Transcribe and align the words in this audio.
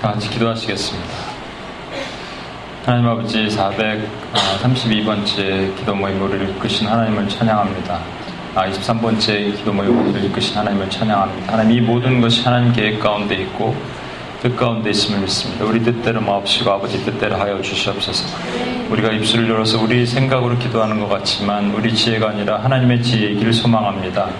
다 0.00 0.12
같이 0.12 0.30
기도하시겠습니다. 0.30 1.08
하나님 2.86 3.06
아버지 3.06 3.46
432번째 3.48 5.76
기도 5.76 5.94
모임을 5.94 6.50
이끄신 6.50 6.88
하나님을 6.88 7.28
찬양합니다. 7.28 8.00
아, 8.54 8.66
23번째 8.66 9.56
기도 9.56 9.74
모임을 9.74 10.24
이끄신 10.24 10.56
하나님을 10.56 10.88
찬양합니다. 10.88 11.52
하나님 11.52 11.76
이 11.76 11.82
모든 11.82 12.22
것이 12.22 12.42
하나님 12.42 12.72
계획 12.72 12.98
가운데 12.98 13.34
있고 13.42 13.76
뜻 14.40 14.56
가운데 14.56 14.88
있음을 14.88 15.20
믿습니다. 15.20 15.66
우리 15.66 15.82
뜻대로 15.82 16.22
마옵시고 16.22 16.70
아버지 16.70 17.04
뜻대로 17.04 17.36
하여 17.36 17.60
주시옵소서. 17.60 18.24
우리가 18.88 19.12
입술을 19.12 19.50
열어서 19.50 19.82
우리 19.82 20.06
생각으로 20.06 20.56
기도하는 20.56 20.98
것 20.98 21.08
같지만 21.08 21.74
우리 21.74 21.94
지혜가 21.94 22.30
아니라 22.30 22.64
하나님의 22.64 23.02
지혜이기를 23.02 23.52
소망합니다. 23.52 24.30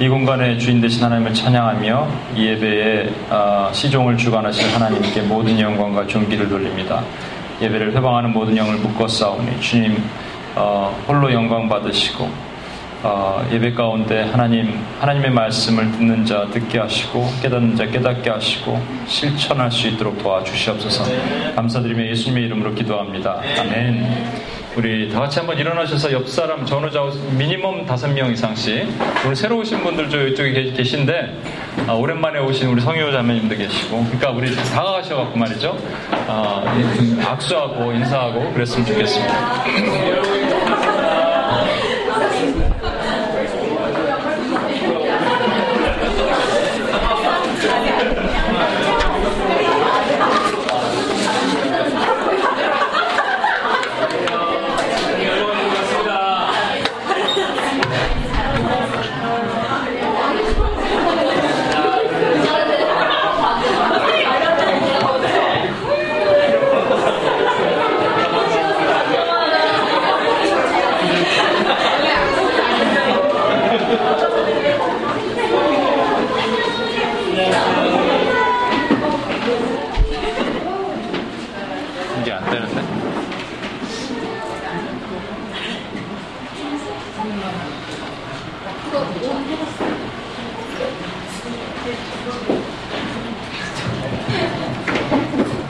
이 0.00 0.08
공간의 0.08 0.58
주인 0.58 0.80
되신 0.80 1.04
하나님을 1.04 1.32
찬양하며 1.32 2.08
이 2.34 2.46
예배에 2.46 3.10
아, 3.30 3.70
시종을 3.72 4.16
주관하실 4.16 4.74
하나님께 4.74 5.22
모든 5.22 5.58
영광과 5.60 6.04
존귀를 6.08 6.48
돌립니다. 6.48 7.04
예배를 7.62 7.94
회방하는 7.94 8.32
모든 8.32 8.56
영을 8.56 8.74
묶어 8.78 9.06
싸우니 9.06 9.60
주님 9.60 10.02
어, 10.56 10.92
홀로 11.06 11.32
영광 11.32 11.68
받으시고 11.68 12.28
어, 13.04 13.46
예배 13.52 13.74
가운데 13.74 14.22
하나님 14.22 14.82
하나님의 14.98 15.30
말씀을 15.30 15.92
듣는 15.92 16.24
자 16.24 16.48
듣게 16.50 16.80
하시고 16.80 17.28
깨닫는 17.40 17.76
자 17.76 17.86
깨닫게 17.86 18.30
하시고 18.30 18.80
실천할 19.06 19.70
수 19.70 19.86
있도록 19.86 20.18
도와주시옵소서. 20.18 21.04
감사드리며 21.54 22.06
예수님의 22.06 22.46
이름으로 22.46 22.74
기도합니다. 22.74 23.40
아멘. 23.60 24.63
우리 24.76 25.08
다 25.08 25.20
같이 25.20 25.38
한번 25.38 25.56
일어나셔서 25.56 26.10
옆 26.12 26.28
사람 26.28 26.66
전후 26.66 26.90
좌우 26.90 27.12
미니멈 27.36 27.86
다섯 27.86 28.08
명 28.08 28.32
이상씩. 28.32 28.88
오늘 29.24 29.36
새로 29.36 29.58
오신 29.58 29.82
분들 29.82 30.10
저 30.10 30.26
이쪽에 30.26 30.72
계신데 30.72 31.38
아, 31.86 31.92
오랜만에 31.92 32.40
오신 32.40 32.68
우리 32.68 32.80
성효 32.80 33.12
자매님도 33.12 33.56
계시고. 33.56 34.04
그러니까 34.04 34.30
우리 34.30 34.54
다가가셔갖고 34.56 35.38
말이죠. 35.38 35.78
아, 36.26 36.64
악수하고 37.24 37.92
인사하고 37.92 38.52
그랬으면 38.52 38.86
좋겠습니다. 38.86 40.53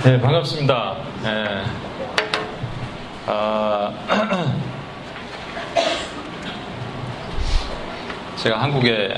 네, 0.04 0.20
반갑습니다. 0.20 0.96
네. 1.22 1.62
아, 3.26 3.90
제가 8.36 8.60
한국에 8.60 9.14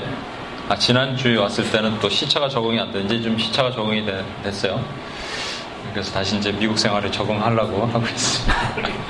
아, 0.69 0.75
지난주에 0.77 1.35
왔을 1.37 1.69
때는 1.71 1.99
또 1.99 2.07
시차가 2.09 2.47
적응이 2.47 2.79
안 2.79 2.91
되는지 2.91 3.21
좀 3.21 3.37
시차가 3.37 3.71
적응이 3.71 4.05
되- 4.05 4.23
됐어요. 4.43 4.81
그래서 5.91 6.11
다시 6.13 6.37
이제 6.37 6.51
미국 6.53 6.77
생활에 6.79 7.09
적응하려고 7.11 7.85
하고 7.85 8.05
있습니다. 8.05 8.55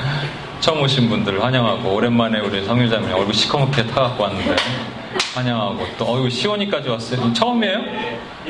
처음 0.59 0.81
오신 0.81 1.09
분들 1.09 1.43
환영하고 1.43 1.93
오랜만에 1.93 2.39
우리 2.39 2.65
성유자님 2.65 3.13
얼굴 3.13 3.33
시커멓게 3.33 3.85
타갖고 3.87 4.23
왔는데 4.23 4.55
환영하고 5.41 5.85
또 5.99 6.13
어이구 6.15 6.29
시원이까지 6.31 6.89
왔어요. 6.89 7.31
처음이에요? 7.33 7.79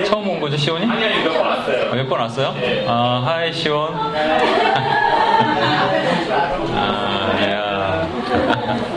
처음 0.05 0.29
온 0.29 0.39
거죠 0.39 0.55
시원이? 0.55 0.85
아니 0.89 1.03
아니 1.03 1.23
몇번 1.23 1.45
왔어요. 1.45 1.93
몇번 1.95 2.19
왔어요? 2.21 2.55
아 2.87 3.23
하이 3.25 3.51
시원. 3.51 3.93
아 6.73 7.37
야. 7.51 8.07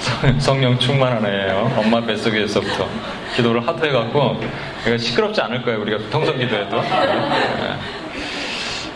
성- 0.00 0.40
성령 0.40 0.76
충만한 0.78 1.24
애예요. 1.24 1.70
엄마 1.76 2.00
뱃속에서부터 2.00 2.88
기도를 3.36 3.66
하도 3.66 3.86
해갖고 3.86 4.40
시끄럽지 4.98 5.40
않을 5.42 5.62
거예요. 5.62 5.80
우리가 5.82 6.10
통성 6.10 6.36
기도해도. 6.36 6.80
네. 6.80 6.88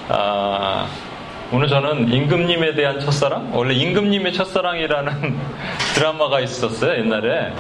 아, 0.09 0.87
오늘 1.51 1.67
저는 1.67 2.13
임금님에 2.13 2.75
대한 2.75 3.01
첫사랑? 3.01 3.51
원래 3.55 3.73
임금님의 3.75 4.35
첫사랑이라는 4.35 5.39
드라마가 5.95 6.41
있었어요, 6.41 6.99
옛날에. 6.99 7.53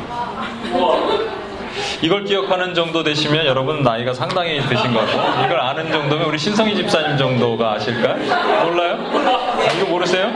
이걸 2.02 2.24
기억하는 2.24 2.74
정도 2.74 3.02
되시면 3.02 3.46
여러분 3.46 3.82
나이가 3.82 4.12
상당히 4.12 4.60
드신 4.60 4.92
거고, 4.92 5.06
이걸 5.44 5.58
아는 5.58 5.90
정도면 5.90 6.26
우리 6.26 6.38
신성희 6.38 6.76
집사님 6.76 7.16
정도가 7.16 7.72
아실까요? 7.74 8.16
몰라요? 8.64 8.98
아, 9.26 9.72
이거 9.74 9.86
모르세요? 9.86 10.30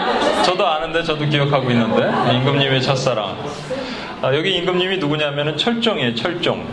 저도 0.44 0.66
아는데 0.66 1.02
저도 1.02 1.26
기억하고 1.26 1.70
있는데, 1.70 2.10
임금님의 2.34 2.80
첫사랑. 2.80 3.36
아, 4.22 4.34
여기 4.34 4.56
임금님이 4.56 4.96
누구냐면은 4.96 5.58
철종이에요, 5.58 6.14
철종. 6.14 6.66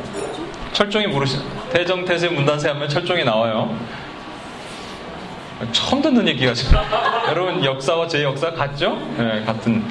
철종이 0.72 1.08
모르시, 1.08 1.40
대정태세 1.74 2.30
문단세 2.30 2.70
하면 2.70 2.88
철종이 2.88 3.26
나와요. 3.26 3.76
처음 5.72 6.02
듣는 6.02 6.28
얘기가 6.28 6.53
지금. 6.53 6.78
여러분 7.30 7.64
역사와 7.64 8.08
제 8.08 8.24
역사 8.24 8.52
같죠? 8.52 8.97
네, 9.18 9.44
같은. 9.46 9.84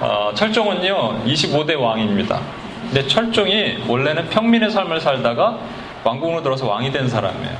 어, 0.00 0.30
철종은요 0.34 1.24
25대 1.24 1.78
왕입니다. 1.78 2.40
근데 2.82 3.06
철종이 3.06 3.78
원래는 3.88 4.28
평민의 4.30 4.70
삶을 4.70 5.00
살다가 5.00 5.58
왕궁으로 6.04 6.42
들어서 6.42 6.66
왕이 6.68 6.92
된 6.92 7.08
사람이에요. 7.08 7.56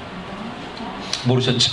모르셨죠? 1.25 1.73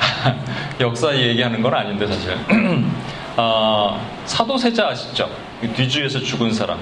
역사 0.80 1.14
얘기하는 1.16 1.62
건 1.62 1.72
아닌데 1.74 2.06
사실. 2.06 2.36
어, 3.36 3.98
사도세자 4.26 4.88
아시죠? 4.88 5.30
뒤주에서 5.74 6.18
죽은 6.18 6.52
사람. 6.52 6.78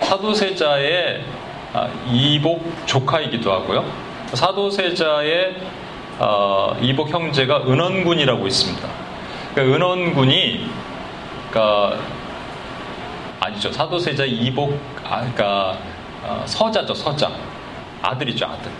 사도세자의 0.00 1.24
아, 1.72 1.88
이복 2.12 2.86
조카이기도 2.86 3.50
하고요. 3.50 3.84
사도세자의 4.32 5.56
어, 6.18 6.76
이복 6.80 7.08
형제가 7.10 7.64
은원군이라고 7.66 8.46
있습니다. 8.46 8.88
그러니까 9.54 9.76
은원군이 9.76 10.70
그러니까 11.50 11.98
아니죠 13.40 13.70
사도세자 13.72 14.24
이복 14.24 14.78
아, 15.04 15.18
그러니까 15.20 15.76
어, 16.22 16.42
서자죠 16.46 16.94
서자 16.94 17.30
아들이죠 18.02 18.46
아들. 18.46 18.70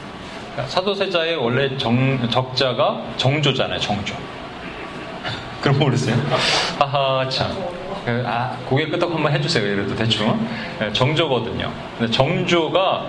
그러니까 0.53 0.71
사도세자의 0.73 1.37
원래 1.37 1.77
정, 1.77 2.29
적자가 2.31 3.03
정조잖아요 3.17 3.79
정조. 3.81 4.15
그럼 5.61 5.79
모르세요? 5.79 6.17
하하 6.79 7.29
참. 7.29 7.53
그, 8.05 8.23
아, 8.27 8.55
고개 8.67 8.87
끄덕 8.87 9.11
한번 9.13 9.33
해주세요. 9.33 9.67
이래도 9.67 9.97
대충. 9.97 10.47
네, 10.79 10.93
정조거든요. 10.93 11.73
근데 11.99 12.13
정조가 12.13 13.07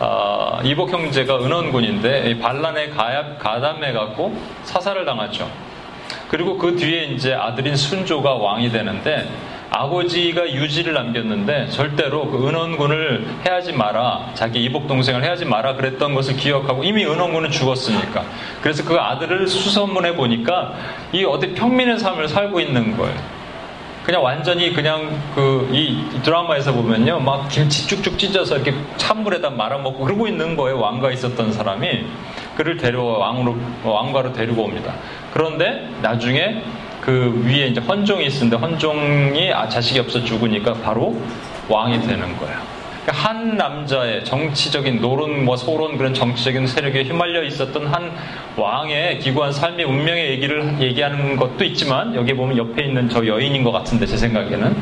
아, 0.00 0.60
이복 0.62 0.92
형제가 0.92 1.38
은원군인데 1.38 2.30
이 2.30 2.38
반란에 2.38 2.90
가압, 2.90 3.38
가담해갖고 3.38 4.36
사살을 4.64 5.04
당하죠. 5.04 5.50
그리고 6.28 6.56
그 6.56 6.76
뒤에 6.76 7.04
이제 7.06 7.34
아들인 7.34 7.74
순조가 7.74 8.34
왕이 8.34 8.70
되는데 8.70 9.28
아버지가 9.70 10.50
유지를 10.50 10.94
남겼는데 10.94 11.68
절대로 11.68 12.30
그 12.30 12.48
은원군을 12.48 13.26
해하지 13.46 13.72
마라. 13.72 14.30
자기 14.34 14.62
이복 14.64 14.86
동생을 14.86 15.22
해하지 15.24 15.44
마라 15.44 15.74
그랬던 15.74 16.14
것을 16.14 16.36
기억하고 16.36 16.84
이미 16.84 17.04
은원군은 17.04 17.50
죽었으니까. 17.50 18.24
그래서 18.62 18.84
그 18.84 18.96
아들을 18.96 19.46
수선문해 19.46 20.16
보니까 20.16 20.74
이 21.12 21.24
어디 21.24 21.52
평민의 21.54 21.98
삶을 21.98 22.28
살고 22.28 22.60
있는 22.60 22.96
거예요. 22.96 23.37
그냥 24.08 24.24
완전히 24.24 24.72
그냥 24.72 25.20
그 25.34 25.68
이 25.70 26.02
드라마에서 26.22 26.72
보면요. 26.72 27.20
막 27.20 27.46
김치 27.48 27.86
쭉쭉 27.86 28.18
찢어서 28.18 28.56
이렇게 28.56 28.72
찬물에다 28.96 29.50
말아먹고 29.50 30.02
그러고 30.02 30.26
있는 30.26 30.56
거예요. 30.56 30.80
왕가 30.80 31.12
있었던 31.12 31.52
사람이. 31.52 32.06
그를 32.56 32.78
데려와 32.78 33.18
왕으로 33.18 33.56
왕가로 33.84 34.32
데리고 34.32 34.62
옵니다. 34.64 34.94
그런데 35.34 35.88
나중에 36.00 36.62
그 37.02 37.42
위에 37.44 37.66
이제 37.66 37.80
헌종이 37.80 38.24
있는데 38.26 38.56
헌종이 38.56 39.52
아, 39.52 39.68
자식이 39.68 40.00
없어 40.00 40.24
죽으니까 40.24 40.72
바로 40.74 41.14
왕이 41.68 42.00
되는 42.00 42.36
거예요 42.38 42.77
그러니까 43.08 43.12
한 43.12 43.56
남자의 43.56 44.22
정치적인 44.22 45.00
노론, 45.00 45.46
뭐 45.46 45.56
소론 45.56 45.96
그런 45.96 46.12
정치적인 46.12 46.66
세력에 46.66 47.04
휘말려 47.04 47.42
있었던 47.44 47.86
한 47.86 48.12
왕의 48.56 49.20
기구한 49.20 49.50
삶의 49.50 49.86
운명의 49.86 50.30
얘기를 50.32 50.78
얘기하는 50.78 51.36
것도 51.36 51.64
있지만 51.64 52.14
여기 52.14 52.34
보면 52.34 52.58
옆에 52.58 52.84
있는 52.84 53.08
저 53.08 53.26
여인인 53.26 53.64
것 53.64 53.72
같은데 53.72 54.04
제 54.04 54.18
생각에는 54.18 54.76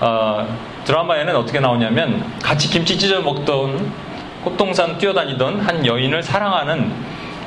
어, 0.00 0.46
드라마에는 0.84 1.34
어떻게 1.34 1.60
나오냐면 1.60 2.22
같이 2.42 2.68
김치 2.68 2.98
찢어 2.98 3.22
먹던 3.22 3.90
꽃동산 4.44 4.98
뛰어다니던 4.98 5.60
한 5.60 5.86
여인을 5.86 6.22
사랑하는 6.22 6.92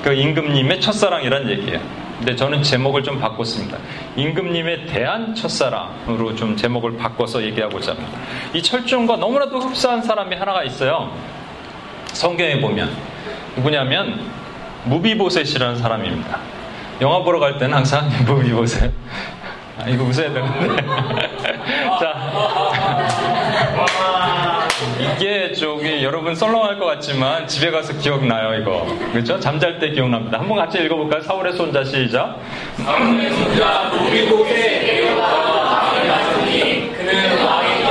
그 0.01 0.11
임금님의 0.11 0.81
첫사랑이란 0.81 1.49
얘기예요. 1.51 2.04
근데 2.17 2.35
저는 2.35 2.63
제목을 2.63 3.03
좀 3.03 3.19
바꿨습니다. 3.19 3.77
임금님에 4.15 4.85
대한 4.85 5.35
첫사랑으로 5.35 6.35
좀 6.35 6.55
제목을 6.55 6.97
바꿔서 6.97 7.43
얘기하고자 7.43 7.91
합니다. 7.91 8.17
이 8.53 8.61
철중과 8.63 9.17
너무나도 9.17 9.59
흡사한 9.59 10.01
사람이 10.01 10.35
하나가 10.35 10.63
있어요. 10.63 11.11
성경에 12.13 12.61
보면 12.61 12.89
누구냐면 13.57 14.21
무비보셋이라는 14.85 15.77
사람입니다. 15.77 16.39
영화 17.01 17.21
보러 17.23 17.39
갈 17.39 17.57
때는 17.57 17.75
항상 17.75 18.09
무비보셋. 18.25 18.91
아, 19.77 19.89
이거 19.89 20.05
웃어야 20.05 20.31
되는데. 20.31 20.81
자. 21.99 22.15
이게 24.99 25.51
저기 25.53 26.03
여러분 26.03 26.35
썰렁할 26.35 26.79
것 26.79 26.85
같지만 26.85 27.47
집에 27.47 27.69
가서 27.71 27.93
기억나요 27.97 28.59
이거 28.59 28.85
그렇죠? 29.11 29.39
잠잘 29.39 29.79
때 29.79 29.89
기억납니다. 29.91 30.39
한번 30.39 30.57
같이 30.57 30.79
읽어볼까요? 30.79 31.21
사울의 31.21 31.53
손자 31.53 31.83
시작. 31.83 32.39
사울의 32.77 33.31
손자 33.31 33.89
노비복의 33.93 35.17
왕을 35.17 36.07
낳으니 36.07 36.91
그는 36.95 37.45
왕이 37.45 37.84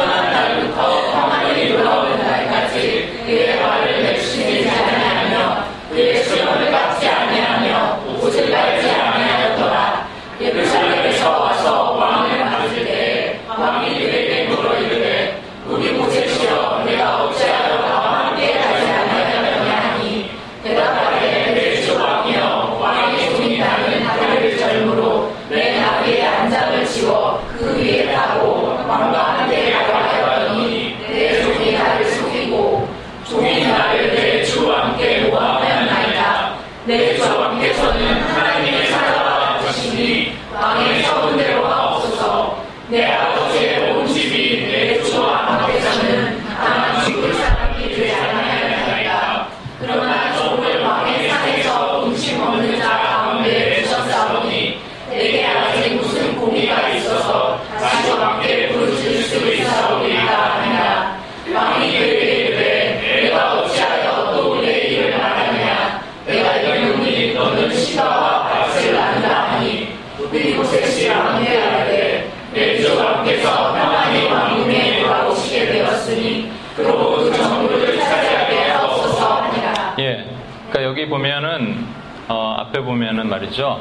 그러니까 80.75 80.91
여기 80.91 81.09
보면은 81.09 81.87
어, 82.27 82.57
앞에 82.59 82.81
보면은 82.81 83.29
말이죠. 83.29 83.81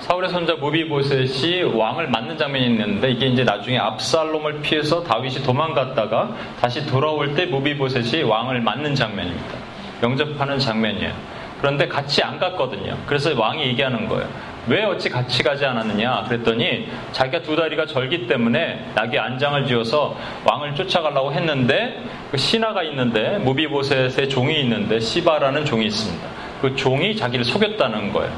사울의 0.00 0.30
손자 0.30 0.56
무비보셋이 0.56 1.62
왕을 1.62 2.08
맞는 2.08 2.36
장면이 2.36 2.66
있는데 2.66 3.12
이게 3.12 3.26
이제 3.26 3.44
나중에 3.44 3.78
압살롬을 3.78 4.60
피해서 4.60 5.04
다윗이 5.04 5.44
도망갔다가 5.44 6.34
다시 6.60 6.84
돌아올 6.86 7.36
때 7.36 7.46
무비보셋이 7.46 8.24
왕을 8.24 8.62
맞는 8.62 8.96
장면입니다. 8.96 9.54
영접하는 10.02 10.58
장면이에요. 10.58 11.12
그런데 11.60 11.86
같이 11.86 12.20
안 12.24 12.36
갔거든요. 12.40 12.98
그래서 13.06 13.32
왕이 13.40 13.62
얘기하는 13.68 14.08
거예요. 14.08 14.28
왜 14.66 14.84
어찌 14.84 15.10
같이 15.10 15.42
가지 15.42 15.64
않았느냐? 15.64 16.24
그랬더니 16.28 16.88
자기가 17.12 17.42
두 17.42 17.54
다리가 17.54 17.86
절기 17.86 18.26
때문에 18.26 18.92
낙에 18.94 19.18
안장을 19.18 19.66
지어서 19.66 20.16
왕을 20.44 20.74
쫓아가려고 20.74 21.32
했는데 21.32 22.02
그 22.30 22.38
신하가 22.38 22.82
있는데 22.84 23.38
무비보셋의 23.38 24.28
종이 24.28 24.60
있는데 24.60 25.00
시바라는 25.00 25.64
종이 25.64 25.86
있습니다. 25.86 26.26
그 26.62 26.74
종이 26.76 27.14
자기를 27.14 27.44
속였다는 27.44 28.12
거예요. 28.12 28.32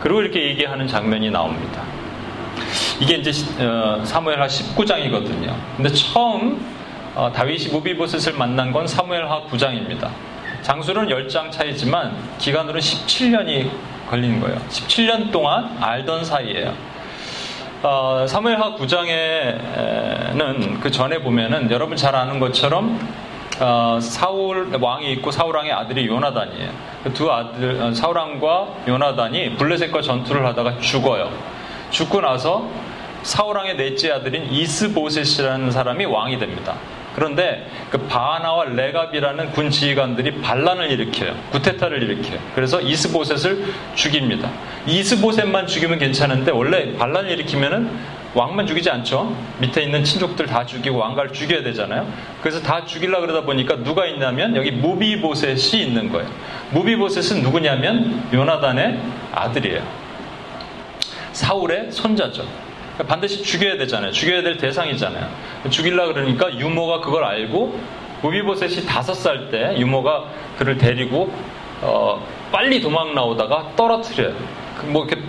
그리고 0.00 0.22
이렇게 0.22 0.42
얘기하는 0.48 0.86
장면이 0.86 1.30
나옵니다. 1.30 1.82
이게 3.00 3.16
이제 3.16 3.30
어, 3.62 4.02
사무엘하 4.02 4.46
19장이거든요. 4.46 5.54
근데 5.76 5.90
처음 5.90 6.58
어, 7.14 7.30
다윗이 7.34 7.68
무비보셋을 7.72 8.38
만난 8.38 8.72
건 8.72 8.86
사무엘하 8.86 9.42
9장입니다. 9.44 10.10
장수는 10.62 11.08
10장 11.08 11.50
차이지만 11.50 12.16
기간으로는 12.38 12.80
17년이 12.80 13.70
걸리는 14.08 14.40
거예요. 14.40 14.56
17년 14.68 15.30
동안 15.32 15.76
알던 15.80 16.24
사이예요. 16.24 16.72
어, 17.82 18.24
사무엘하 18.26 18.74
9장에는 18.76 20.80
그 20.80 20.90
전에 20.90 21.18
보면은 21.18 21.70
여러분 21.70 21.96
잘 21.96 22.14
아는 22.16 22.40
것처럼 22.40 22.98
어, 23.60 23.98
사울 24.00 24.76
왕이 24.80 25.10
있고 25.12 25.30
사울 25.30 25.56
왕의 25.56 25.72
아들이 25.72 26.06
요나단이에요. 26.06 26.70
그 27.04 27.12
두 27.12 27.30
아들 27.32 27.80
어, 27.80 27.92
사울 27.94 28.16
왕과 28.18 28.66
요나단이 28.88 29.56
블레셋과 29.56 30.02
전투를 30.02 30.44
하다가 30.46 30.78
죽어요. 30.78 31.30
죽고 31.90 32.20
나서 32.20 32.68
사울 33.22 33.56
왕의 33.56 33.76
넷째 33.76 34.10
아들인 34.12 34.52
이스보셋이라는 34.52 35.70
사람이 35.70 36.04
왕이 36.04 36.38
됩니다. 36.38 36.74
그런데 37.16 37.66
그 37.90 37.98
바하나와 37.98 38.66
레갑이라는 38.66 39.52
군 39.52 39.70
지휘관들이 39.70 40.42
반란을 40.42 40.90
일으켜요. 40.90 41.34
구테타를 41.50 42.02
일으켜요. 42.02 42.38
그래서 42.54 42.78
이스보셋을 42.82 43.64
죽입니다. 43.94 44.50
이스보셋만 44.86 45.66
죽이면 45.66 45.98
괜찮은데 45.98 46.52
원래 46.52 46.94
반란을 46.94 47.30
일으키면은 47.30 47.90
왕만 48.34 48.66
죽이지 48.66 48.90
않죠. 48.90 49.34
밑에 49.60 49.82
있는 49.82 50.04
친족들 50.04 50.44
다 50.44 50.66
죽이고 50.66 50.98
왕가를 50.98 51.32
죽여야 51.32 51.62
되잖아요. 51.62 52.06
그래서 52.42 52.60
다 52.60 52.84
죽이려 52.84 53.20
그러다 53.22 53.46
보니까 53.46 53.76
누가 53.82 54.04
있냐면 54.04 54.54
여기 54.54 54.70
무비보셋이 54.70 55.82
있는 55.82 56.12
거예요. 56.12 56.28
무비보셋은 56.72 57.42
누구냐면 57.42 58.28
요나단의 58.34 59.00
아들이에요. 59.32 59.82
사울의 61.32 61.90
손자죠. 61.90 62.65
그러니까 62.96 63.04
반드시 63.14 63.42
죽여야 63.42 63.76
되잖아요. 63.76 64.10
죽여야 64.10 64.42
될 64.42 64.56
대상이잖아요. 64.56 65.28
죽이려 65.70 66.12
그러니까 66.14 66.52
유모가 66.58 67.00
그걸 67.00 67.24
알고 67.24 67.78
무비보셋이 68.22 68.86
다섯 68.86 69.14
살 69.14 69.50
때 69.50 69.76
유모가 69.78 70.24
그를 70.58 70.78
데리고 70.78 71.30
어, 71.82 72.26
빨리 72.50 72.80
도망 72.80 73.14
나오다가 73.14 73.72
떨어뜨려요. 73.76 74.34
그뭐 74.80 75.04
이렇게 75.04 75.22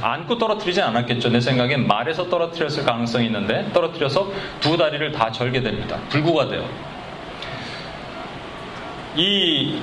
안고 0.00 0.38
떨어뜨리진 0.38 0.82
않았겠죠. 0.84 1.28
내 1.30 1.40
생각엔 1.40 1.86
말에서 1.86 2.28
떨어뜨렸을 2.28 2.84
가능성이 2.84 3.26
있는데 3.26 3.68
떨어뜨려서 3.74 4.30
두 4.60 4.76
다리를 4.76 5.10
다 5.12 5.30
절게 5.32 5.60
됩니다. 5.60 5.98
불구가 6.08 6.48
돼요. 6.48 6.64
이 9.16 9.80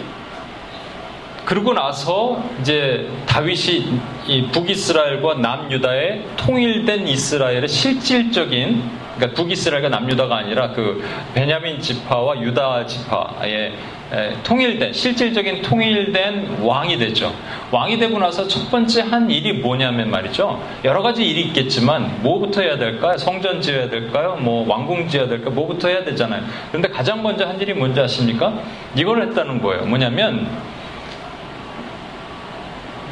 그러고 1.47 1.71
나서 1.71 2.43
이제 2.59 3.07
다윗이 3.25 3.85
이 4.27 4.47
북이스라엘과 4.51 5.35
남유다의 5.35 6.25
통일된 6.35 7.07
이스라엘의 7.07 7.69
실질적인 7.69 8.83
그러니까 9.15 9.41
북이스라엘과 9.41 9.87
남유다가 9.87 10.39
아니라 10.39 10.71
그 10.73 11.01
베냐민 11.33 11.79
지파와 11.79 12.41
유다 12.41 12.85
지파의 12.87 13.71
통일된 14.43 14.91
실질적인 14.91 15.61
통일된 15.61 16.63
왕이 16.63 16.97
되죠. 16.97 17.33
왕이 17.71 17.97
되고 17.97 18.19
나서 18.19 18.45
첫 18.49 18.69
번째 18.69 19.03
한 19.03 19.31
일이 19.31 19.53
뭐냐면 19.53 20.11
말이죠. 20.11 20.61
여러 20.83 21.01
가지 21.01 21.25
일이 21.25 21.43
있겠지만 21.43 22.23
뭐부터 22.23 22.61
해야 22.61 22.77
될까요? 22.77 23.17
성전 23.17 23.61
지어야 23.61 23.89
될까요? 23.89 24.37
뭐 24.41 24.67
왕궁 24.67 25.07
지어야 25.07 25.29
될까? 25.29 25.49
뭐부터 25.49 25.87
해야 25.87 26.03
되잖아요. 26.03 26.43
그런데 26.71 26.89
가장 26.89 27.23
먼저 27.23 27.45
한 27.47 27.57
일이 27.61 27.73
뭔지 27.73 28.01
아십니까? 28.01 28.53
이걸 28.97 29.21
했다는 29.21 29.61
거예요. 29.61 29.85
뭐냐면 29.85 30.45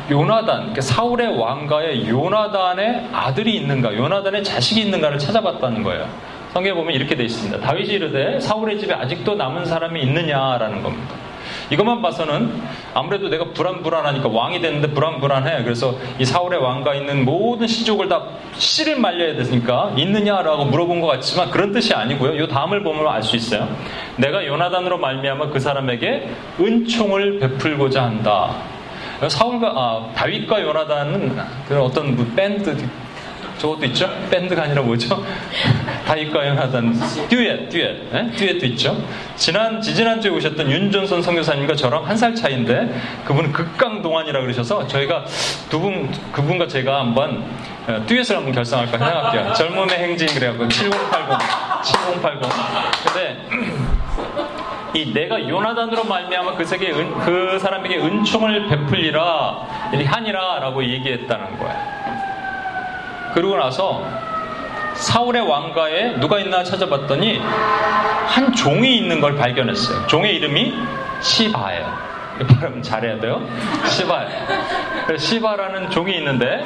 요나단, 0.10 0.58
그러니까 0.58 0.82
사울의 0.82 1.38
왕가에 1.38 2.08
요나단의 2.08 3.10
아들이 3.12 3.56
있는가, 3.56 3.96
요나단의 3.96 4.44
자식이 4.44 4.82
있는가를 4.82 5.18
찾아봤다는 5.18 5.84
거예요. 5.84 6.08
성경에 6.54 6.74
보면 6.76 6.94
이렇게 6.94 7.16
되어 7.16 7.26
있습니다. 7.26 7.60
다윗이 7.60 7.94
이르되 7.96 8.40
사울의 8.40 8.80
집에 8.80 8.94
아직도 8.94 9.36
남은 9.36 9.66
사람이 9.66 10.02
있느냐라는 10.02 10.84
겁니다. 10.84 11.16
이것만 11.70 12.02
봐서는 12.02 12.62
아무래도 12.94 13.28
내가 13.28 13.46
불안불안하니까 13.46 14.30
왕이 14.30 14.62
됐는데 14.62 14.94
불안불안해. 14.94 15.64
그래서 15.64 15.96
이 16.20 16.26
사울의 16.26 16.60
왕가 16.60 16.96
있는 16.96 17.26
모든 17.26 17.68
시족을 17.68 18.08
다 18.08 18.24
씨를 18.58 18.98
말려야 19.00 19.36
되니까 19.36 19.92
있느냐라고 19.98 20.66
물어본 20.66 21.02
것 21.02 21.08
같지만 21.08 21.50
그런 21.50 21.72
뜻이 21.72 21.94
아니고요. 21.94 22.42
이 22.42 22.48
다음을 22.48 22.84
보면 22.84 23.08
알 23.08 23.24
수 23.24 23.36
있어요. 23.36 23.68
내가 24.18 24.46
요나단으로 24.46 24.98
말미암아 25.00 25.48
그 25.48 25.60
사람에게 25.60 26.30
은총을 26.60 27.40
베풀고자 27.40 28.04
한다. 28.04 28.56
사울과 29.30 29.68
아, 29.76 30.10
다윗과 30.16 30.62
요나단은 30.62 31.38
그 31.68 31.82
어떤 31.82 32.16
뭐 32.16 32.26
밴드 32.36 32.76
저것도 33.58 33.86
있죠? 33.86 34.10
밴드가 34.30 34.64
아니라 34.64 34.82
뭐죠? 34.82 35.24
다윗과 36.06 36.46
요나단 36.50 36.94
듀엣, 37.30 37.70
듀엣, 37.70 38.12
네? 38.12 38.32
듀엣도 38.36 38.66
있죠. 38.68 39.02
지난 39.38 39.82
지지난주에 39.82 40.30
오셨던 40.32 40.70
윤존선 40.70 41.22
선교사님과 41.22 41.76
저랑 41.76 42.06
한 42.06 42.18
살 42.18 42.36
차이인데 42.36 42.94
그분은 43.26 43.52
극강 43.54 44.02
동안이라 44.02 44.42
그러셔서 44.42 44.86
저희가 44.88 45.24
두 45.70 45.80
분 45.80 46.12
그분과 46.34 46.68
제가 46.68 47.00
한번 47.00 47.44
어, 47.88 48.04
듀엣을 48.06 48.36
한번 48.36 48.52
결성할까 48.54 48.98
생각할게요. 48.98 49.54
젊음의 49.54 49.98
행진 50.00 50.28
그래갖고 50.28 50.68
7080, 50.68 51.38
7080. 51.84 52.42
근데 53.06 53.38
이 54.96 55.12
내가 55.14 55.48
요나단으로 55.48 56.06
말미암아 56.06 56.56
그 56.56 56.64
세계 56.64 56.92
은, 56.92 57.20
그 57.20 57.60
사람에게 57.60 57.98
은총을 57.98 58.68
베풀리라 58.68 59.68
하니라라고 59.92 60.86
얘기했다는 60.86 61.60
거예요. 61.60 61.76
그러고 63.34 63.58
나서 63.58 64.08
사울의 64.94 65.42
왕가에 65.42 66.20
누가 66.20 66.40
있나 66.40 66.64
찾아봤더니 66.64 67.40
한 67.40 68.54
종이 68.54 68.98
있는 68.98 69.20
걸 69.20 69.36
발견했어요. 69.36 70.08
종의 70.08 70.38
이름이 70.38 70.74
시바예요. 71.22 72.16
발음 72.60 72.82
잘해야 72.82 73.20
돼요. 73.20 73.46
시바. 73.88 74.26
시바라는 75.18 75.90
종이 75.90 76.18
있는데 76.18 76.66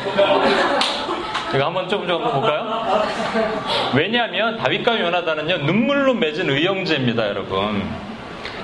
제가 1.51 1.65
한번 1.65 1.89
좀좀 1.89 2.21
볼까요? 2.21 3.07
왜냐하면 3.95 4.57
다윗과 4.57 4.99
요나단은요 4.99 5.57
눈물로 5.65 6.13
맺은 6.13 6.47
의형제입니다, 6.47 7.27
여러분. 7.27 8.08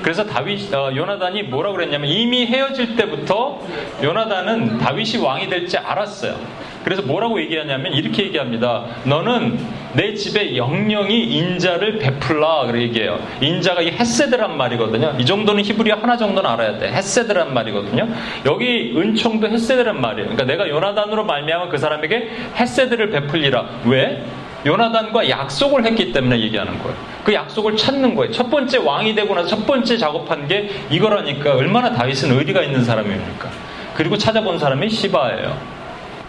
그래서 0.06 0.24
다윗 0.24 0.72
어, 0.72 0.96
요나단이 0.96 1.42
뭐라고 1.44 1.78
그랬냐면 1.78 2.12
이미 2.12 2.46
헤어질 2.46 2.96
때부터 2.96 3.60
요나단은 4.04 4.78
다윗이 4.78 5.18
왕이 5.18 5.50
될지 5.50 5.80
알았어요. 5.80 6.36
그래서 6.84 7.02
뭐라고 7.02 7.42
얘기하냐면 7.42 7.92
이렇게 7.92 8.26
얘기합니다. 8.26 8.86
너는 9.06 9.58
내 9.94 10.14
집에 10.14 10.56
영영이 10.56 11.24
인자를 11.24 11.98
베풀라 11.98 12.68
그렇게 12.68 12.84
얘기해요. 12.84 13.20
인자가 13.42 13.82
이 13.82 13.90
헤세드란 13.90 14.56
말이거든요. 14.56 15.16
이 15.18 15.26
정도는 15.26 15.66
히브리어 15.66 15.96
하나 15.96 16.16
정도는 16.18 16.48
알아야 16.52 16.78
돼. 16.78 16.92
헤세드란 16.92 17.52
말이거든요. 17.56 18.08
여기 18.46 18.94
은총도 18.96 19.48
헤세드란 19.48 20.00
말이에요. 20.00 20.30
그러니까 20.30 20.44
내가 20.44 20.70
요나단으로 20.70 21.26
말미암아 21.26 21.70
그 21.70 21.80
사람에게 21.80 22.30
헤세드를 22.58 23.10
베풀리라. 23.10 23.66
왜? 23.86 24.24
요나단과 24.66 25.30
약속을 25.30 25.86
했기 25.86 26.12
때문에 26.12 26.40
얘기하는 26.40 26.80
거예요. 26.80 26.96
그 27.24 27.34
약속을 27.34 27.78
찾는 27.78 28.16
거예요. 28.16 28.32
첫 28.32 28.50
번째 28.50 28.78
왕이 28.80 29.14
되고 29.16 29.34
나서 29.36 29.48
첫 29.50 29.66
번째 29.66 29.98
작업한 29.98 30.48
게 30.48 30.70
이거라니까 30.90 31.56
얼마나 31.56 31.92
다윗은 31.94 32.32
의리가 32.32 32.62
있는 32.64 32.84
사람입니까? 32.84 33.50
그리고 33.94 34.18
찾아본 34.18 34.60
사람이 34.60 34.90
시바예요. 34.90 35.76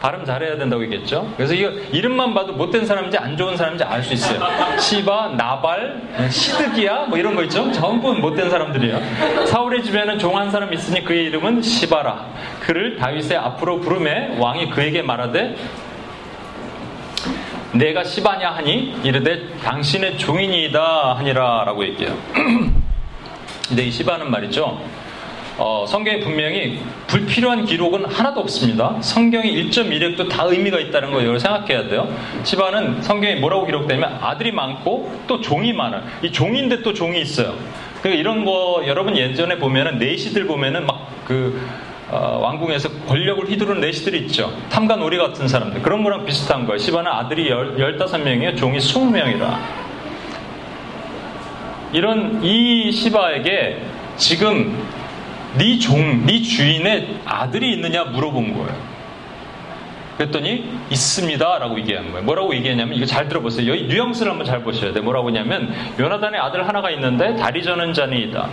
발음 0.01 0.25
잘해야 0.27 0.59
된다고 0.59 0.85
얘기했죠. 0.85 1.33
그래서 1.37 1.55
이거 1.55 1.71
이름만 1.91 2.35
봐도 2.35 2.53
못된 2.53 2.85
사람인지 2.85 3.17
안 3.17 3.35
좋은 3.37 3.57
사람인지 3.57 3.83
알 3.83 4.03
수 4.03 4.13
있어요. 4.13 4.39
시바, 4.79 5.33
나발, 5.39 6.03
시드기야 6.31 7.07
뭐 7.09 7.19
이런 7.19 7.35
거 7.35 7.43
있죠. 7.45 7.73
전부 7.73 8.13
못된 8.15 8.51
사람들이에요. 8.51 9.01
사울의 9.47 9.83
집에는 9.83 10.19
종 10.19 10.37
한 10.37 10.51
사람 10.51 10.73
있으니 10.73 11.03
그의 11.03 11.25
이름은 11.25 11.63
시바라. 11.63 12.27
그를 12.61 12.97
다윗의 12.99 13.39
앞으로 13.39 13.81
부름에 13.81 14.37
왕이 14.39 14.69
그에게 14.71 15.01
말하되 15.01 15.57
내가 17.79 18.05
시바냐 18.05 18.51
하니 18.51 18.95
이르되 19.03 19.49
당신의 19.63 20.19
종인이다 20.19 21.15
하니라라고 21.17 21.85
얘기해요. 21.85 22.17
근데 23.69 23.83
이 23.85 23.91
시바는 23.91 24.31
말이죠. 24.31 24.81
어, 25.59 25.87
성경에 25.89 26.21
분명히 26.21 26.81
불필요한 27.07 27.65
기록은 27.65 28.05
하나도 28.05 28.41
없습니다. 28.41 29.01
성경의 29.01 29.53
1.1획도 29.71 30.29
다 30.29 30.45
의미가 30.45 30.79
있다는 30.79 31.13
거 31.13 31.23
이걸 31.23 31.41
생각해야 31.41 31.89
돼요. 31.89 32.15
시바는 32.45 33.03
성경에 33.03 33.37
뭐라고 33.37 33.65
기록되냐면 33.65 34.19
아들이 34.21 34.53
많고 34.53 35.11
또 35.27 35.41
종이 35.41 35.73
많아요. 35.73 36.03
이 36.23 36.31
종인데 36.31 36.83
또 36.83 36.93
종이 36.93 37.21
있어요. 37.21 37.55
그러니까 38.03 38.21
이런 38.21 38.45
거 38.45 38.85
여러분 38.87 39.17
예전에 39.17 39.59
보면은 39.59 39.99
내시들 39.99 40.47
보면은 40.47 40.87
막그 40.87 41.59
어, 42.09 42.39
왕궁에서 42.41 42.89
권력을 43.07 43.49
휘두르는 43.49 43.81
내시들이 43.81 44.19
있죠. 44.27 44.53
탐관 44.71 45.03
오리 45.03 45.19
같은 45.19 45.49
사람들. 45.49 45.83
그런 45.83 46.05
거랑 46.05 46.25
비슷한 46.25 46.67
거예요. 46.67 46.79
시바는 46.79 47.11
아들이 47.11 47.51
15명이에요. 47.51 48.57
종이 48.57 48.79
20명이라. 48.79 49.59
이런 51.93 52.45
이 52.45 52.93
시바에게 52.93 53.83
지금 54.17 54.87
네 55.57 55.79
종, 55.79 56.27
네 56.27 56.43
주인의 56.43 57.21
아들이 57.25 57.73
있느냐 57.73 58.05
물어본 58.05 58.55
거예요. 58.55 58.97
그랬더니 60.17 60.65
있습니다 60.91 61.59
라고 61.59 61.79
얘기한 61.79 62.11
거예요. 62.11 62.25
뭐라고 62.25 62.55
얘기했냐면 62.55 62.97
이거 62.97 63.05
잘 63.05 63.29
들어보세요. 63.29 63.71
여기 63.71 63.85
뉘앙스를 63.85 64.31
한번 64.31 64.47
잘 64.47 64.63
보셔야 64.63 64.93
돼요. 64.93 65.03
뭐라고 65.05 65.29
하냐면 65.29 65.75
요나단의 65.99 66.41
아들 66.41 66.67
하나가 66.67 66.91
있는데 66.91 67.37
다리 67.37 67.63
저는 67.63 67.93
자니이다. 67.93 68.49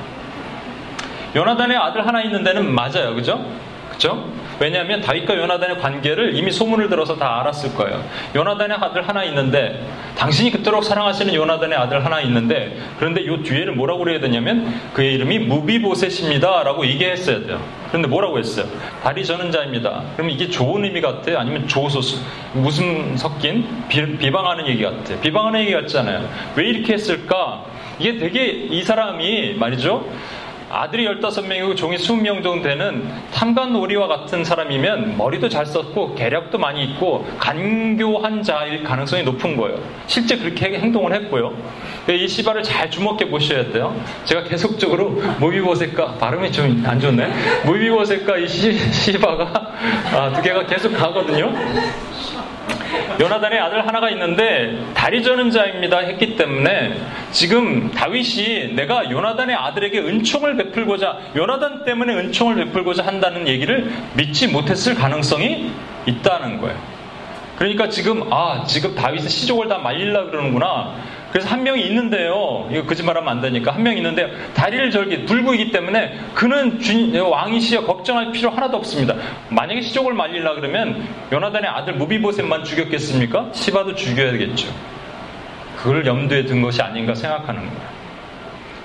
요나단의 1.36 1.78
아들 1.78 2.06
하나 2.06 2.22
있는 2.22 2.44
데는 2.44 2.74
맞아요. 2.74 3.16
그죠? 3.16 3.44
그죠? 3.90 4.32
왜냐하면 4.60 5.02
다윗과 5.02 5.36
요나단의 5.36 5.80
관계를 5.80 6.36
이미 6.36 6.52
소문을 6.52 6.90
들어서 6.90 7.18
다 7.18 7.40
알았을 7.42 7.74
거예요. 7.76 8.04
요나단의 8.36 8.78
아들 8.80 9.08
하나 9.08 9.24
있는데 9.26 9.86
당신이 10.18 10.52
그토록 10.52 10.84
사랑하시는 10.84 11.34
요나단의 11.34 11.78
아들 11.78 12.06
하나 12.06 12.22
있는데 12.22 12.78
그런데 13.00 13.26
요 13.26 13.42
뒤에를 13.42 13.74
뭐라고 13.74 14.04
그래야 14.04 14.20
되냐면 14.20 14.74
그의 14.94 15.16
이름이 15.16 15.40
무비보셋입니다라고 15.40 16.86
얘기했어야 16.88 17.46
돼요. 17.46 17.62
그런데 17.90 18.08
뭐라고 18.08 18.40
했어요? 18.40 18.66
다리 19.04 19.26
저는 19.26 19.52
자입니다. 19.52 20.04
그러면 20.16 20.34
이게 20.34 20.50
좋은 20.50 20.84
의미 20.84 21.02
같아요? 21.02 21.40
아니면 21.40 21.68
조소스 21.68 22.18
무슨 22.54 23.18
섞인 23.18 23.66
비, 23.90 24.32
방하는 24.32 24.68
얘기 24.68 24.84
같아요? 24.84 25.20
비방하는 25.20 25.62
얘기 25.62 25.74
같잖아요. 25.74 26.28
왜 26.56 26.66
이렇게 26.66 26.94
했을까? 26.94 27.66
이게 28.00 28.18
되게 28.18 28.46
이 28.48 28.82
사람이 28.84 29.54
말이죠. 29.56 30.06
아들이 30.74 31.06
15명이고 31.08 31.76
종이 31.76 31.98
20명 31.98 32.44
정도 32.44 32.64
되는 32.64 33.08
탐관오리와 33.32 34.08
같은 34.08 34.44
사람이면 34.44 35.18
머리도 35.18 35.50
잘 35.50 35.66
썼고 35.66 36.16
계략도 36.16 36.58
많이 36.58 36.84
있고 36.86 37.26
간교한 37.38 38.42
자일 38.44 38.84
가능성이 38.84 39.24
높은 39.24 39.56
거예요. 39.56 39.78
실제 40.08 40.38
그렇게 40.38 40.80
행동을 40.80 41.14
했고요. 41.14 41.54
이 42.10 42.28
시바를 42.28 42.64
잘 42.64 42.90
주목해 42.90 43.30
보셔야 43.30 43.72
돼요. 43.72 43.96
제가 44.26 44.44
계속적으로 44.44 45.10
모비보색과 45.40 46.16
발음이 46.16 46.52
좀 46.52 46.84
안 46.86 47.00
좋네. 47.00 47.28
모비보색과 47.66 48.38
이 48.38 48.48
시, 48.48 48.74
시바가 48.92 49.74
아, 50.14 50.34
두 50.34 50.42
개가 50.42 50.66
계속 50.66 50.94
가거든요. 50.94 51.54
요나단의 53.20 53.60
아들 53.60 53.88
하나가 53.88 54.10
있는데 54.10 54.78
다리 54.94 55.24
저는 55.24 55.52
자입니다 55.52 56.00
했기 56.00 56.36
때문에 56.36 57.00
지금 57.32 57.92
다윗이 57.92 58.74
내가 58.74 59.10
요나단의 59.10 59.56
아들에게 59.56 60.00
은총을 60.00 60.58
베풀고자 60.58 61.18
요나단 61.36 61.86
때문에 61.86 62.14
은총을 62.16 62.56
베풀고자 62.56 63.06
한다는 63.06 63.48
얘기를 63.48 63.92
믿지 64.16 64.48
못했을 64.48 64.96
가능성이 64.96 65.72
있다는 66.06 66.60
거예요. 66.60 66.78
그러니까 67.58 67.90
지금 67.90 68.32
아 68.34 68.64
지금 68.66 68.96
다윗의 68.96 69.30
시족을 69.30 69.68
다 69.68 69.78
말리려 69.78 70.32
그러는구나. 70.32 70.96
그래서 71.34 71.50
한 71.50 71.64
명이 71.64 71.82
있는데요. 71.88 72.70
이거 72.72 72.84
거짓말하면 72.86 73.28
안 73.28 73.42
되니까 73.42 73.74
한 73.74 73.82
명이 73.82 73.98
있는데 73.98 74.32
다리를 74.54 74.92
절기 74.92 75.26
불구이기 75.26 75.72
때문에 75.72 76.20
그는 76.36 76.80
왕이시여 77.20 77.88
걱정할 77.88 78.32
필요 78.32 78.52
하나도 78.52 78.78
없습니다. 78.78 79.16
만약에 79.50 79.82
시족을 79.82 80.14
말리려 80.14 80.54
그러면 80.54 81.08
요나단의 81.32 81.68
아들 81.72 81.96
무비보셋만 81.96 82.64
죽였겠습니까? 82.64 83.50
시바도 83.52 83.96
죽여야겠죠. 83.96 84.72
그걸 85.78 86.06
염두에 86.06 86.46
둔 86.46 86.62
것이 86.62 86.84
아닌가 86.84 87.16
생각하는 87.16 87.62
거예요. 87.62 87.94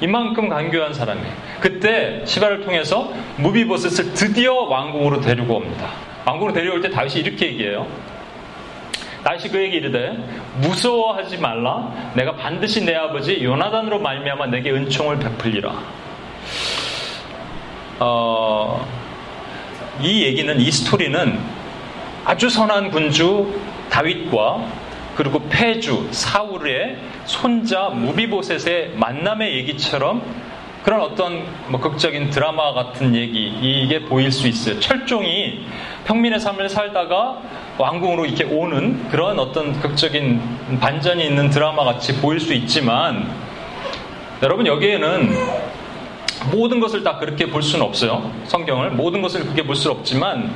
이만큼 0.01 0.49
간교한 0.49 0.95
사람이 0.95 1.21
그때 1.61 2.23
시바를 2.25 2.63
통해서 2.63 3.13
무비보셋을 3.37 4.15
드디어 4.15 4.55
왕궁으로 4.55 5.21
데리고 5.21 5.57
옵니다. 5.57 5.91
왕궁으로 6.25 6.55
데려올 6.55 6.81
때 6.81 6.89
다윗이 6.89 7.21
이렇게 7.21 7.49
얘기해요. 7.49 7.87
다시 9.29 9.51
그에게 9.51 9.77
이르되 9.77 10.17
무서워하지 10.63 11.37
말라 11.37 11.93
내가 12.15 12.35
반드시 12.35 12.83
내 12.83 12.95
아버지 12.95 13.45
요나단으로 13.45 13.99
말미암아 13.99 14.47
내게 14.47 14.71
은총을 14.71 15.19
베풀리라. 15.19 15.75
어, 18.01 18.89
이 20.01 20.25
얘기는 20.25 20.59
이 20.59 20.71
스토리는 20.71 21.39
아주 22.25 22.49
선한 22.49 22.91
군주 22.91 23.53
다윗과 23.91 24.65
그리고 25.15 25.43
폐주 25.51 26.09
사울의 26.11 26.97
손자 27.27 27.91
무비보셋의 27.91 28.93
만남의 28.95 29.57
얘기처럼 29.57 30.23
그런 30.85 31.03
어떤 31.03 31.45
뭐 31.69 31.79
극적인 31.81 32.31
드라마 32.31 32.73
같은 32.73 33.15
얘기 33.15 33.49
이게 33.61 34.01
보일 34.01 34.33
수 34.33 34.49
있어요. 34.49 34.81
철종이 34.81 35.67
평민의 36.09 36.41
삶을 36.41 36.71
살다가 36.71 37.43
왕궁으로 37.77 38.25
이렇게 38.25 38.45
오는 38.45 39.07
그런 39.11 39.39
어떤 39.39 39.79
극적인 39.79 40.41
반전이 40.81 41.25
있는 41.25 41.51
드라마 41.51 41.85
같이 41.85 42.17
보일 42.17 42.41
수 42.41 42.55
있지만 42.55 43.31
여러분 44.43 44.67
여기에는 44.67 45.37
모든 46.51 46.81
것을 46.81 47.05
다 47.05 47.19
그렇게 47.19 47.51
볼 47.51 47.63
수는 47.63 47.85
없어요. 47.85 48.33
성경을 48.47 48.93
모든 48.93 49.21
것을 49.21 49.43
그렇게 49.43 49.65
볼 49.65 49.77
수는 49.77 49.99
없지만 49.99 50.51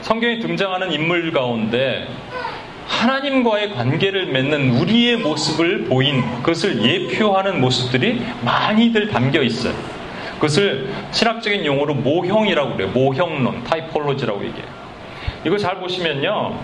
성경에 0.00 0.38
등장하는 0.38 0.90
인물 0.90 1.32
가운데 1.32 2.08
하나님과의 2.86 3.74
관계를 3.74 4.26
맺는 4.26 4.78
우리의 4.78 5.18
모습을 5.18 5.84
보인 5.84 6.22
그것을 6.36 6.82
예표하는 6.82 7.60
모습들이 7.60 8.22
많이들 8.42 9.10
담겨 9.10 9.42
있어요. 9.42 9.74
그것을 10.36 10.90
신학적인 11.10 11.66
용어로 11.66 11.94
모형이라고 11.94 12.76
그래요. 12.76 12.90
모형론, 12.94 13.64
타이폴로지라고 13.64 14.42
얘기해요. 14.44 14.73
이거 15.44 15.58
잘 15.58 15.78
보시면요. 15.78 16.58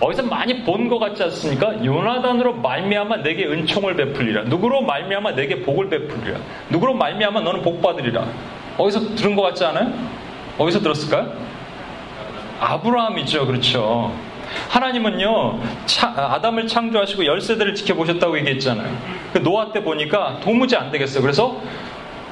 어디서 0.00 0.22
많이 0.24 0.62
본 0.64 0.88
것 0.88 0.98
같지 0.98 1.22
않습니까? 1.24 1.84
요나단으로 1.84 2.54
말미암아 2.54 3.18
내게 3.18 3.44
은총을 3.46 3.96
베풀리라. 3.96 4.44
누구로 4.44 4.82
말미암아 4.82 5.32
내게 5.32 5.60
복을 5.60 5.88
베풀리라. 5.90 6.38
누구로 6.70 6.94
말미암아 6.94 7.40
너는 7.40 7.62
복 7.62 7.82
받으리라. 7.82 8.24
어디서 8.78 9.14
들은 9.14 9.36
것 9.36 9.42
같지 9.42 9.64
않아요? 9.66 9.92
어디서 10.56 10.80
들었을까요? 10.80 11.32
아브라함이죠. 12.60 13.46
그렇죠. 13.46 14.12
하나님은요, 14.68 15.60
차, 15.86 16.08
아담을 16.08 16.66
창조하시고 16.66 17.24
열세대를 17.24 17.74
지켜보셨다고 17.74 18.38
얘기했잖아요. 18.38 18.90
그 19.32 19.38
노아 19.38 19.70
때 19.72 19.82
보니까 19.82 20.40
도무지 20.42 20.76
안 20.76 20.90
되겠어요. 20.90 21.22
그래서 21.22 21.60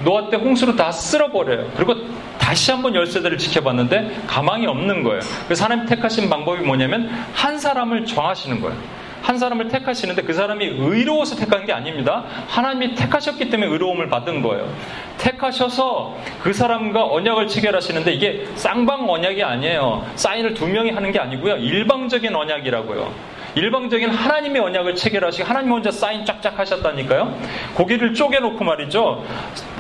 노아 0.05 0.29
때 0.31 0.37
홍수로 0.37 0.77
다 0.77 0.93
쓸어버려요. 0.93 1.71
그리고 1.77 1.95
다시 2.39 2.71
한번 2.71 2.95
열세대를 2.95 3.37
지켜봤는데 3.39 4.23
가망이 4.27 4.67
없는 4.67 5.03
거예요. 5.03 5.21
그래서 5.45 5.65
하나님 5.65 5.87
택하신 5.87 6.31
방법이 6.31 6.63
뭐냐면 6.63 7.09
한 7.35 7.59
사람을 7.59 8.07
정하시는 8.07 8.61
거예요. 8.61 8.77
한 9.23 9.39
사람을 9.39 9.69
택하시는데 9.69 10.23
그 10.23 10.33
사람이 10.33 10.65
의로워서 10.65 11.37
택한 11.37 11.67
게 11.67 11.73
아닙니다. 11.73 12.25
하나님이 12.47 12.95
택하셨기 12.95 13.51
때문에 13.51 13.71
의로움을 13.71 14.09
받은 14.09 14.43
거예요. 14.43 14.73
택하셔서 15.19 16.17
그 16.43 16.53
사람과 16.53 17.05
언약을 17.05 17.49
체결하시는데 17.49 18.13
이게 18.13 18.47
쌍방 18.55 19.11
언약이 19.11 19.43
아니에요. 19.43 20.07
사인을 20.15 20.55
두 20.55 20.67
명이 20.67 20.91
하는 20.91 21.13
게 21.13 21.19
아니고요. 21.19 21.57
일방적인 21.57 22.35
언약이라고요. 22.35 23.38
일방적인 23.59 24.11
하나님의 24.11 24.63
언약을 24.63 24.95
체결하시고 24.95 25.47
하나님 25.47 25.73
혼자 25.73 25.91
사인 25.91 26.25
쫙쫙 26.25 26.59
하셨다니까요. 26.59 27.37
고개를 27.75 28.15
쪼개놓고 28.15 28.65
말이죠. 28.65 29.25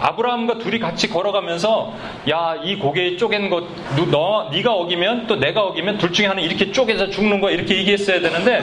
아브라함과 0.01 0.59
둘이 0.59 0.79
같이 0.79 1.09
걸어가면서 1.09 1.95
야 2.29 2.59
이 2.65 2.77
고개 2.77 3.17
쪼갠 3.17 3.51
거너 3.51 4.51
네가 4.51 4.73
어기면 4.73 5.27
또 5.27 5.37
내가 5.37 5.63
어기면 5.63 5.99
둘 5.99 6.13
중에 6.13 6.27
하나 6.27 6.41
이렇게 6.41 6.73
쪼개서 6.73 7.11
죽는 7.11 7.41
거야 7.41 7.53
이렇게 7.53 7.77
얘기했어야 7.77 8.21
되는데 8.21 8.63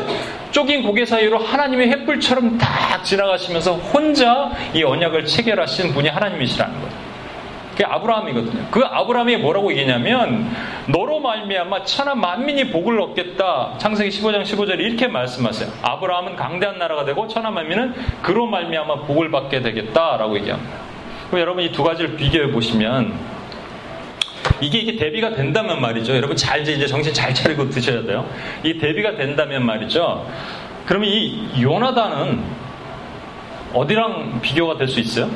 쪼긴 0.51 0.84
고개 0.84 1.05
사이로 1.05 1.38
하나님의 1.38 1.89
횃불처럼 1.91 2.60
딱 2.60 3.03
지나가시면서 3.03 3.74
혼자 3.75 4.51
이 4.74 4.84
언약을 4.84 5.25
체결하신 5.25 5.93
분이 5.93 6.10
하나님이시라는 6.10 6.74
거예요. 6.74 7.05
그게 7.75 7.84
아브라함이거든요. 7.84 8.67
그 8.72 8.82
아브라함이 8.86 9.36
뭐라고 9.38 9.70
얘기냐면 9.74 10.50
너로 10.88 11.20
말미암아 11.20 11.84
천하 11.84 12.15
만민이 12.15 12.70
복을 12.72 13.01
얻겠다. 13.01 13.74
창세기 13.79 14.10
15장 14.17 14.44
15절에 14.44 14.79
이렇게 14.79 15.08
말씀하세요. 15.10 15.70
아브라함은 15.82 16.38
강대한 16.38 16.79
나라가 16.79 17.03
되고 17.03 17.27
천하 17.27 17.51
만민은 17.51 17.94
그로 18.22 18.48
말미암아 18.48 19.01
복을 19.01 19.29
받게 19.29 19.62
되겠다라고 19.62 20.38
얘기합니다. 20.38 20.74
여러분 21.34 21.63
이 21.65 21.72
두 21.74 21.84
가지를 21.84 22.15
비교해 22.15 22.50
보시면 22.51 23.13
이게 24.62 24.77
이게 24.79 24.96
대비가 24.96 25.32
된다면 25.36 25.82
말이죠. 25.82 26.15
여러분 26.15 26.38
잘 26.38 26.62
이제 26.62 26.88
정신 26.88 27.13
잘 27.13 27.34
차리고 27.34 27.70
드셔야 27.70 28.03
돼요. 28.03 28.25
이 28.63 28.77
대비가 28.77 29.17
된다면 29.17 29.65
말이죠. 29.65 30.25
그러면 30.86 31.10
이 31.10 31.62
요나단은 31.62 32.41
어디랑 33.73 34.39
비교가 34.41 34.78
될 34.78 34.88
수 34.88 35.02
있어요? 35.02 35.30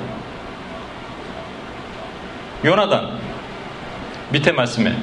요나단 2.63 3.19
밑에 4.31 4.51
말씀에 4.51 4.95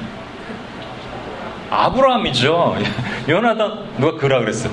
아브라함이죠. 1.69 2.77
요나단 3.27 3.95
누가 3.97 4.17
그라 4.17 4.39
그랬어? 4.39 4.69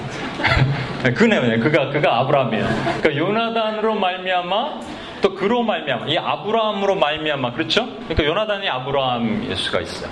그네 1.14 1.58
그가 1.58 1.90
그가 1.90 2.20
아브라함이에요. 2.20 2.66
그러니까 3.00 3.16
요나단으로 3.16 3.94
말미암아 3.94 4.80
또 5.20 5.34
그로 5.34 5.62
말미암아 5.62 6.06
이 6.06 6.18
아브라함으로 6.18 6.94
말미암아 6.96 7.52
그렇죠? 7.54 7.86
그러니까 7.86 8.24
요나단이 8.24 8.68
아브라함일 8.68 9.56
수가 9.56 9.80
있어요. 9.80 10.10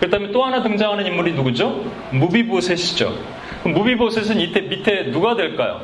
그다음에 0.00 0.30
또 0.30 0.44
하나 0.44 0.62
등장하는 0.62 1.06
인물이 1.06 1.32
누구죠? 1.32 1.84
무비보셋이죠. 2.12 3.16
무비보셋은 3.64 4.40
이때 4.40 4.60
밑에 4.60 5.10
누가 5.10 5.34
될까요? 5.34 5.80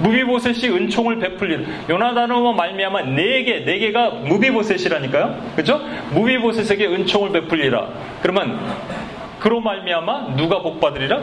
무비보셋이 0.00 0.74
은총을 0.74 1.18
베풀린 1.18 1.66
요나단으로 1.88 2.52
말미암아 2.52 3.02
네 3.02 3.44
개, 3.44 3.64
네 3.64 3.78
개가 3.78 4.10
무비보셋이라니까요. 4.10 5.52
그죠? 5.56 5.80
무비보셋에게 6.12 6.86
은총을 6.86 7.32
베풀리라. 7.32 7.88
그러면 8.22 8.58
그로 9.38 9.60
말미암아 9.60 10.36
누가 10.36 10.60
복 10.62 10.80
받으리라? 10.80 11.22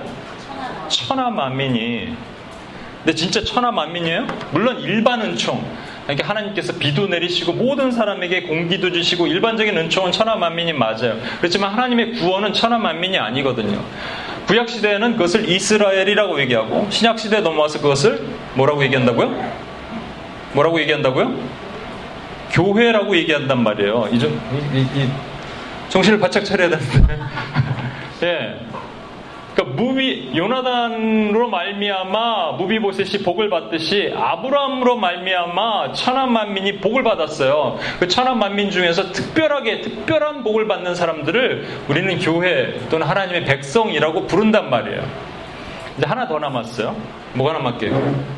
천하 0.90 1.30
만민이. 1.30 2.16
근데 3.04 3.16
진짜 3.16 3.44
천하 3.44 3.72
만민이에요? 3.72 4.28
물론 4.52 4.80
일반 4.80 5.22
은총. 5.22 5.64
그러니까 6.04 6.28
하나님께서 6.30 6.74
비도 6.78 7.08
내리시고 7.08 7.54
모든 7.54 7.92
사람에게 7.92 8.44
공기도 8.44 8.92
주시고 8.92 9.28
일반적인 9.28 9.78
은총은 9.78 10.12
천하 10.12 10.36
만민이 10.36 10.74
맞아요. 10.74 11.18
그렇지만 11.40 11.72
하나님의 11.74 12.14
구원은 12.14 12.54
천하 12.54 12.78
만민이 12.78 13.18
아니거든요. 13.18 13.82
구약 14.48 14.70
시대에는 14.70 15.14
그것을 15.14 15.50
이스라엘이라고 15.50 16.40
얘기하고 16.42 16.88
신약 16.90 17.20
시대에 17.20 17.42
넘어와서 17.42 17.82
그것을 17.82 18.26
뭐라고 18.56 18.82
얘기한다고요? 18.84 19.52
뭐라고 20.54 20.80
얘기한다고요? 20.82 21.38
교회라고 22.52 23.16
얘기한단 23.18 23.62
말이에요. 23.62 24.08
이, 24.12 24.18
좀, 24.18 24.40
이, 24.74 24.80
이, 24.80 25.10
정신을 25.90 26.20
바짝 26.20 26.46
차려야 26.46 26.70
되는데. 26.70 27.20
예. 28.24 28.60
그러니까 29.58 29.82
무비 29.82 30.30
요나단으로 30.36 31.50
말미암아 31.50 32.52
무비보셋이 32.54 33.24
복을 33.24 33.50
받듯이 33.50 34.14
아브라함으로 34.16 34.98
말미암아 34.98 35.94
천한 35.94 36.32
만민이 36.32 36.78
복을 36.78 37.02
받았어요. 37.02 37.80
그 38.00 38.08
천한 38.08 38.38
만민 38.38 38.70
중에서 38.70 39.12
특별하게 39.12 39.82
특별한 39.82 40.44
복을 40.44 40.68
받는 40.68 40.94
사람들을 40.94 41.68
우리는 41.88 42.20
교회 42.20 42.80
또는 42.90 43.08
하나님의 43.08 43.46
백성이라고 43.46 44.28
부른단 44.28 44.70
말이에요. 44.70 45.02
이제 45.98 46.06
하나 46.06 46.28
더 46.28 46.38
남았어요. 46.38 46.96
뭐가 47.34 47.54
남았게요? 47.54 48.38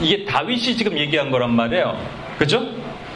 이게 0.00 0.24
다윗이 0.24 0.76
지금 0.76 0.98
얘기한 0.98 1.30
거란 1.30 1.50
말이에요. 1.50 1.96
그죠? 2.38 2.66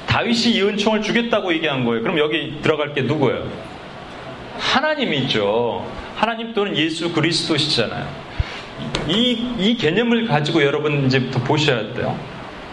다윗이 0.07 0.55
이 0.55 0.63
은총을 0.63 1.03
주겠다고 1.03 1.53
얘기한 1.55 1.85
거예요. 1.85 2.03
그럼 2.03 2.19
여기 2.21 2.61
들어갈 2.63 2.95
게 2.95 3.03
누구예요? 3.03 3.64
하나님이죠. 4.59 5.85
하나님 6.17 6.55
또는 6.55 6.77
예수 6.77 7.13
그리스도시잖아요. 7.13 8.07
이, 9.09 9.55
이 9.59 9.77
개념을 9.77 10.27
가지고 10.27 10.63
여러분 10.63 11.07
이제부터 11.07 11.41
보셔야 11.41 11.93
돼요. 11.95 12.19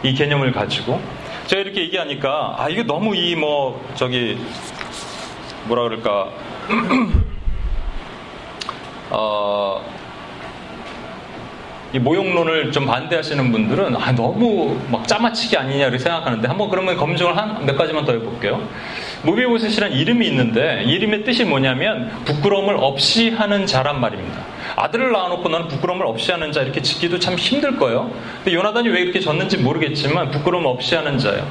이 0.04 0.14
개념을 0.14 0.52
가지고. 0.52 1.02
제가 1.48 1.62
이렇게 1.62 1.82
얘기하니까, 1.82 2.56
아, 2.58 2.70
이게 2.70 2.84
너무 2.84 3.16
이 3.16 3.36
뭐, 3.36 3.84
저기, 3.96 4.38
뭐라 5.66 5.84
그럴까. 5.84 6.30
어, 9.10 9.84
이 11.94 12.00
모욕론을 12.00 12.72
좀 12.72 12.86
반대하시는 12.86 13.52
분들은 13.52 13.98
아, 13.98 14.14
너무 14.14 14.80
막 14.90 15.06
짜맞추기 15.06 15.58
아니냐 15.58 15.88
이렇게 15.88 15.98
생각하는데 15.98 16.48
한번 16.48 16.70
그러면 16.70 16.96
검증을 16.96 17.36
한 17.36 17.66
몇 17.66 17.76
가지만 17.76 18.06
더 18.06 18.14
해볼게요. 18.14 18.66
무비보셋이라는 19.24 19.96
이름이 19.96 20.28
있는데 20.28 20.84
이름의 20.84 21.24
뜻이 21.24 21.46
뭐냐면 21.46 22.10
부끄러움을 22.26 22.76
없이 22.78 23.30
하는 23.30 23.66
자란 23.66 24.00
말입니다. 24.02 24.42
아들을 24.76 25.12
낳아놓고 25.12 25.48
너는 25.50 25.68
부끄러움을 25.68 26.06
없이 26.06 26.32
하는 26.32 26.52
자 26.52 26.62
이렇게 26.62 26.82
짓기도 26.82 27.20
참 27.20 27.36
힘들 27.36 27.78
거예요. 27.78 28.12
근데 28.38 28.54
요나단이 28.54 28.90
왜 28.90 29.02
이렇게 29.02 29.20
졌는지 29.20 29.58
모르겠지만 29.58 30.32
부끄러움 30.32 30.66
없이 30.66 30.96
하는 30.96 31.18
자예요. 31.18 31.48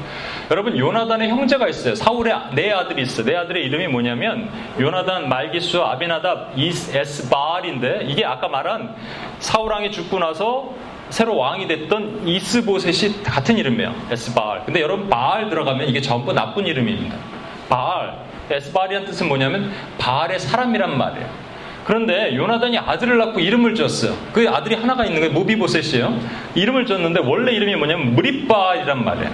여러분 0.51 0.77
요나단의 0.77 1.29
형제가 1.29 1.69
있어요. 1.69 1.95
사울의 1.95 2.35
네 2.55 2.73
아들이 2.73 3.03
있어요. 3.03 3.27
네 3.27 3.37
아들의 3.37 3.65
이름이 3.67 3.89
뭐냐면 3.89 4.49
요나단, 4.81 5.29
말기수, 5.29 5.83
아비나답, 5.83 6.55
이스바알인데 6.57 8.07
이게 8.09 8.25
아까 8.25 8.49
말한 8.49 8.97
사울 9.39 9.73
왕이 9.73 9.93
죽고 9.93 10.19
나서 10.19 10.75
새로 11.11 11.37
왕이 11.37 11.67
됐던 11.67 12.27
이스보셋이 12.27 13.23
같은 13.25 13.59
이름이에요. 13.59 13.95
에스바알. 14.11 14.65
근데 14.65 14.81
여러분 14.81 15.09
바알 15.09 15.51
들어가면 15.51 15.89
이게 15.89 16.01
전부 16.01 16.33
나쁜 16.33 16.67
이름입니다. 16.67 17.40
바알. 17.71 18.19
에스바알이란 18.51 19.07
뜻은 19.07 19.29
뭐냐면 19.29 19.73
바알의 19.99 20.39
사람이란 20.41 20.99
말이에요. 20.99 21.51
그런데 21.85 22.37
요나단이 22.37 22.79
아들을 22.79 23.17
낳고 23.17 23.41
이름을 23.41 23.75
지었어요. 23.75 24.15
그 24.33 24.49
아들이 24.49 24.75
하나가 24.75 25.07
있는 25.07 25.21
거예요. 25.21 25.33
무비보셋이에요. 25.33 26.21
이름을 26.55 26.85
지었는데 26.85 27.21
원래 27.21 27.53
이름이 27.53 27.75
뭐냐면 27.77 28.15
무리바이란 28.15 29.05
말이에요. 29.05 29.31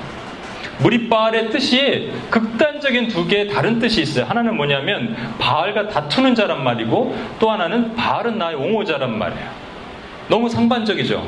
무리바알의 0.78 1.50
뜻이 1.50 2.12
극단적인 2.30 3.08
두 3.08 3.26
개의 3.26 3.48
다른 3.48 3.78
뜻이 3.78 4.02
있어요. 4.02 4.26
하나는 4.26 4.56
뭐냐면 4.56 5.16
바알과 5.38 5.88
다투는 5.88 6.34
자란 6.34 6.62
말이고 6.62 7.16
또 7.38 7.50
하나는 7.50 7.94
바알은 7.96 8.38
나의 8.38 8.56
옹호자란 8.56 9.18
말이에요. 9.18 9.48
너무 10.28 10.48
상반적이죠. 10.48 11.26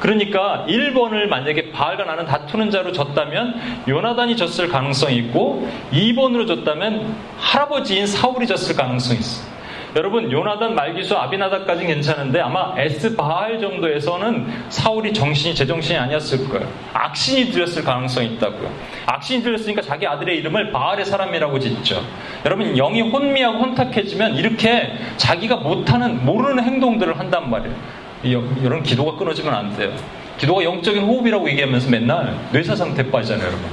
그러니까 0.00 0.64
1번을 0.66 1.26
만약에 1.26 1.70
바알과 1.70 2.04
나는 2.04 2.24
다투는 2.26 2.70
자로 2.70 2.92
졌다면 2.92 3.84
요나단이 3.86 4.36
졌을 4.36 4.68
가능성이 4.68 5.16
있고 5.18 5.68
2번으로 5.92 6.46
졌다면 6.46 7.14
할아버지인 7.38 8.06
사울이 8.06 8.46
졌을 8.46 8.74
가능성이 8.74 9.20
있어요. 9.20 9.60
여러분 9.96 10.30
요나단 10.30 10.76
말기수 10.76 11.16
아비나다까지는 11.16 11.94
괜찮은데 11.94 12.40
아마 12.40 12.74
에스 12.78 13.16
바알 13.16 13.60
정도에서는 13.60 14.46
사울이 14.68 15.12
정신이 15.12 15.54
제정신이 15.54 15.98
아니었을 15.98 16.48
거예요. 16.48 16.68
악신이 16.94 17.50
들였을 17.50 17.82
가능성이 17.82 18.28
있다고요. 18.34 18.70
악신이 19.06 19.42
들였으니까 19.42 19.82
자기 19.82 20.06
아들의 20.06 20.36
이름을 20.38 20.70
바알의 20.70 21.04
사람이라고 21.04 21.58
짓죠. 21.58 22.04
여러분 22.46 22.76
영이 22.76 23.02
혼미하고 23.02 23.58
혼탁해지면 23.58 24.36
이렇게 24.36 24.92
자기가 25.16 25.56
못하는 25.56 26.24
모르는 26.24 26.62
행동들을 26.62 27.18
한단 27.18 27.50
말이에요. 27.50 27.99
이런 28.22 28.82
기도가 28.82 29.16
끊어지면 29.16 29.54
안 29.54 29.76
돼요. 29.76 29.92
기도가 30.38 30.64
영적인 30.64 31.02
호흡이라고 31.02 31.48
얘기하면서 31.50 31.90
맨날 31.90 32.34
뇌사 32.52 32.74
상태 32.74 33.08
빠지잖아요, 33.10 33.46
여러분. 33.46 33.66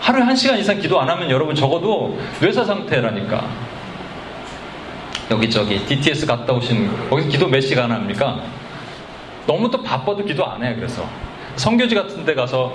하루에 0.00 0.22
한 0.22 0.34
시간 0.34 0.58
이상 0.58 0.78
기도 0.80 1.00
안 1.00 1.08
하면 1.08 1.30
여러분 1.30 1.54
적어도 1.54 2.18
뇌사 2.40 2.64
상태라니까. 2.64 3.44
여기저기 5.30 5.84
DTS 5.86 6.26
갔다 6.26 6.52
오신 6.52 7.08
거기서 7.08 7.28
기도 7.28 7.48
몇 7.48 7.60
시간 7.60 7.90
합니까? 7.90 8.40
너무 9.46 9.70
또 9.70 9.82
바빠도 9.82 10.24
기도 10.24 10.44
안 10.46 10.62
해요. 10.62 10.74
그래서 10.76 11.08
성교지 11.56 11.94
같은 11.94 12.24
데 12.24 12.34
가서 12.34 12.74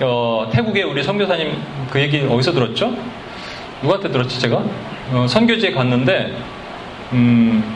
어, 0.00 0.48
태국에 0.52 0.82
우리 0.82 1.02
선교사님 1.02 1.60
그 1.90 2.00
얘기 2.00 2.20
어디서 2.20 2.52
들었죠? 2.52 2.94
누구한테 3.82 4.10
들었지 4.10 4.40
제가? 4.40 4.62
어, 5.12 5.26
선교지에 5.28 5.72
갔는데 5.72 6.36
음, 7.12 7.75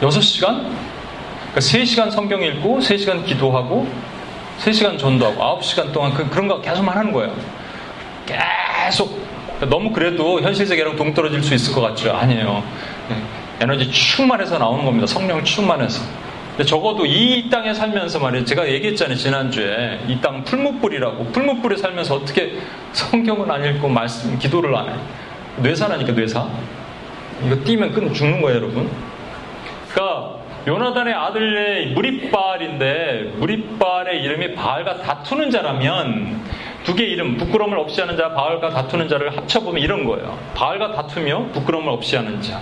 6시간? 0.00 0.44
그러니까 1.52 1.60
3시간 1.60 2.10
성경 2.10 2.42
읽고 2.42 2.78
3시간 2.78 3.24
기도하고 3.24 3.88
3시간 4.60 4.98
전도하고 4.98 5.60
9시간 5.60 5.92
동안 5.92 6.12
그, 6.14 6.28
그런 6.28 6.48
거 6.48 6.60
계속만 6.60 6.96
하는 6.96 7.12
거예요. 7.12 7.34
계속 8.26 9.26
너무 9.68 9.90
그래도 9.92 10.40
현실 10.40 10.66
세계랑 10.66 10.96
동떨어질 10.96 11.42
수 11.42 11.54
있을 11.54 11.74
것 11.74 11.80
같죠? 11.80 12.12
아니에요. 12.12 12.62
네. 13.08 13.16
에너지 13.60 13.90
충만해서 13.90 14.58
나오는 14.58 14.84
겁니다. 14.84 15.06
성령 15.06 15.42
충만해서. 15.42 16.00
근데 16.50 16.64
적어도 16.64 17.06
이 17.06 17.48
땅에 17.50 17.72
살면서 17.74 18.18
말이에요. 18.20 18.44
제가 18.44 18.68
얘기했잖아요. 18.68 19.16
지난주에. 19.16 20.00
이 20.08 20.20
땅 20.20 20.44
풀무불이라고. 20.44 21.24
풀무불에 21.26 21.76
살면서 21.76 22.16
어떻게 22.16 22.58
성경은 22.92 23.50
안 23.50 23.64
읽고 23.64 23.88
말씀, 23.88 24.38
기도를 24.38 24.74
안 24.76 24.88
해요. 24.88 25.00
뇌사라니까, 25.58 26.12
뇌사. 26.12 26.46
이거 27.46 27.56
뛰면 27.56 27.92
끝 27.92 28.12
죽는 28.12 28.40
거예요, 28.42 28.56
여러분. 28.58 28.90
그러니까 29.90 30.36
요나단의 30.66 31.14
아들의 31.14 31.86
무리발인데 31.88 33.32
무리발의 33.36 34.22
이름이 34.22 34.54
바알과 34.54 34.98
다투는 34.98 35.50
자라면 35.50 36.42
두 36.84 36.94
개의 36.94 37.10
이름 37.12 37.36
부끄러움을 37.36 37.78
없이 37.78 38.00
하는 38.00 38.16
자 38.16 38.32
바알과 38.32 38.70
다투는 38.70 39.08
자를 39.08 39.36
합쳐보면 39.36 39.82
이런 39.82 40.04
거예요. 40.04 40.38
바알과 40.54 40.92
다투며 40.92 41.48
부끄러움을 41.52 41.90
없이 41.90 42.16
하는 42.16 42.40
자. 42.40 42.60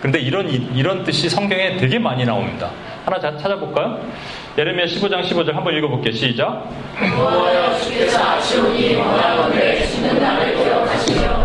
그런데 0.00 0.18
이런 0.18 0.48
이런 0.48 1.04
뜻이 1.04 1.28
성경에 1.28 1.76
되게 1.76 1.98
많이 1.98 2.24
나옵니다. 2.24 2.70
하나 3.04 3.18
찾아볼까요? 3.20 4.00
예레미야 4.58 4.86
15장 4.86 5.22
15절 5.22 5.52
한번 5.52 5.74
읽어볼게요. 5.76 6.12
시작. 6.12 6.68
주께서 7.82 8.22
아시오니 8.22 8.96
원하건대 8.96 9.86
죽는 9.86 10.20
날을 10.20 10.56
기억하시며 10.56 11.41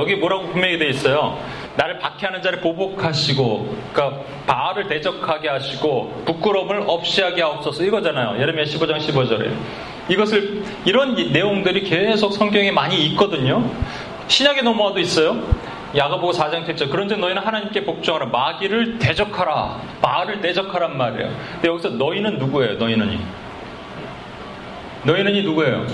여기 0.00 0.16
뭐라고 0.16 0.48
분명히 0.48 0.78
되어 0.78 0.88
있어요. 0.88 1.38
나를 1.76 1.98
박해하는 1.98 2.42
자를 2.42 2.60
보복하시고, 2.60 3.76
그러니까 3.92 4.22
바알을 4.46 4.88
대적하게 4.88 5.48
하시고 5.48 6.22
부끄러움을 6.26 6.84
없이 6.86 7.22
하게 7.22 7.42
하옵소서 7.42 7.84
이거잖아요. 7.84 8.40
예레미야 8.40 8.64
15장 8.64 8.98
15절에 8.98 9.52
이것을 10.08 10.64
이런 10.84 11.14
내용들이 11.14 11.84
계속 11.84 12.32
성경에 12.32 12.72
많이 12.72 13.06
있거든요. 13.06 13.64
신약에 14.26 14.62
넘어와도 14.62 14.98
있어요. 14.98 15.40
야가보고 15.96 16.32
4장 16.32 16.66
7절 16.66 16.90
그런데 16.90 17.16
너희는 17.16 17.42
하나님께 17.42 17.84
복종하라 17.84 18.26
마귀를 18.26 18.98
대적하라 18.98 19.80
바알을 20.00 20.40
대적하란 20.40 20.96
말이에요. 20.96 21.32
근데 21.54 21.68
여기서 21.68 21.90
너희는 21.90 22.38
누구예요? 22.38 22.74
너희는이 22.74 23.18
너희는이 25.04 25.42
누구예요? 25.42 25.86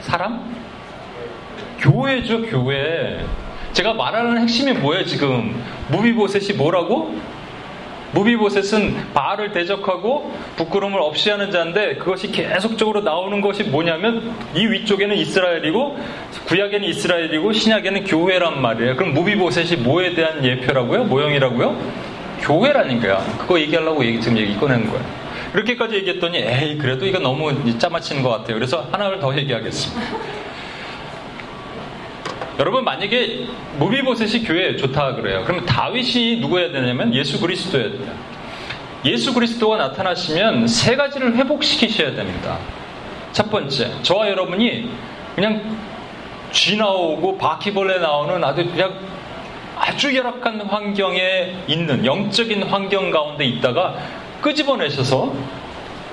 사람? 0.00 0.63
교회죠, 1.84 2.42
교회. 2.42 3.22
제가 3.74 3.92
말하는 3.92 4.40
핵심이 4.40 4.72
뭐예요, 4.72 5.04
지금? 5.04 5.62
무비보셋이 5.90 6.56
뭐라고? 6.56 7.14
무비보셋은 8.12 9.12
바알을 9.12 9.52
대적하고 9.52 10.32
부끄러움을 10.56 11.00
없이 11.00 11.30
하는 11.30 11.50
자인데 11.50 11.96
그것이 11.96 12.30
계속적으로 12.30 13.00
나오는 13.00 13.40
것이 13.40 13.64
뭐냐면 13.64 14.34
이 14.54 14.66
위쪽에는 14.66 15.16
이스라엘이고 15.16 15.98
구약에는 16.46 16.88
이스라엘이고 16.88 17.52
신약에는 17.52 18.04
교회란 18.04 18.62
말이에요. 18.62 18.96
그럼 18.96 19.12
무비보셋이 19.14 19.82
뭐에 19.82 20.14
대한 20.14 20.44
예표라고요? 20.44 21.04
모형이라고요? 21.04 21.76
교회라니까요. 22.40 23.24
그거 23.38 23.60
얘기하려고 23.60 24.04
얘기, 24.04 24.20
지금 24.20 24.38
얘기 24.38 24.56
꺼내는 24.56 24.88
거예요. 24.88 25.04
이렇게까지 25.54 25.96
얘기했더니 25.96 26.38
에이 26.38 26.78
그래도 26.78 27.04
이거 27.06 27.18
너무 27.18 27.78
짜맞히는 27.78 28.22
것 28.22 28.30
같아요. 28.30 28.54
그래서 28.54 28.86
하나를 28.92 29.18
더 29.18 29.36
얘기하겠습니다. 29.36 30.43
여러분 32.58 32.84
만약에 32.84 33.46
무비보셋이 33.78 34.44
교회에 34.44 34.76
좋다 34.76 35.16
그래요. 35.16 35.42
그러면 35.44 35.66
다윗이 35.66 36.36
누구여야 36.36 36.70
되냐면 36.70 37.12
예수 37.14 37.40
그리스도여야 37.40 37.90
돼요. 37.90 38.12
예수 39.04 39.34
그리스도가 39.34 39.76
나타나시면 39.76 40.66
세 40.68 40.96
가지를 40.96 41.36
회복시키셔야 41.36 42.14
됩니다. 42.14 42.58
첫 43.32 43.50
번째, 43.50 43.90
저와 44.02 44.28
여러분이 44.30 44.88
그냥 45.34 45.76
쥐 46.52 46.76
나오고 46.76 47.36
바퀴벌레 47.36 47.98
나오는 47.98 48.42
아주 48.44 48.64
그냥 48.64 48.94
아주 49.76 50.16
열악한 50.16 50.60
환경에 50.62 51.56
있는 51.66 52.06
영적인 52.06 52.62
환경 52.62 53.10
가운데 53.10 53.44
있다가 53.44 53.96
끄집어내셔서 54.40 55.34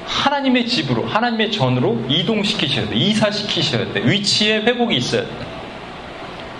하나님의 0.05 0.65
집으로, 0.65 1.05
하나님의 1.05 1.51
전으로 1.51 2.03
이동시키셔야 2.09 2.87
돼요. 2.87 2.95
이사시키셔야 2.95 3.93
돼요. 3.93 4.05
위치에 4.05 4.61
회복이 4.61 4.95
있어야 4.95 5.21
돼요. 5.21 5.50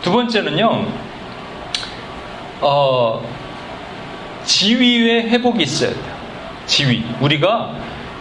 두 0.01 0.11
번째는요, 0.11 0.87
어, 2.61 3.23
지위의 4.43 5.29
회복이 5.29 5.63
있어야 5.63 5.91
돼요. 5.91 6.21
지위. 6.65 7.03
우리가 7.19 7.75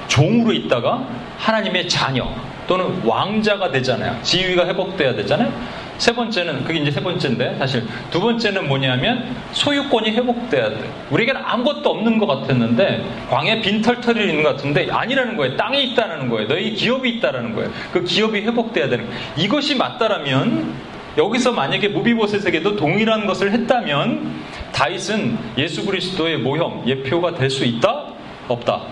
종으로 0.08 0.52
있다가 0.52 1.06
하나님의 1.38 1.88
자녀 1.88 2.28
또는 2.66 3.00
왕자가 3.04 3.70
되잖아요. 3.72 4.16
지위가 4.22 4.66
회복돼야 4.66 5.14
되잖아요. 5.14 5.52
세 5.98 6.14
번째는 6.14 6.64
그게 6.64 6.78
이제 6.78 6.90
세 6.90 7.02
번째인데 7.02 7.56
사실 7.58 7.86
두 8.10 8.20
번째는 8.20 8.68
뭐냐면 8.68 9.36
소유권이 9.52 10.12
회복돼야 10.12 10.70
돼. 10.70 10.90
우리에게는 11.10 11.42
아무것도 11.44 11.90
없는 11.90 12.18
것 12.18 12.26
같았는데 12.26 13.04
광에 13.28 13.60
빈털털이 13.60 14.20
있는 14.20 14.42
것 14.42 14.56
같은데 14.56 14.88
아니라는 14.90 15.36
거예요. 15.36 15.56
땅이 15.56 15.82
있다는 15.90 16.30
거예요. 16.30 16.48
너희 16.48 16.72
기업이 16.74 17.08
있다는 17.10 17.54
거예요. 17.54 17.70
그 17.92 18.02
기업이 18.02 18.40
회복돼야 18.40 18.88
되는 18.88 19.06
거예요. 19.06 19.20
이것이 19.36 19.76
맞다라면 19.76 20.89
여기서 21.18 21.52
만약에 21.52 21.88
므비보셋에게도 21.88 22.76
동일한 22.76 23.26
것을 23.26 23.52
했다면 23.52 24.40
다윗은 24.72 25.38
예수 25.58 25.84
그리스도의 25.84 26.38
모형, 26.38 26.82
예표가 26.86 27.34
될 27.34 27.50
수 27.50 27.64
있다? 27.64 28.06
없다? 28.48 28.82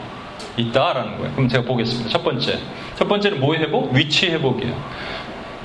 있다라는 0.57 1.18
거예요. 1.18 1.33
그럼 1.35 1.48
제가 1.48 1.64
보겠습니다. 1.64 2.11
첫 2.11 2.24
번째. 2.24 2.59
첫 2.96 3.09
번째는 3.09 3.38
뭐 3.40 3.54
회복? 3.54 3.92
위치 3.92 4.28
회복이에요. 4.31 4.74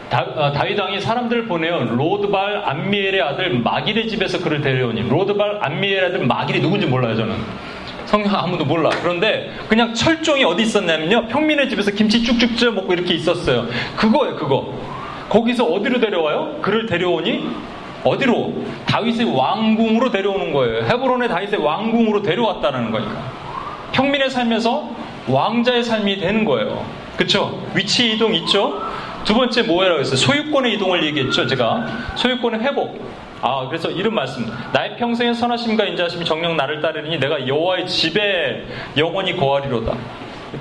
다, 0.09 0.21
어, 0.35 0.51
다윗 0.51 0.79
왕이 0.79 1.01
사람들을 1.01 1.47
보내요. 1.47 1.85
로드발 1.95 2.63
암미엘의 2.65 3.19
아들 3.21 3.59
마길의 3.59 4.07
집에서 4.07 4.37
그를 4.39 4.61
데려오니 4.61 5.09
로드발 5.09 5.59
암미엘의 5.63 6.05
아들 6.09 6.27
마길이 6.27 6.61
누군지 6.61 6.85
몰라요 6.85 7.15
저는. 7.15 7.35
성경 8.05 8.35
아무도 8.35 8.63
몰라. 8.65 8.91
그런데 9.01 9.51
그냥 9.67 9.95
철종이 9.95 10.43
어디 10.43 10.61
있었냐면요. 10.61 11.27
평민의 11.29 11.67
집에서 11.71 11.89
김치 11.89 12.21
쭉쭉 12.23 12.55
쪄 12.57 12.71
먹고 12.71 12.93
이렇게 12.93 13.15
있었어요. 13.15 13.65
그거예요, 13.95 14.35
그거. 14.35 14.71
거기서 15.29 15.65
어디로 15.65 15.99
데려와요? 15.99 16.59
그를 16.61 16.85
데려오니 16.85 17.49
어디로? 18.03 18.53
다윗의 18.85 19.35
왕궁으로 19.35 20.11
데려오는 20.11 20.51
거예요. 20.51 20.83
헤브론의 20.85 21.29
다윗의 21.29 21.59
왕궁으로 21.59 22.21
데려왔다는 22.21 22.91
거니까. 22.91 23.13
평민의 23.93 24.29
삶에서 24.29 24.89
왕자의 25.27 25.83
삶이 25.83 26.17
되는 26.17 26.43
거예요. 26.45 26.85
그쵸? 27.15 27.63
위치 27.73 28.13
이동 28.13 28.33
있죠? 28.35 28.81
두 29.23 29.33
번째 29.33 29.63
뭐라고 29.63 30.01
했어요? 30.01 30.17
소유권의 30.17 30.73
이동을 30.73 31.05
얘기했죠, 31.05 31.47
제가. 31.47 31.85
소유권의 32.15 32.59
회복. 32.61 32.99
아, 33.41 33.67
그래서 33.67 33.89
이런 33.89 34.13
말씀. 34.15 34.45
나의 34.73 34.97
평생의 34.97 35.33
선하심과 35.35 35.85
인자하심이 35.85 36.25
정령 36.25 36.57
나를 36.57 36.81
따르니 36.81 37.19
내가 37.19 37.47
여호와의 37.47 37.87
집에 37.87 38.65
영원히 38.97 39.35
거하리로다. 39.35 39.95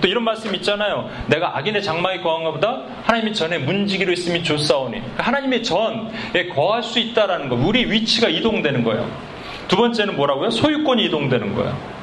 또 0.00 0.08
이런 0.08 0.24
말씀 0.24 0.54
있잖아요. 0.54 1.10
내가 1.26 1.56
악인의 1.58 1.82
장막에 1.82 2.20
거한 2.20 2.44
것보다 2.44 2.82
하나님이 3.04 3.34
전에 3.34 3.58
문지기로 3.58 4.12
있음이 4.12 4.42
좋사오니. 4.42 4.98
그러니까 5.00 5.22
하나님의 5.24 5.62
전에 5.62 6.48
거할 6.54 6.82
수 6.82 6.98
있다라는 6.98 7.48
거. 7.48 7.56
우리 7.56 7.90
위치가 7.90 8.28
이동되는 8.28 8.82
거예요. 8.84 9.08
두 9.68 9.76
번째는 9.76 10.16
뭐라고요? 10.16 10.50
소유권이 10.50 11.04
이동되는 11.04 11.54
거예요. 11.54 12.02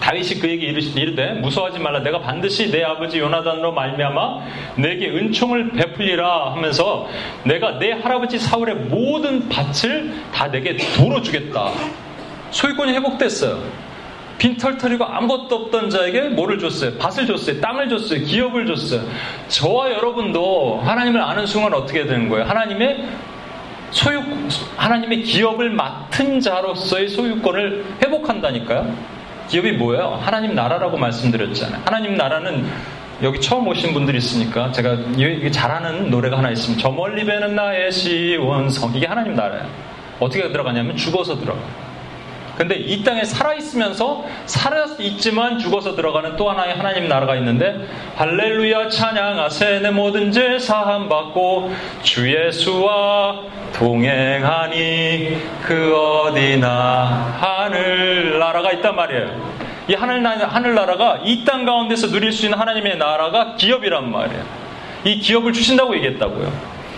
다윗이 0.00 0.40
그에게 0.40 0.66
이르되 0.66 1.34
무서워하지 1.34 1.78
말라 1.78 2.00
내가 2.00 2.20
반드시 2.20 2.70
내 2.70 2.82
아버지 2.82 3.18
요나단으로 3.18 3.72
말미암아 3.72 4.40
내게 4.76 5.10
은총을 5.10 5.72
베풀리라 5.72 6.52
하면서 6.52 7.06
내가 7.44 7.78
내 7.78 7.92
할아버지 7.92 8.38
사울의 8.38 8.74
모든 8.76 9.48
밭을 9.48 10.12
다 10.32 10.50
내게 10.50 10.76
도로 10.96 11.20
주겠다. 11.20 11.70
소유권이 12.50 12.92
회복됐어요. 12.94 13.89
빈털터리고 14.40 15.04
아무것도 15.04 15.54
없던 15.54 15.90
자에게 15.90 16.30
뭐를 16.30 16.58
줬어요? 16.58 16.94
밭을 16.94 17.26
줬어요. 17.26 17.60
땅을 17.60 17.90
줬어요. 17.90 18.24
기업을 18.24 18.66
줬어요. 18.66 19.02
저와 19.48 19.92
여러분도 19.92 20.80
하나님을 20.82 21.20
아는 21.20 21.46
순간 21.46 21.74
어떻게 21.74 22.06
되는 22.06 22.30
거예요? 22.30 22.46
하나님의 22.46 23.06
소유, 23.90 24.22
하나님의 24.76 25.24
기업을 25.24 25.70
맡은 25.70 26.40
자로서의 26.40 27.08
소유권을 27.08 27.84
회복한다니까요? 28.02 28.94
기업이 29.48 29.72
뭐예요? 29.72 30.18
하나님 30.22 30.54
나라라고 30.54 30.96
말씀드렸잖아요. 30.96 31.82
하나님 31.84 32.14
나라는 32.14 32.66
여기 33.22 33.40
처음 33.40 33.68
오신 33.68 33.92
분들이 33.92 34.16
있으니까 34.16 34.72
제가 34.72 34.96
잘하는 35.50 36.08
노래가 36.10 36.38
하나 36.38 36.50
있습니다. 36.50 36.80
저 36.80 36.90
멀리 36.90 37.26
배는 37.26 37.54
나의 37.54 37.92
시원성. 37.92 38.94
이게 38.94 39.06
하나님 39.06 39.34
나라예요. 39.34 39.68
어떻게 40.18 40.50
들어가냐면 40.50 40.96
죽어서 40.96 41.38
들어가요. 41.38 41.89
근데 42.60 42.74
이 42.74 43.02
땅에 43.02 43.24
살아있으면서 43.24 44.22
살아있지만 44.44 45.58
죽어서 45.58 45.96
들어가는 45.96 46.36
또 46.36 46.50
하나의 46.50 46.74
하나님 46.74 47.08
나라가 47.08 47.34
있는데 47.36 47.88
할렐루야 48.16 48.90
찬양하세 48.90 49.80
내 49.80 49.90
모든 49.90 50.30
죄 50.30 50.58
사함받고 50.58 51.72
주 52.02 52.30
예수와 52.30 53.40
동행하니 53.72 55.38
그 55.62 55.96
어디나 55.96 57.38
하늘나라가 57.40 58.72
있단 58.72 58.94
말이에요. 58.94 59.60
이 59.88 59.94
하늘, 59.94 60.22
하늘나라가 60.26 61.20
이 61.24 61.46
땅 61.46 61.64
가운데서 61.64 62.08
누릴 62.08 62.30
수 62.30 62.44
있는 62.44 62.58
하나님의 62.58 62.98
나라가 62.98 63.56
기업이란 63.56 64.10
말이에요. 64.10 64.44
이 65.04 65.18
기업을 65.18 65.54
주신다고 65.54 65.96
얘기했다고요. 65.96 66.52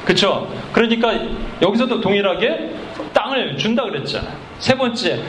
그쵸? 0.04 0.48
그러니까 0.72 1.14
여기서도 1.62 2.00
동일하게 2.00 2.70
땅을 3.12 3.56
준다 3.56 3.84
그랬잖아요. 3.84 4.32
세 4.58 4.76
번째, 4.76 5.22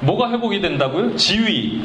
뭐가 0.00 0.30
회복이 0.30 0.60
된다고요? 0.60 1.16
지위. 1.16 1.82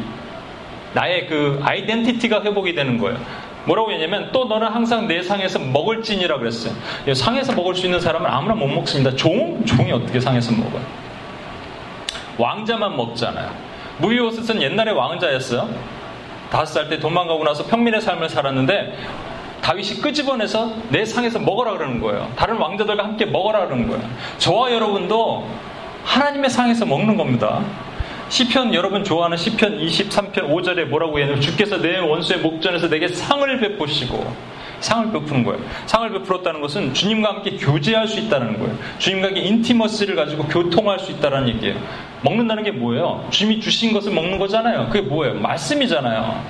나의 0.94 1.28
그 1.28 1.60
아이덴티티가 1.64 2.44
회복이 2.44 2.76
되는 2.76 2.98
거예요. 2.98 3.18
뭐라고 3.66 3.92
했냐면 3.92 4.30
또 4.32 4.46
너는 4.46 4.68
항상 4.68 5.08
내 5.08 5.22
상에서 5.24 5.58
먹을 5.58 6.04
찐이라 6.04 6.38
그랬어요. 6.38 6.74
상에서 7.14 7.54
먹을 7.54 7.74
수 7.76 7.86
있는 7.86 8.00
사람은 8.00 8.30
아무나 8.30 8.54
못 8.54 8.68
먹습니다. 8.68 9.16
종? 9.16 9.64
종이 9.66 9.92
어떻게 9.92 10.20
상에서 10.20 10.52
먹어요? 10.52 10.82
왕자만 12.38 12.96
먹잖아요. 12.98 13.52
무비오스는 14.00 14.62
옛날에 14.62 14.92
왕자였어요. 14.92 15.70
다섯 16.50 16.66
살 16.66 16.90
때 16.90 17.00
도망가고 17.00 17.44
나서 17.44 17.66
평민의 17.66 18.02
삶을 18.02 18.30
살았는데 18.30 18.98
다윗이 19.62 20.02
끄집어내서 20.02 20.74
내 20.90 21.06
상에서 21.06 21.40
먹어라 21.40 21.72
그러는 21.72 22.02
거예요. 22.02 22.30
다른 22.36 22.58
왕자들과 22.58 23.04
함께 23.04 23.26
먹어라 23.26 23.66
그러는 23.66 23.88
거예요. 23.88 24.04
저와 24.38 24.72
여러분도 24.74 25.48
하나님의 26.04 26.50
상에서 26.50 26.86
먹는 26.86 27.16
겁니다. 27.16 27.62
시편 28.34 28.74
여러분 28.74 29.04
좋아하는 29.04 29.38
시편 29.38 29.78
23편 29.78 30.50
5절에 30.50 30.86
뭐라고 30.86 31.20
했냐면 31.20 31.40
주께서 31.40 31.78
내 31.78 32.00
원수의 32.00 32.40
목전에서 32.40 32.90
내게 32.90 33.08
상을 33.08 33.60
베푸시고 33.60 34.26
상을 34.80 35.12
베푸는 35.12 35.44
거예요. 35.44 35.62
상을 35.86 36.12
베풀었다는 36.12 36.60
것은 36.60 36.96
주님과 36.96 37.30
함께 37.30 37.58
교제할 37.58 38.08
수 38.08 38.20
있다는 38.20 38.58
거예요. 38.58 38.76
주님과 38.98 39.28
함께 39.28 39.42
인티머스를 39.42 40.16
가지고 40.16 40.46
교통할 40.46 40.98
수 40.98 41.12
있다는 41.12 41.48
얘기예요. 41.50 41.78
먹는다는 42.24 42.64
게 42.64 42.72
뭐예요? 42.72 43.24
주님이 43.30 43.60
주신 43.62 43.94
것을 43.94 44.12
먹는 44.12 44.40
거잖아요. 44.40 44.88
그게 44.88 45.02
뭐예요? 45.02 45.36
말씀이잖아요. 45.36 46.44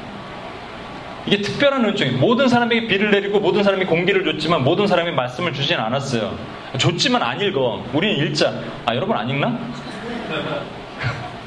이게 1.26 1.42
특별한 1.42 1.84
은총이에요. 1.84 2.18
모든 2.18 2.48
사람에게 2.48 2.88
비를 2.88 3.12
내리고 3.12 3.42
모든 3.42 3.62
사람이 3.62 3.84
공기를 3.84 4.24
줬지만 4.24 4.64
모든 4.64 4.88
사람이 4.88 5.12
말씀을 5.12 5.52
주진 5.52 5.78
않았어요. 5.78 6.34
줬지만 6.78 7.22
안 7.22 7.42
읽어. 7.42 7.84
우리는 7.92 8.26
읽자. 8.26 8.54
아 8.86 8.96
여러분 8.96 9.18
안 9.18 9.30
읽나? 9.30 9.60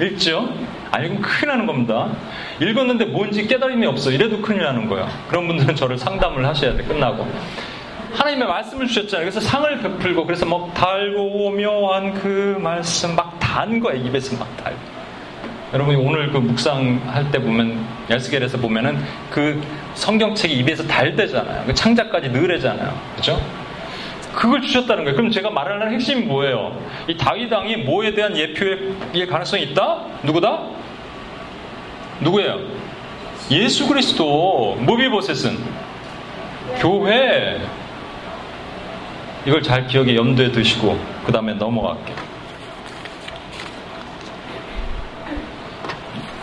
읽죠? 0.01 0.49
안 0.91 1.03
읽으면 1.03 1.23
큰일 1.23 1.49
나는 1.49 1.67
겁니다. 1.67 2.11
읽었는데 2.61 3.07
뭔지 3.07 3.47
깨달음이 3.47 3.87
없어. 3.87 4.11
이래도 4.11 4.41
큰일 4.41 4.63
나는 4.63 4.89
거예요. 4.89 5.09
그런 5.29 5.47
분들은 5.47 5.75
저를 5.77 5.99
상담을 5.99 6.47
하셔야 6.47 6.77
돼. 6.77 6.83
끝나고. 6.85 7.27
하나님의 8.13 8.49
말씀을 8.49 8.87
주셨잖아요. 8.87 9.29
그래서 9.31 9.41
상을 9.41 9.79
베풀고 9.81 10.25
그래서 10.25 10.47
막 10.47 10.73
달고 10.75 11.51
묘한 11.51 12.15
그 12.15 12.57
말씀 12.61 13.15
막 13.15 13.37
단 13.57 13.81
거예요. 13.81 14.05
입에서 14.05 14.37
막 14.37 14.55
달고. 14.59 14.79
여러분이 15.73 15.97
오늘 15.97 16.31
그 16.31 16.37
묵상할 16.37 17.31
때 17.31 17.39
보면 17.39 17.87
열스겔에서 18.11 18.59
보면은 18.59 19.03
그 19.31 19.61
성경책이 19.95 20.55
입에서 20.59 20.87
달대잖아요. 20.87 21.65
그 21.67 21.73
창자까지 21.73 22.29
느래잖아요. 22.29 22.95
그죠? 23.17 23.41
그걸 24.37 24.61
주셨다는 24.61 25.05
거예요. 25.05 25.16
그럼 25.16 25.31
제가 25.31 25.49
말하는 25.51 25.92
핵심이 25.92 26.27
뭐예요? 26.27 26.79
이 27.09 27.16
다윗 27.16 27.51
왕이 27.51 27.79
뭐에 27.79 28.14
대한 28.14 28.37
예표의 28.37 29.27
가능성이 29.29 29.62
있다? 29.64 30.05
누구다? 30.22 30.62
누구예요? 32.20 32.61
예수 33.51 33.88
그리스도 33.88 34.77
무비보셋은 34.81 35.57
교회 36.81 37.61
이걸 39.46 39.62
잘 39.62 39.87
기억에 39.87 40.14
염두에 40.14 40.53
두시고 40.53 41.01
그 41.25 41.33
다음에 41.33 41.55
넘어갈게요. 41.55 42.16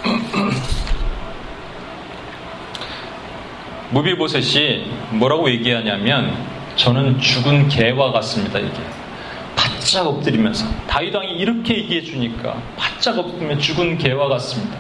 무비보셋이 3.92 4.88
뭐라고 5.12 5.48
얘기하냐면 5.52 6.53
저는 6.76 7.20
죽은 7.20 7.68
개와 7.70 8.12
같습니다. 8.14 8.60
이게 8.60 8.72
바짝 9.56 10.08
엎드리면서 10.08 10.66
다윗 10.88 11.14
왕이 11.14 11.32
이렇게 11.34 11.78
얘기해 11.78 12.02
주니까 12.02 12.56
바짝 12.78 13.18
엎드리면 13.18 13.60
죽은 13.60 13.98
개와 13.98 14.28
같습니다. 14.30 14.78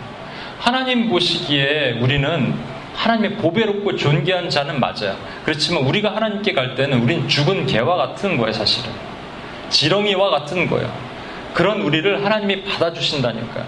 하나님 0.60 1.10
보시기에 1.10 2.00
우리는 2.00 2.56
하나님의 2.96 3.38
보배롭고 3.38 3.96
존귀한 3.96 4.50
자는 4.50 4.80
맞아요. 4.80 5.18
그렇지만 5.44 5.84
우리가 5.84 6.16
하나님께 6.16 6.54
갈 6.54 6.76
때는 6.76 7.02
우린 7.02 7.28
죽은 7.28 7.66
개와 7.66 7.96
같은 7.96 8.38
거예요, 8.38 8.54
사실은. 8.54 8.92
지렁이와 9.70 10.30
같은 10.30 10.68
거예요. 10.68 10.92
그런 11.54 11.82
우리를 11.82 12.24
하나님이 12.24 12.64
받아주신다니까요. 12.64 13.66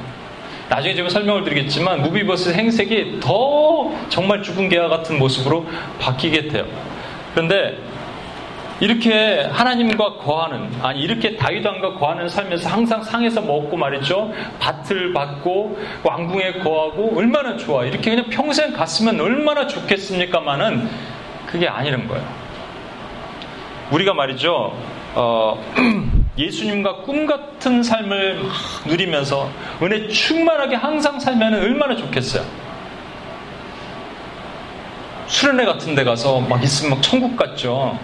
나중에 0.69 0.95
제가 0.95 1.09
설명을 1.09 1.43
드리겠지만 1.43 2.01
무비버스 2.01 2.53
행색이 2.53 3.19
더 3.19 3.91
정말 4.09 4.41
죽은 4.41 4.69
개와 4.69 4.87
같은 4.87 5.19
모습으로 5.19 5.67
바뀌게 5.99 6.47
돼요. 6.47 6.65
그런데 7.33 7.77
이렇게 8.79 9.41
하나님과 9.51 10.15
거하는 10.17 10.69
아니 10.81 10.99
이렇게 10.99 11.37
다윗왕과 11.37 11.93
거하는 11.93 12.27
삶에서 12.27 12.69
항상 12.69 13.01
상에서 13.03 13.41
먹고 13.41 13.77
말이죠. 13.77 14.33
밭을 14.59 15.13
받고 15.13 15.79
왕궁에 16.03 16.53
거하고 16.59 17.17
얼마나 17.17 17.55
좋아. 17.55 17.85
이렇게 17.85 18.11
그냥 18.11 18.29
평생 18.29 18.73
갔으면 18.73 19.19
얼마나 19.19 19.65
좋겠습니까마는 19.67 20.89
그게 21.45 21.67
아니란 21.67 22.07
거예요. 22.07 22.45
우리가 23.91 24.13
말이죠 24.13 24.73
어, 25.13 25.63
예수님과 26.37 27.03
꿈 27.03 27.25
같은 27.25 27.81
삶을 27.83 28.41
누리면서 28.85 29.49
은혜 29.81 30.07
충만하게 30.07 30.75
항상 30.75 31.19
살면 31.19 31.53
얼마나 31.53 31.95
좋겠어요 31.95 32.43
수련회 35.27 35.65
같은 35.65 35.95
데 35.95 36.03
가서 36.03 36.39
막 36.39 36.63
있으면 36.63 36.91
막 36.91 37.01
천국 37.01 37.35
같죠. 37.35 37.97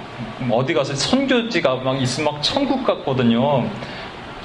어디 0.49 0.73
가서 0.73 0.95
선교지가 0.95 1.75
막 1.77 2.01
있으면 2.01 2.33
막 2.33 2.43
천국 2.43 2.83
같거든요. 2.83 3.69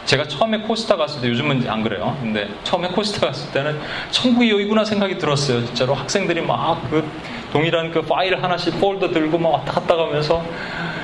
제가 0.05 0.29
처음에 0.29 0.59
코스타 0.59 0.97
갔을 0.97 1.21
때 1.21 1.29
요즘은 1.29 1.69
안 1.69 1.83
그래요. 1.83 2.17
근데 2.21 2.49
처음에 2.63 2.89
코스타 2.89 3.27
갔을 3.27 3.51
때는 3.51 3.81
천국이 4.11 4.51
여기구나 4.51 4.85
생각이 4.85 5.19
들었어요. 5.19 5.65
진짜로 5.67 5.95
학생들이 5.95 6.43
막 6.43 6.79
그 6.91 7.05
동일한 7.53 7.91
그 7.91 8.03
파일 8.03 8.41
하나씩 8.43 8.79
폴더 8.81 9.11
들고 9.11 9.39
막 9.39 9.49
왔다 9.55 9.73
갔다 9.73 9.97
가면서 9.97 10.45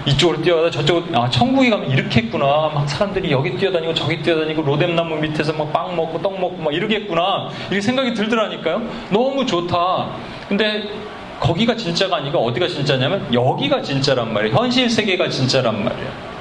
이쪽으로 0.05 0.43
뛰어가다 0.43 0.71
저쪽으로 0.71 1.19
아 1.19 1.31
천국에 1.31 1.71
가면 1.71 1.91
이렇게 1.91 2.23
했구나 2.23 2.71
막 2.75 2.87
사람들이 2.89 3.31
여기 3.31 3.57
뛰어다니고 3.57 3.95
저기 3.95 4.21
뛰어다니고 4.21 4.61
로뎀나무 4.63 5.17
밑에서 5.17 5.53
막 5.55 5.73
빵 5.73 5.97
먹고 5.97 6.21
떡 6.21 6.39
먹고 6.39 6.57
막 6.63 6.75
이러겠구나 6.75 7.49
이렇게 7.71 7.81
생각이 7.81 8.13
들더라니까요 8.13 8.83
너무 9.11 9.47
좋다 9.47 10.09
근데 10.49 10.91
거기가 11.43 11.75
진짜가 11.75 12.17
아니고 12.19 12.39
어디가 12.47 12.69
진짜냐면 12.69 13.27
여기가 13.35 13.83
진짜란 13.83 14.33
말이에요 14.33 14.57
현실 14.57 14.89
세계가 14.89 15.29
진짜란 15.29 15.85
말이에요 15.85 16.33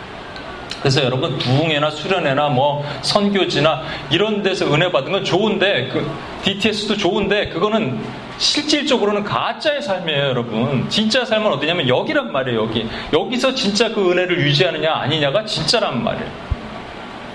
그래서 0.79 1.03
여러분 1.03 1.37
부흥회나 1.37 1.91
수련회나 1.91 2.49
뭐 2.49 2.83
선교지나 3.01 3.81
이런 4.09 4.41
데서 4.41 4.71
은혜 4.73 4.91
받은 4.91 5.11
건 5.11 5.23
좋은데 5.23 5.89
그 5.89 6.09
DTS도 6.43 6.97
좋은데 6.97 7.49
그거는 7.49 7.99
실질적으로는 8.39 9.23
가짜의 9.23 9.83
삶이에요, 9.83 10.23
여러분. 10.29 10.89
진짜 10.89 11.23
삶은 11.23 11.51
어디냐면 11.51 11.87
여기란 11.87 12.31
말이에요, 12.31 12.63
여기. 12.63 12.87
여기서 13.13 13.53
진짜 13.53 13.89
그 13.89 14.11
은혜를 14.11 14.41
유지하느냐 14.41 14.91
아니냐가 14.91 15.45
진짜란 15.45 16.03
말이에요. 16.03 16.27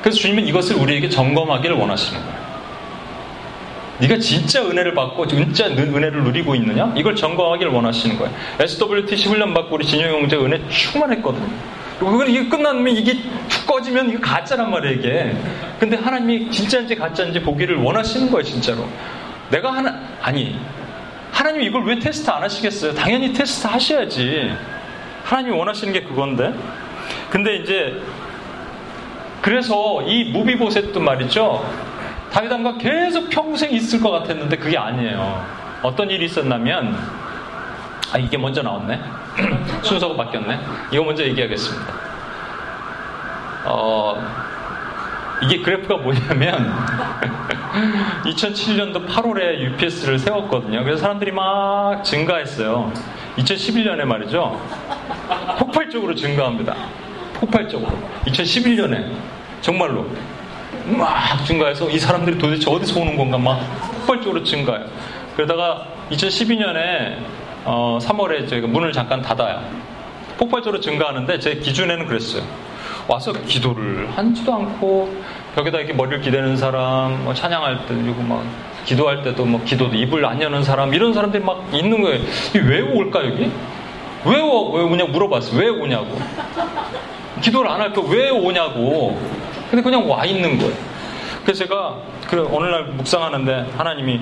그래서 0.03 0.19
주님은 0.19 0.49
이것을 0.49 0.75
우리에게 0.75 1.09
점검하기를 1.09 1.77
원하시는 1.77 2.21
거예요. 2.21 2.46
네가 4.01 4.19
진짜 4.19 4.63
은혜를 4.63 4.95
받고 4.95 5.27
진짜 5.27 5.67
은혜를 5.67 6.25
누리고 6.25 6.55
있느냐? 6.57 6.93
이걸 6.97 7.17
점검하기를 7.17 7.73
원하시는 7.73 8.19
거예요. 8.19 8.33
SWTC 8.61 9.29
훈련 9.29 9.55
받고 9.55 9.77
우리 9.77 9.87
진영 9.87 10.11
형제 10.13 10.37
은혜 10.37 10.61
충만했거든요. 10.69 11.47
그리고 11.99 12.25
이게 12.25 12.47
끝나면 12.49 12.95
이게 12.95 13.15
툭 13.49 13.67
꺼지면 13.67 14.11
이거 14.11 14.21
가짜란 14.21 14.71
말이에요, 14.71 14.99
이게. 14.99 15.37
근데 15.81 15.97
하나님이 15.97 16.51
진짜인지 16.51 16.95
가짜인지 16.95 17.41
보기를 17.41 17.77
원하시는 17.77 18.31
거예요, 18.31 18.43
진짜로. 18.43 18.87
내가 19.51 19.73
하나, 19.73 19.99
아니, 20.21 20.59
하나님 21.33 21.63
이걸 21.63 21.85
왜 21.87 21.99
테스트 21.99 22.29
안 22.31 22.43
하시겠어요? 22.43 22.95
당연히 22.95 23.33
테스트 23.33 23.67
하셔야지. 23.67 24.53
하나님이 25.25 25.57
원하시는 25.57 25.93
게 25.95 26.03
그건데. 26.03 26.53
근데 27.31 27.57
이제 27.57 28.01
그래서 29.41 30.03
이 30.07 30.25
무비보셋도 30.33 31.01
말이죠. 31.01 31.65
다윗왕과 32.37 32.77
계속 32.77 33.31
평생 33.31 33.71
있을 33.73 33.99
것 33.99 34.11
같았는데 34.11 34.59
그게 34.59 34.77
아니에요. 34.77 35.43
어떤 35.83 36.11
일이 36.11 36.27
있었냐면 36.27 36.95
아 38.13 38.19
이게 38.19 38.37
먼저 38.37 38.61
나왔네. 38.61 39.01
순서가 39.81 40.15
바뀌었네. 40.17 40.61
이거 40.91 41.03
먼저 41.03 41.25
얘기하겠습니다. 41.25 41.95
어 43.65 44.23
이게 45.45 45.63
그래프가 45.63 45.97
뭐냐면 45.97 46.77
2007년도 48.27 49.09
8월에 49.09 49.61
UPS를 49.61 50.19
세웠거든요. 50.19 50.85
그래서 50.85 51.01
사람들이 51.01 51.33
막 51.33 52.05
증가했어요. 52.05 52.93
2011년에 53.39 54.05
말이죠. 54.05 54.61
폭발적으로 55.59 56.15
증가합니다. 56.15 56.75
폭발적으로. 57.41 57.93
2011년에 58.27 59.11
정말로 59.63 60.07
막 60.87 61.45
증가해서 61.45 61.89
이 61.91 61.99
사람들이 61.99 62.39
도대체 62.39 62.71
어디서 62.71 63.01
오는 63.01 63.17
건가 63.17 63.37
막 63.39 63.61
폭발적으로 63.99 64.45
증가해요. 64.45 64.87
그러다가 65.35 65.87
2012년에 66.11 67.17
어, 67.65 67.99
3월에 68.01 68.49
저희가 68.49 68.69
문을 68.69 68.93
잠깐 68.93 69.21
닫아요. 69.21 69.61
폭발적으로 70.39 70.81
증가하는데 70.81 71.39
제 71.41 71.57
기준에는 71.57 72.07
그랬어요. 72.07 72.43
와서 73.09 73.33
기도를 73.33 74.09
하지도 74.15 74.55
않고 74.55 75.15
벽에다 75.55 75.79
이렇게 75.79 75.93
머리를 75.93 76.21
기대는 76.21 76.57
사람, 76.57 77.25
뭐 77.25 77.35
찬양할 77.35 77.87
때 77.87 77.95
그리고 77.95 78.23
막 78.23 78.45
기도할 78.85 79.23
때도 79.23 79.45
뭐 79.45 79.63
기도도 79.65 79.97
입을 79.97 80.25
안 80.25 80.41
여는 80.41 80.63
사람 80.63 80.93
이런 80.95 81.13
사람들이 81.13 81.43
막 81.43 81.69
있는 81.73 82.03
거예요. 82.03 82.21
왜 82.55 82.81
올까 82.81 83.25
여기? 83.25 83.51
왜, 84.25 84.41
오, 84.41 84.73
왜 84.73 84.83
오냐 84.83 85.05
물어봤어요. 85.07 85.59
왜 85.59 85.69
오냐고. 85.69 86.19
기도를 87.41 87.71
안 87.71 87.81
할까 87.81 88.03
왜 88.09 88.31
오냐고. 88.31 89.19
근데 89.71 89.83
그냥 89.83 90.09
와 90.09 90.25
있는 90.25 90.59
거예요. 90.59 90.75
그래서 91.43 91.65
제가 91.65 91.97
그 92.29 92.49
어느 92.53 92.67
날 92.67 92.85
묵상하는데 92.85 93.73
하나님이 93.77 94.21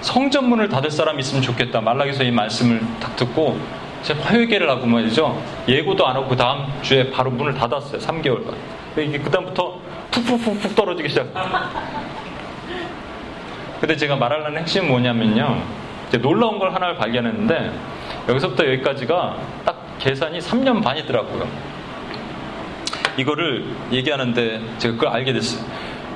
성전문을 0.00 0.68
닫을 0.68 0.90
사람이 0.90 1.20
있으면 1.20 1.42
좋겠다. 1.42 1.80
말라기서 1.80 2.24
이 2.24 2.30
말씀을 2.30 2.80
딱 3.00 3.16
듣고 3.16 3.58
제가 4.02 4.22
화요일계를 4.22 4.68
하고 4.70 4.86
말이죠. 4.86 5.42
예고도 5.66 6.06
안 6.06 6.16
하고 6.16 6.28
그 6.28 6.36
다음 6.36 6.66
주에 6.82 7.10
바로 7.10 7.30
문을 7.30 7.54
닫았어요. 7.54 8.00
3개월간. 8.00 8.54
이게 8.98 9.18
그다음부터 9.18 9.80
푹푹푹푹 10.10 10.74
떨어지기 10.74 11.08
시작. 11.08 11.26
근데 13.80 13.96
제가 13.96 14.16
말하려는 14.16 14.60
핵심은 14.60 14.88
뭐냐면요. 14.88 15.62
놀라운 16.20 16.58
걸 16.58 16.74
하나를 16.74 16.96
발견했는데 16.96 17.72
여기서부터 18.28 18.64
여기까지가 18.66 19.36
딱 19.64 19.98
계산이 19.98 20.38
3년 20.38 20.82
반이더라고요. 20.82 21.46
이거를 23.18 23.64
얘기하는데 23.92 24.60
제가 24.78 24.94
그걸 24.94 25.08
알게 25.08 25.32
됐어요. 25.32 25.62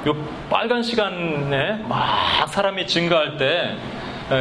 요 0.07 0.17
빨간 0.49 0.83
시간에 0.83 1.81
막 1.89 2.47
사람이 2.49 2.87
증가할 2.87 3.37
때 3.37 3.77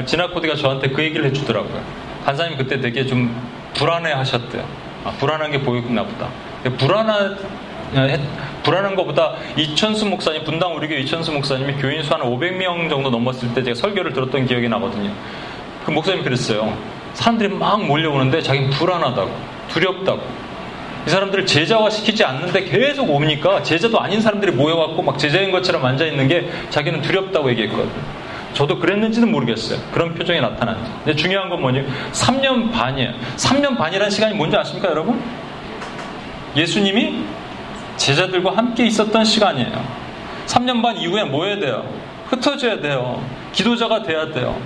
진화코드가 0.05 0.55
저한테 0.55 0.89
그 0.89 1.03
얘기를 1.03 1.25
해주더라고요. 1.25 1.81
간사님 2.25 2.57
그때 2.57 2.79
되게 2.79 3.05
좀 3.05 3.35
불안해 3.73 4.11
하셨대요. 4.13 4.63
아, 5.03 5.11
불안한 5.19 5.51
게 5.51 5.59
보였나 5.61 6.03
보다. 6.03 6.29
불안한, 6.77 7.37
불안한 8.63 8.95
것보다 8.95 9.33
이천수 9.57 10.05
목사님, 10.05 10.43
분당 10.43 10.75
우리교 10.75 10.93
이천수 10.93 11.31
목사님이 11.31 11.73
교인 11.73 12.03
수 12.03 12.13
한 12.13 12.21
500명 12.21 12.87
정도 12.89 13.09
넘었을 13.09 13.53
때 13.55 13.63
제가 13.63 13.73
설교를 13.75 14.13
들었던 14.13 14.45
기억이 14.45 14.69
나거든요. 14.69 15.11
그 15.85 15.91
목사님이 15.91 16.23
그랬어요. 16.23 16.77
사람들이 17.13 17.49
막 17.49 17.83
몰려오는데 17.83 18.41
자기는 18.41 18.69
불안하다고, 18.71 19.31
두렵다고. 19.69 20.21
이 21.05 21.09
사람들을 21.09 21.45
제자화 21.45 21.89
시키지 21.89 22.23
않는데 22.23 22.65
계속 22.65 23.09
오니까 23.09 23.63
제자도 23.63 23.99
아닌 23.99 24.21
사람들이 24.21 24.51
모여갖고 24.51 25.01
막 25.01 25.17
제자인 25.17 25.51
것처럼 25.51 25.83
앉아있는 25.83 26.27
게 26.27 26.49
자기는 26.69 27.01
두렵다고 27.01 27.49
얘기했거든요. 27.51 28.21
저도 28.53 28.79
그랬는지는 28.79 29.31
모르겠어요. 29.31 29.79
그런 29.91 30.13
표정이 30.13 30.41
나타났는지. 30.41 30.91
근데 31.03 31.15
중요한 31.15 31.49
건 31.49 31.61
뭐냐? 31.61 31.83
3년 32.11 32.71
반이에요. 32.71 33.13
3년 33.37 33.77
반이라는 33.77 34.09
시간이 34.11 34.35
뭔지 34.35 34.57
아십니까, 34.57 34.89
여러분? 34.89 35.21
예수님이 36.55 37.23
제자들과 37.97 38.57
함께 38.57 38.85
있었던 38.85 39.23
시간이에요. 39.23 40.01
3년 40.47 40.81
반 40.81 40.97
이후에 40.97 41.23
뭐 41.23 41.45
해야 41.45 41.57
돼요? 41.57 41.85
흩어져야 42.27 42.79
돼요. 42.81 43.23
기도자가 43.53 44.03
돼야 44.03 44.31
돼요. 44.31 44.59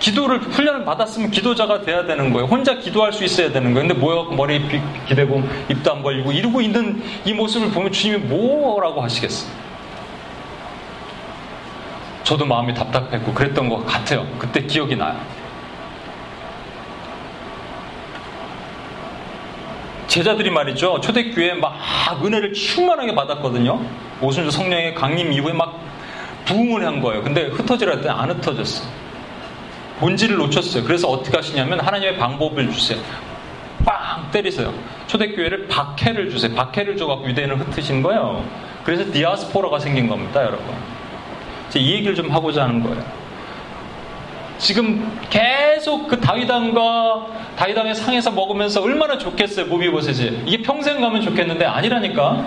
기도를 0.00 0.40
훈련을 0.40 0.84
받았으면 0.84 1.30
기도자가 1.30 1.82
돼야 1.82 2.04
되는 2.04 2.32
거예요. 2.32 2.46
혼자 2.46 2.74
기도할 2.74 3.12
수 3.12 3.22
있어야 3.22 3.52
되는 3.52 3.74
거예요. 3.74 3.86
근데 3.86 4.00
뭐여갖고 4.00 4.34
머리 4.34 4.60
기대고 5.06 5.42
입도 5.68 5.92
안 5.92 6.02
벌리고 6.02 6.32
이러고 6.32 6.60
있는 6.60 7.02
이 7.24 7.32
모습을 7.34 7.70
보면 7.70 7.92
주님이 7.92 8.24
뭐라고 8.24 9.02
하시겠어요? 9.02 9.50
저도 12.24 12.46
마음이 12.46 12.74
답답했고 12.74 13.34
그랬던 13.34 13.68
것 13.68 13.84
같아요. 13.84 14.26
그때 14.38 14.62
기억이 14.62 14.96
나요. 14.96 15.20
제자들이 20.06 20.50
말이죠. 20.50 21.00
초대교회에 21.00 21.54
막 21.54 21.78
은혜를 22.24 22.52
충만하게 22.52 23.14
받았거든요. 23.14 23.80
오순절 24.20 24.50
성령의 24.50 24.94
강림 24.94 25.32
이후에 25.32 25.52
막 25.52 25.78
부흥을 26.46 26.84
한 26.84 27.00
거예요. 27.00 27.22
근데 27.22 27.46
흩어지라 27.46 27.96
했더니 27.96 28.18
안 28.18 28.30
흩어졌어요. 28.30 29.09
본질을 30.00 30.36
놓쳤어요. 30.36 30.84
그래서 30.84 31.08
어떻게 31.08 31.36
하시냐면 31.36 31.80
하나님의 31.80 32.16
방법을 32.16 32.70
주세요. 32.72 32.98
빵 33.84 34.30
때리세요. 34.30 34.72
초대교회를 35.06 35.68
박해를 35.68 36.30
주세요. 36.30 36.54
박해를 36.54 36.96
줘갖고 36.96 37.28
유대인을 37.28 37.58
흩으신 37.60 38.02
거예요. 38.02 38.44
그래서 38.84 39.10
디아스포라가 39.12 39.78
생긴 39.78 40.08
겁니다, 40.08 40.42
여러분. 40.42 40.66
이 41.74 41.92
얘기를 41.92 42.14
좀 42.14 42.30
하고자 42.30 42.64
하는 42.64 42.82
거예요. 42.82 43.20
지금 44.58 45.18
계속 45.30 46.08
그 46.08 46.20
다윗왕과 46.20 47.26
다윗왕의 47.56 47.94
상에서 47.94 48.30
먹으면서 48.30 48.82
얼마나 48.82 49.16
좋겠어요, 49.16 49.66
무비보셋이. 49.66 50.42
이게 50.46 50.62
평생 50.62 51.00
가면 51.00 51.22
좋겠는데 51.22 51.64
아니라니까. 51.64 52.46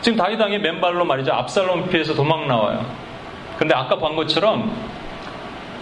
지금 0.00 0.18
다윗왕이 0.18 0.58
맨발로 0.58 1.04
말이죠. 1.04 1.32
압살롬 1.32 1.88
피해서 1.88 2.14
도망 2.14 2.46
나와요. 2.46 2.84
근데 3.58 3.74
아까 3.74 3.96
본 3.96 4.16
것처럼 4.16 4.70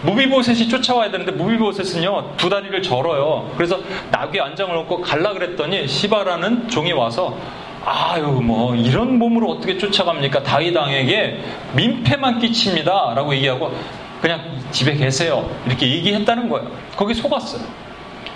무비보셋이 0.03 0.67
쫓아와야 0.67 1.11
되는데 1.11 1.31
무비보셋은요 1.31 2.35
두 2.37 2.49
다리를 2.49 2.81
절어요. 2.81 3.49
그래서 3.55 3.79
나귀 4.11 4.39
안장을 4.39 4.73
놓고 4.75 5.01
갈라 5.01 5.33
그랬더니 5.33 5.87
시바라는 5.87 6.67
종이 6.69 6.91
와서 6.91 7.37
아유 7.85 8.41
뭐 8.41 8.75
이런 8.75 9.17
몸으로 9.17 9.51
어떻게 9.51 9.77
쫓아갑니까? 9.77 10.43
다윗왕에게 10.43 11.43
민폐만 11.73 12.39
끼칩니다 12.39 13.13
라고 13.15 13.33
얘기하고 13.35 13.73
그냥 14.21 14.41
집에 14.71 14.93
계세요 14.95 15.49
이렇게 15.65 15.89
얘기했다는 15.89 16.49
거예요. 16.49 16.69
거기 16.95 17.13
속았어요. 17.13 17.61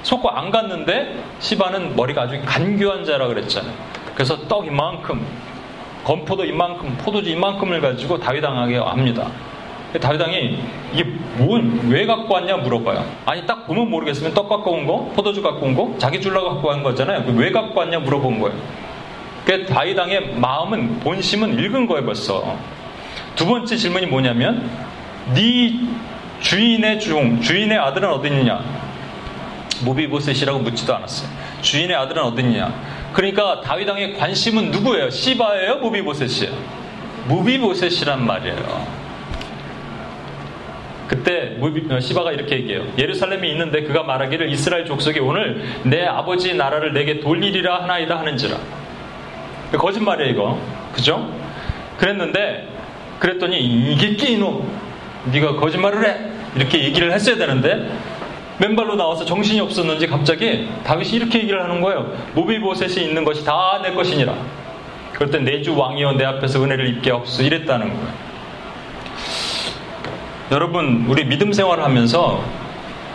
속고 0.03 0.29
안 0.29 0.51
갔는데 0.51 1.21
시바는 1.39 1.95
머리가 1.95 2.23
아주 2.23 2.41
간교한 2.45 3.03
자라 3.03 3.27
그랬잖아요. 3.27 3.73
그래서 4.15 4.37
떡 4.47 4.67
이만큼 4.67 5.25
건포도 6.03 6.45
이만큼 6.45 6.97
포도주 7.01 7.29
이만큼을 7.29 7.81
가지고 7.81 8.17
다윗왕에게 8.17 8.77
합니다. 8.77 9.29
다윗왕이 9.99 10.59
이게 10.93 11.03
뭔 11.37 11.87
왜 11.89 12.05
갖고 12.05 12.33
왔냐 12.33 12.57
물어봐요. 12.57 13.05
아니 13.25 13.45
딱 13.45 13.65
보면 13.67 13.89
모르겠으면 13.89 14.33
떡 14.33 14.49
갖고 14.49 14.71
온 14.71 14.85
거, 14.85 15.05
포도주 15.15 15.41
갖고 15.41 15.65
온 15.65 15.75
거, 15.75 15.95
자기 15.97 16.19
줄라고 16.19 16.49
갖고 16.49 16.69
온 16.69 16.83
거잖아요. 16.83 17.23
왜 17.35 17.51
갖고 17.51 17.79
왔냐 17.79 17.99
물어본 17.99 18.39
거예요. 18.39 18.57
그 19.45 19.65
다윗왕의 19.65 20.35
마음은 20.35 20.99
본심은 20.99 21.57
읽은 21.57 21.87
거예요 21.87 22.05
벌써. 22.05 22.57
두 23.35 23.45
번째 23.45 23.75
질문이 23.77 24.07
뭐냐면 24.07 24.69
네 25.33 25.73
주인의 26.41 26.99
중 26.99 27.39
주인의 27.41 27.77
아들은 27.77 28.09
어디 28.09 28.27
있느냐? 28.27 28.61
모비보셋이라고 29.85 30.59
묻지도 30.59 30.95
않았어요. 30.95 31.29
주인의 31.61 31.95
아들은 31.95 32.23
어디 32.23 32.41
있느냐? 32.41 32.73
그러니까 33.13 33.61
다윗왕의 33.61 34.15
관심은 34.15 34.71
누구예요? 34.71 35.09
시바예요? 35.09 35.77
모비보셋이에요? 35.77 36.53
모비보셋이란 37.27 38.25
말이에요. 38.25 38.96
그때 41.07 41.55
어, 41.89 41.99
시바가 41.99 42.33
이렇게 42.33 42.55
얘기해요. 42.57 42.85
예루살렘에 42.97 43.47
있는데 43.49 43.83
그가 43.83 44.03
말하기를 44.03 44.49
이스라엘 44.51 44.85
족속이 44.85 45.19
오늘 45.19 45.63
내 45.83 46.05
아버지 46.05 46.53
나라를 46.53 46.93
내게 46.93 47.19
돌리리라 47.19 47.83
하나이다 47.83 48.19
하는지라. 48.19 48.57
거짓말이에요 49.77 50.31
이거. 50.31 50.61
그죠? 50.93 51.31
그랬는데 51.97 52.67
그랬더니 53.19 53.59
이게 53.59 54.15
끼이놈 54.15 54.69
네가 55.31 55.55
거짓말을 55.55 56.07
해 56.07 56.17
이렇게 56.55 56.83
얘기를 56.83 57.11
했어야 57.11 57.35
되는데 57.37 57.89
맨발로 58.59 58.95
나와서 58.95 59.23
정신이 59.25 59.59
없었는지 59.59 60.07
갑자기 60.07 60.67
다윗이 60.83 61.11
이렇게 61.13 61.39
얘기를 61.39 61.61
하는 61.63 61.79
거예요. 61.81 62.11
모비보셋이 62.33 63.05
있는 63.07 63.23
것이 63.23 63.45
다 63.45 63.79
내 63.83 63.93
것이니라. 63.93 64.33
그럴 65.13 65.29
때 65.31 65.39
내주 65.39 65.77
왕이여 65.77 66.13
내 66.13 66.25
앞에서 66.25 66.63
은혜를 66.63 66.87
입게 66.89 67.11
없어 67.11 67.43
이랬다는 67.43 67.89
거예요. 67.89 68.26
여러분, 70.51 71.05
우리 71.09 71.25
믿음 71.25 71.51
생활을 71.51 71.83
하면서 71.83 72.41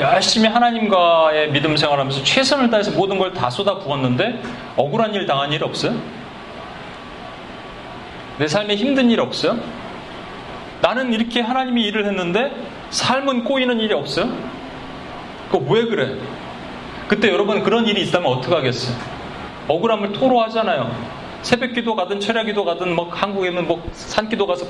열심히 0.01 0.49
하나님과의 0.49 1.51
믿음 1.51 1.77
생활을 1.77 2.01
하면서 2.01 2.23
최선을 2.23 2.71
다해서 2.71 2.91
모든 2.93 3.19
걸 3.19 3.33
다 3.33 3.49
쏟아 3.51 3.79
부었는데 3.79 4.43
억울한 4.77 5.15
일 5.15 5.27
당한 5.27 5.53
일 5.53 5.65
없어요? 5.65 5.95
내 8.39 8.47
삶에 8.47 8.75
힘든 8.77 9.11
일 9.11 9.21
없어요? 9.21 9.59
나는 10.81 11.13
이렇게 11.13 11.41
하나님이 11.41 11.83
일을 11.85 12.07
했는데 12.07 12.53
삶은 12.91 13.45
꼬이는 13.45 13.81
일이 13.81 13.95
없어요? 13.95 14.29
그거 15.51 15.65
왜 15.73 15.85
그래? 15.87 16.17
그때 17.09 17.31
여러분 17.31 17.63
그런 17.63 17.87
일이 17.87 18.03
있다면 18.03 18.31
어떡하겠어요? 18.33 18.97
억울함을 19.69 20.13
토로하잖아요. 20.13 20.91
새벽 21.43 21.73
기도 21.75 21.95
가든 21.95 22.21
철야 22.21 22.45
기도 22.45 22.65
가든 22.65 22.95
뭐 22.95 23.11
한국에는 23.11 23.67
뭐 23.67 23.83
산기도 23.93 24.47
가서 24.47 24.65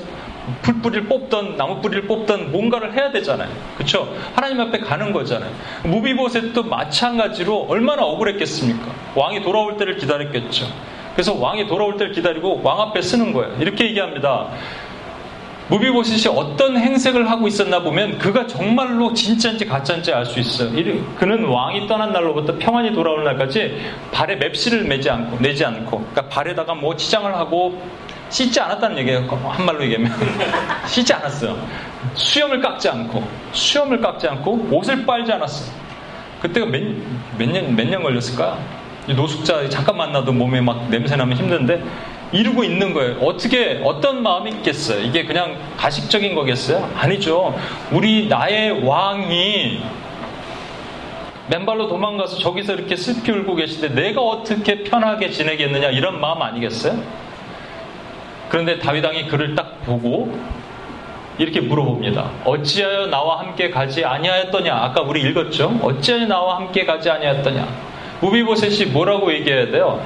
풀뿌리를 0.63 1.07
뽑던 1.07 1.55
나무 1.55 1.79
뿌리를 1.81 2.07
뽑던 2.07 2.51
뭔가를 2.51 2.93
해야 2.93 3.11
되잖아요. 3.11 3.49
그렇죠? 3.75 4.13
하나님 4.35 4.59
앞에 4.59 4.79
가는 4.79 5.13
거잖아요. 5.13 5.51
무비보셋도 5.83 6.63
마찬가지로 6.63 7.67
얼마나 7.69 8.03
억울했겠습니까? 8.03 8.91
왕이 9.15 9.41
돌아올 9.41 9.77
때를 9.77 9.97
기다렸겠죠. 9.97 10.65
그래서 11.13 11.33
왕이 11.35 11.67
돌아올 11.67 11.97
때를 11.97 12.11
기다리고 12.11 12.61
왕 12.63 12.81
앞에 12.81 13.01
쓰는 13.01 13.33
거예요. 13.33 13.55
이렇게 13.59 13.85
얘기합니다. 13.85 14.49
무비보셋이 15.69 16.35
어떤 16.35 16.77
행색을 16.77 17.29
하고 17.29 17.47
있었나 17.47 17.81
보면 17.81 18.17
그가 18.17 18.45
정말로 18.47 19.13
진짜인지 19.13 19.65
가짜인지 19.65 20.11
알 20.13 20.25
수 20.25 20.39
있어요. 20.39 20.71
그는 21.17 21.45
왕이 21.45 21.87
떠난 21.87 22.11
날로부터 22.11 22.55
평안히 22.57 22.93
돌아올 22.93 23.23
날까지 23.23 23.81
발에 24.11 24.35
맵시를 24.35 24.83
매지 24.83 25.09
않고 25.09 25.39
내지 25.39 25.63
않고 25.65 25.99
그러니까 25.99 26.27
발에다가 26.27 26.75
뭐 26.75 26.95
치장을 26.95 27.33
하고 27.33 27.81
씻지 28.29 28.59
않았다는 28.59 28.97
얘기예요. 28.99 29.27
한 29.29 29.65
말로 29.65 29.83
얘기하면 29.83 30.11
씻지 30.87 31.13
않았어요. 31.13 31.57
수염을 32.15 32.61
깎지 32.61 32.89
않고 32.89 33.23
수염을 33.53 34.01
깎지 34.01 34.27
않고 34.27 34.67
옷을 34.71 35.05
빨지 35.05 35.31
않았어요. 35.31 35.71
그때가 36.41 36.65
몇년몇년 37.37 38.03
걸렸을까? 38.03 38.57
노숙자 39.07 39.67
잠깐 39.69 39.97
만나도 39.97 40.31
몸에 40.31 40.61
막 40.61 40.89
냄새 40.89 41.15
나면 41.15 41.37
힘든데 41.37 41.83
이루고 42.33 42.63
있는 42.63 42.93
거예요. 42.93 43.19
어떻게 43.21 43.79
어떤 43.83 44.23
마음이 44.23 44.49
있겠어요? 44.51 44.99
이게 45.01 45.23
그냥 45.23 45.55
가식적인 45.77 46.33
거겠어요? 46.33 46.91
아니죠. 46.95 47.55
우리 47.91 48.27
나의 48.27 48.83
왕이 48.85 49.81
맨발로 51.47 51.87
도망가서 51.87 52.39
저기서 52.39 52.73
이렇게 52.73 52.95
슬피 52.95 53.31
울고 53.31 53.55
계시는데 53.55 54.01
내가 54.01 54.21
어떻게 54.21 54.83
편하게 54.83 55.29
지내겠느냐 55.29 55.89
이런 55.89 56.19
마음 56.19 56.41
아니겠어요? 56.41 56.99
그런데 58.49 58.79
다윗왕이 58.79 59.27
그를 59.27 59.53
딱 59.55 59.83
보고 59.83 60.35
이렇게 61.37 61.61
물어봅니다. 61.61 62.31
어찌하여 62.45 63.07
나와 63.07 63.39
함께 63.39 63.69
가지 63.69 64.05
아니하였더냐? 64.05 64.73
아까 64.73 65.01
우리 65.01 65.21
읽었죠? 65.21 65.79
어찌하여 65.81 66.25
나와 66.25 66.57
함께 66.57 66.85
가지 66.85 67.09
아니하였더냐? 67.09 67.67
무비보셋이 68.21 68.91
뭐라고 68.91 69.31
얘기해야 69.33 69.69
돼요? 69.69 70.01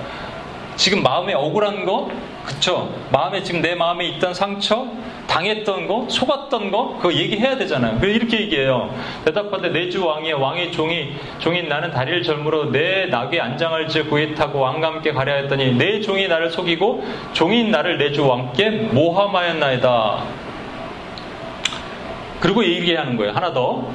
지금 0.78 1.02
마음에 1.04 1.34
억울한 1.34 1.86
거, 1.86 2.10
그쵸? 2.46 2.94
마음에 3.12 3.44
지금 3.44 3.62
내 3.62 3.76
마음에 3.76 4.06
있던 4.06 4.34
상처, 4.34 4.86
당했던 5.28 5.88
거, 5.88 6.06
속았던 6.08 6.72
거, 6.72 6.96
그거 6.98 7.12
얘기해야 7.12 7.58
되잖아요. 7.58 7.98
그래서 8.00 8.16
이렇게 8.16 8.42
얘기해요. 8.42 8.94
대답하되 9.26 9.70
내주 9.70 10.06
왕의 10.06 10.34
왕의 10.34 10.72
종이, 10.72 11.14
종인 11.40 11.68
나는 11.68 11.92
다리를 11.92 12.24
절므로 12.24 12.72
내 12.72 13.08
낙에 13.08 13.40
안장을 13.40 13.88
지어 13.90 14.04
구에 14.06 14.34
타고 14.36 14.60
왕과 14.60 14.88
함께 14.88 15.12
가려 15.12 15.34
했더니 15.34 15.74
내 15.74 16.00
종이 16.00 16.28
나를 16.28 16.50
속이고 16.52 17.04
종인 17.34 17.72
나를 17.72 17.98
내 17.98 18.12
주 18.12 18.26
왕께 18.26 18.70
모함하였나이다. 18.70 20.24
그리고 22.40 22.64
얘기하는 22.64 23.18
거예요. 23.18 23.34
하나 23.34 23.52
더. 23.52 23.90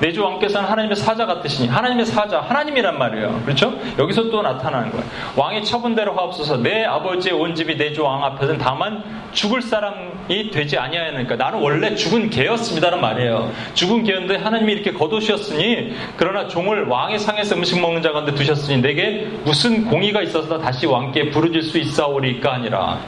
내주 0.00 0.22
왕께서는 0.22 0.68
하나님의 0.68 0.96
사자 0.96 1.26
같으시니 1.26 1.68
하나님의 1.68 2.06
사자 2.06 2.40
하나님이란 2.40 2.98
말이에요. 2.98 3.42
그렇죠? 3.44 3.74
여기서 3.98 4.30
또 4.30 4.42
나타나는 4.42 4.90
거예요. 4.90 5.04
왕의 5.36 5.64
처분대로 5.64 6.14
하옵소서 6.14 6.58
내 6.58 6.84
아버지의 6.84 7.34
온 7.34 7.54
집이 7.54 7.76
내주 7.76 8.02
왕 8.02 8.24
앞에서는 8.24 8.58
다만 8.58 9.02
죽을 9.32 9.62
사람이 9.62 10.50
되지 10.50 10.78
아니하니까 10.78 11.36
나는 11.36 11.60
원래 11.60 11.94
죽은 11.94 12.30
개였습니다는 12.30 13.00
말이에요. 13.00 13.52
죽은 13.74 14.04
개였는데 14.04 14.36
하나님이 14.36 14.72
이렇게 14.72 14.92
거두셨으니 14.92 15.94
그러나 16.16 16.48
종을 16.48 16.86
왕의 16.86 17.18
상에서 17.18 17.54
음식 17.54 17.80
먹는 17.80 18.02
자 18.02 18.12
가운데 18.12 18.34
두셨으니 18.34 18.80
내게 18.80 19.28
무슨 19.44 19.84
공의가 19.86 20.22
있어서 20.22 20.58
다시 20.58 20.86
왕께 20.86 21.30
부르질 21.30 21.62
수 21.62 21.78
있사오리까 21.78 22.52
아니라 22.52 22.98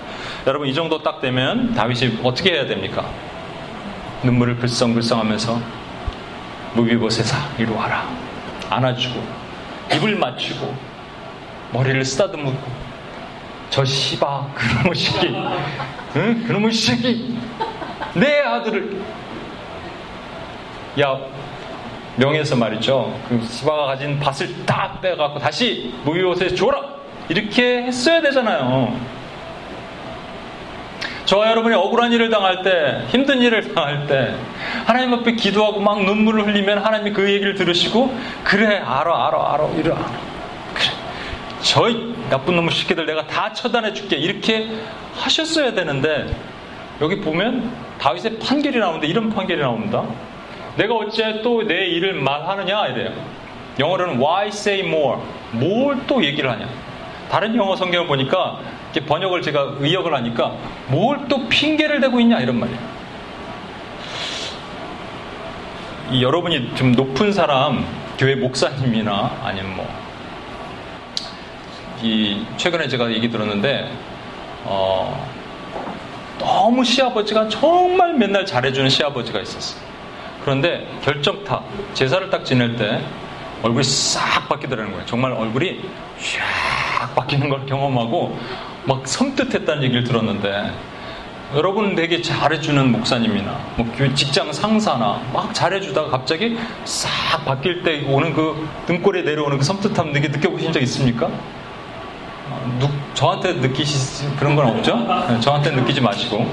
여러분 0.47 0.69
이 0.69 0.75
정도 0.75 1.03
딱 1.03 1.21
되면 1.21 1.75
다윗이 1.75 2.19
어떻게 2.23 2.53
해야 2.53 2.67
됩니까? 2.67 3.05
눈물을 4.23 4.57
글썽글썽하면서 4.57 5.86
무비보세사 6.77 7.37
이리 7.59 7.71
와라. 7.73 8.07
안아주고 8.69 9.23
입을 9.95 10.17
맞추고 10.17 10.75
머리를 11.73 12.05
쓰다듬고 12.05 12.53
저 13.71 13.85
시바 13.85 14.49
그놈의 14.55 14.95
새끼 14.95 15.35
응? 16.17 16.45
그놈의 16.47 16.73
새끼 16.73 17.37
내 18.15 18.41
아들을. 18.41 19.01
야 21.01 21.19
명예에서 22.17 22.57
말이죠. 22.57 23.19
그 23.29 23.45
시바가 23.51 23.87
가진 23.87 24.19
밭을 24.19 24.65
딱 24.65 25.01
빼갖고 25.01 25.39
다시 25.39 25.95
무비보세 26.05 26.55
줘라. 26.55 26.97
이렇게 27.29 27.83
했어야 27.83 28.21
되잖아요 28.23 28.97
저와 31.27 31.51
여러분이 31.51 31.75
억울한 31.75 32.13
일을 32.13 32.31
당할 32.31 32.63
때, 32.63 33.05
힘든 33.09 33.43
일을 33.43 33.75
당할 33.75 34.07
때, 34.07 34.35
하나님 34.87 35.13
앞에 35.15 35.33
기도하고 35.33 35.81
막 35.81 36.05
눈물을 36.05 36.47
흘리면 36.47 36.79
하나님이 36.79 37.13
그 37.13 37.29
얘기를 37.31 37.55
들으시고, 37.55 38.17
그래, 38.45 38.79
알아, 38.79 39.27
알아, 39.27 39.55
알아, 39.55 39.69
이래, 39.77 39.91
알아. 39.91 40.05
그래. 40.73 40.87
저 41.63 41.89
나쁜 42.31 42.55
놈의 42.55 42.71
새끼들 42.71 43.07
내가 43.07 43.27
다 43.27 43.53
처단해 43.53 43.93
줄게. 43.93 44.17
이렇게 44.17 44.69
하셨어야 45.17 45.75
되는데, 45.75 46.27
여기 47.01 47.21
보면 47.21 47.73
다윗의 47.99 48.39
판결이 48.39 48.79
나오는데 48.79 49.09
이런 49.09 49.29
판결이 49.29 49.61
나옵니다. 49.61 50.05
내가 50.77 50.95
어찌해 50.95 51.43
또내 51.43 51.87
일을 51.89 52.15
말하느냐? 52.15 52.87
이래요. 52.87 53.11
영어로는 53.79 54.21
why 54.21 54.49
say 54.49 54.81
more? 54.87 55.21
뭘 55.53 55.99
또 56.07 56.25
얘기를 56.25 56.49
하냐? 56.51 56.69
다른 57.31 57.55
영어 57.57 57.75
성경을 57.75 58.07
보니까 58.07 58.61
번역을 59.05 59.43
제가 59.43 59.77
의역을 59.81 60.15
하니까 60.15 60.53
뭘 60.89 61.27
또 61.29 61.49
핑계를 61.49 62.01
대고 62.01 62.21
있냐 62.21 62.39
이런 62.41 62.59
말이에요. 62.61 62.79
이 66.13 66.23
여러분이 66.23 66.75
좀 66.77 66.93
높은 66.93 67.33
사람, 67.33 67.85
교회 68.17 68.37
목사님이나 68.37 69.41
아니면 69.43 69.77
뭐, 69.77 69.89
이, 72.03 72.45
최근에 72.57 72.87
제가 72.89 73.11
얘기 73.11 73.29
들었는데, 73.29 73.91
어, 74.65 75.29
너무 76.39 76.85
시아버지가 76.85 77.49
정말 77.49 78.15
맨날 78.15 78.47
잘해주는 78.47 78.89
시아버지가 78.89 79.41
있었어요. 79.41 79.83
그런데 80.45 80.87
결정타, 81.03 81.61
제사를 81.95 82.31
딱 82.31 82.45
지낼 82.45 82.77
때 82.77 83.01
얼굴이 83.63 83.83
싹 83.83 84.49
바뀌더라는 84.49 84.93
거예요. 84.93 85.07
정말 85.07 85.33
얼굴이 85.33 85.81
샥 86.21 87.15
바뀌는 87.17 87.49
걸 87.49 87.67
경험하고 87.67 88.39
막 88.87 89.07
섬뜩했다는 89.07 89.83
얘기를 89.83 90.05
들었는데 90.05 90.73
여러분 91.55 91.95
되게 91.95 92.23
잘해주는 92.23 92.91
목사님이나 92.91 93.59
뭐 93.77 93.87
직장 94.15 94.53
상사나 94.53 95.23
막 95.33 95.55
잘해주다가 95.55 96.11
갑자기 96.11 96.57
싹 96.85 97.45
바뀔 97.45 97.83
때 97.83 98.05
오는 98.09 98.33
그 98.33 98.69
등골에 98.87 99.23
내려오는 99.23 99.59
그 99.59 99.65
섬뜩함 99.65 100.13
되게 100.13 100.29
느껴보신 100.29 100.73
적 100.73 100.83
있습니까? 100.83 101.27
어, 101.27 102.77
누, 102.81 102.89
저한테 103.15 103.55
느끼시 103.55 104.27
그런 104.39 104.57
건 104.57 104.69
없죠? 104.69 104.97
네, 105.29 105.41
저한테 105.41 105.71
느끼지 105.71 106.01
마시고 106.01 106.49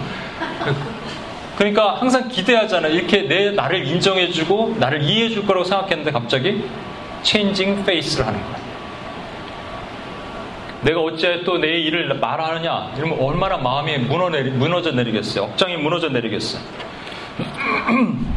그러니까 1.58 1.96
항상 1.96 2.28
기대하잖아요. 2.28 2.94
이렇게 2.94 3.24
내 3.24 3.52
나를 3.52 3.86
인정해주고 3.88 4.78
나를 4.80 5.04
이해해줄 5.04 5.46
거라고 5.46 5.66
생각했는데 5.66 6.12
갑자기 6.12 6.64
체인징 7.22 7.84
페이스를 7.84 8.26
하는 8.26 8.40
거예요. 8.42 8.62
내가 10.84 11.00
어째 11.02 11.44
또 11.44 11.58
내 11.58 11.78
일을 11.80 12.14
말하느냐 12.16 12.94
이러면 12.98 13.20
얼마나 13.20 13.58
마음이 13.58 13.98
무너내리, 14.00 14.52
무너져 14.52 14.92
내리겠어요. 14.92 15.46
억장이 15.46 15.78
무너져 15.78 16.10
내리겠어요. 16.10 16.62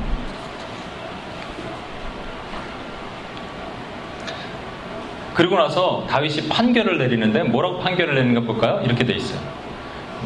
그리고 5.35 5.57
나서 5.59 6.07
다윗이 6.09 6.49
판결을 6.49 6.99
내리는데 6.99 7.43
뭐라고 7.43 7.81
판결을 7.81 8.15
내는가 8.15 8.41
볼까요? 8.41 8.81
이렇게 8.85 9.05
돼 9.05 9.15
있어요. 9.15 9.39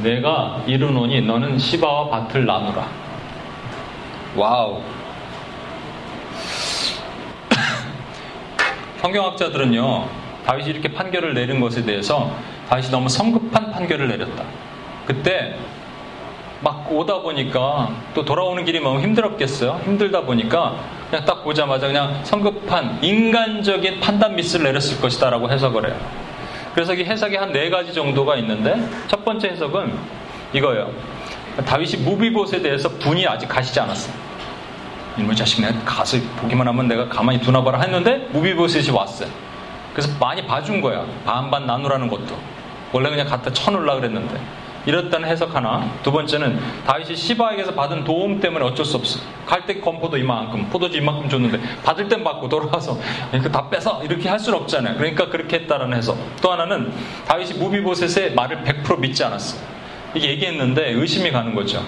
내가 0.02 0.62
이르노니 0.66 1.22
너는 1.22 1.58
시바와 1.58 2.10
밭을 2.10 2.46
나누라. 2.46 2.86
wow. 4.36 4.82
성경학자들은요, 9.00 10.08
다윗이 10.50 10.68
이렇게 10.70 10.88
판결을 10.88 11.32
내린 11.32 11.60
것에 11.60 11.84
대해서 11.84 12.28
다윗이 12.68 12.90
너무 12.90 13.08
성급한 13.08 13.70
판결을 13.70 14.08
내렸다. 14.08 14.42
그때 15.06 15.54
막 16.60 16.90
오다 16.90 17.20
보니까 17.20 17.90
또 18.14 18.24
돌아오는 18.24 18.64
길이 18.64 18.80
너무 18.80 19.00
힘들었겠어요. 19.00 19.80
힘들다 19.84 20.22
보니까 20.22 20.74
그냥 21.08 21.24
딱 21.24 21.44
보자마자 21.44 21.86
그냥 21.86 22.18
성급한 22.24 22.98
인간적인 23.00 24.00
판단 24.00 24.34
미스를 24.34 24.64
내렸을 24.64 25.00
것이다라고 25.00 25.48
해석을 25.50 25.86
해요. 25.88 25.96
그래서 26.74 26.94
이 26.94 27.04
해석이 27.04 27.36
한 27.36 27.52
네 27.52 27.70
가지 27.70 27.94
정도가 27.94 28.34
있는데 28.38 28.74
첫 29.06 29.24
번째 29.24 29.50
해석은 29.50 29.92
이거예요. 30.52 30.90
다윗이 31.64 32.02
무비봇에 32.02 32.60
대해서 32.60 32.88
분이 32.88 33.24
아직 33.24 33.46
가시지 33.46 33.78
않았어요. 33.78 34.12
이놈의 35.16 35.36
자식 35.36 35.60
내가 35.60 35.78
가서 35.84 36.18
보기만 36.38 36.66
하면 36.66 36.88
내가 36.88 37.08
가만히 37.08 37.40
두나 37.40 37.62
봐라 37.62 37.80
했는데 37.80 38.28
무비봇이 38.32 38.90
왔어요. 38.90 39.49
그래서 40.00 40.16
많이 40.18 40.46
봐준 40.46 40.80
거야. 40.80 41.04
반반 41.26 41.66
나누라는 41.66 42.08
것도. 42.08 42.34
원래 42.92 43.10
그냥 43.10 43.26
갖다 43.26 43.52
쳐놓으려 43.52 43.96
그랬는데. 43.96 44.40
이렇다는 44.86 45.28
해석 45.28 45.54
하나. 45.54 45.86
두 46.02 46.10
번째는 46.10 46.58
다윗이 46.86 47.14
시바에게서 47.14 47.74
받은 47.74 48.04
도움 48.04 48.40
때문에 48.40 48.64
어쩔 48.64 48.86
수 48.86 48.96
없어. 48.96 49.20
갈때 49.44 49.78
건포도 49.78 50.16
이만큼, 50.16 50.66
포도주 50.70 50.96
이만큼 50.96 51.28
줬는데 51.28 51.60
받을 51.84 52.08
땐 52.08 52.24
받고 52.24 52.48
돌아와서 52.48 52.98
그 53.30 53.52
다 53.52 53.68
빼서 53.68 54.02
이렇게 54.02 54.26
할 54.30 54.38
수는 54.38 54.58
없잖아요. 54.60 54.96
그러니까 54.96 55.28
그렇게 55.28 55.58
했다라는 55.58 55.98
해석. 55.98 56.16
또 56.40 56.50
하나는 56.50 56.90
다윗이 57.28 57.58
무비보셋의 57.58 58.32
말을 58.34 58.64
100% 58.64 58.98
믿지 59.00 59.22
않았어. 59.22 59.58
이게 60.14 60.30
얘기했는데 60.30 60.92
의심이 60.92 61.30
가는 61.30 61.54
거죠. 61.54 61.84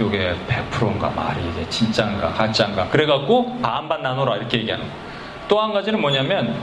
이게 0.00 0.34
100%인가 0.48 1.10
말이 1.10 1.40
이게 1.54 1.68
진짜인가 1.68 2.32
가짜인가. 2.32 2.88
그래갖고 2.88 3.60
반반 3.62 4.02
나눠라 4.02 4.36
이렇게 4.38 4.58
얘기하는 4.58 4.84
거. 4.84 4.90
또 5.46 5.62
한 5.62 5.72
가지는 5.72 6.00
뭐냐면 6.00 6.54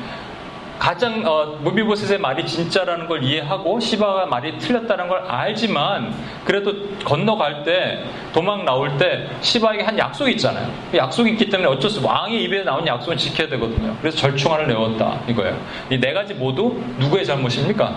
가장 0.79 1.23
어, 1.25 1.57
무비보셋의 1.61 2.19
말이 2.19 2.45
진짜라는 2.45 3.07
걸 3.07 3.23
이해하고 3.23 3.79
시바가 3.79 4.25
말이 4.25 4.57
틀렸다는 4.57 5.07
걸 5.07 5.19
알지만 5.27 6.13
그래도 6.43 6.73
건너갈 7.03 7.63
때 7.63 8.03
도망 8.33 8.65
나올 8.65 8.97
때 8.97 9.27
시바에게 9.41 9.83
한 9.83 9.97
약속이 9.97 10.31
있잖아요. 10.33 10.69
그 10.91 10.97
약속이 10.97 11.31
있기 11.31 11.49
때문에 11.49 11.69
어쩔 11.69 11.89
수 11.89 12.05
왕의 12.05 12.43
입에 12.43 12.63
나온 12.63 12.85
약속은 12.85 13.17
지켜야 13.17 13.47
되거든요. 13.49 13.95
그래서 14.01 14.17
절충안을 14.17 14.67
내었다 14.67 15.21
이거예요. 15.27 15.57
이 15.89 15.97
네 15.99 16.13
가지 16.13 16.33
모두 16.33 16.79
누구의 16.99 17.25
잘못입니까? 17.25 17.95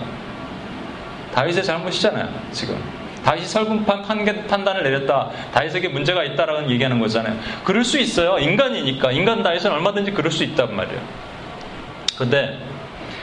다윗의 1.35 1.63
잘못이잖아요. 1.63 2.27
지금. 2.51 2.75
다윗이 3.23 3.45
설문판 3.45 4.03
판단을 4.47 4.83
내렸다. 4.83 5.29
다윗에게 5.53 5.89
문제가 5.89 6.23
있다라는 6.23 6.71
얘기하는 6.71 6.99
거잖아요. 6.99 7.35
그럴 7.65 7.83
수 7.83 7.99
있어요. 7.99 8.39
인간이니까. 8.39 9.11
인간 9.11 9.43
다윗은 9.43 9.69
얼마든지 9.71 10.11
그럴 10.11 10.31
수 10.31 10.43
있단 10.43 10.73
말이에요. 10.75 11.28
근데 12.19 12.59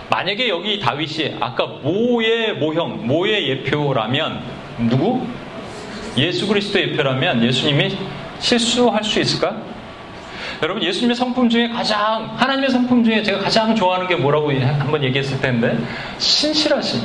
만약에 0.08 0.48
여기 0.48 0.80
다윗이 0.80 1.36
아까 1.38 1.66
모의 1.66 2.54
모형, 2.54 3.06
모의 3.06 3.46
예표라면 3.50 4.42
누구? 4.88 5.26
예수 6.16 6.46
그리스도의 6.48 6.92
예표라면 6.92 7.44
예수님이 7.44 7.94
실수할 8.38 9.04
수 9.04 9.20
있을까? 9.20 9.60
여러분 10.62 10.82
예수님의 10.82 11.14
성품 11.14 11.50
중에 11.50 11.68
가장 11.68 12.32
하나님의 12.36 12.70
성품 12.70 13.04
중에 13.04 13.22
제가 13.22 13.40
가장 13.40 13.74
좋아하는 13.74 14.06
게 14.06 14.16
뭐라고 14.16 14.50
한번 14.50 15.04
얘기했을 15.04 15.38
텐데 15.42 15.76
신실하신 16.16 17.02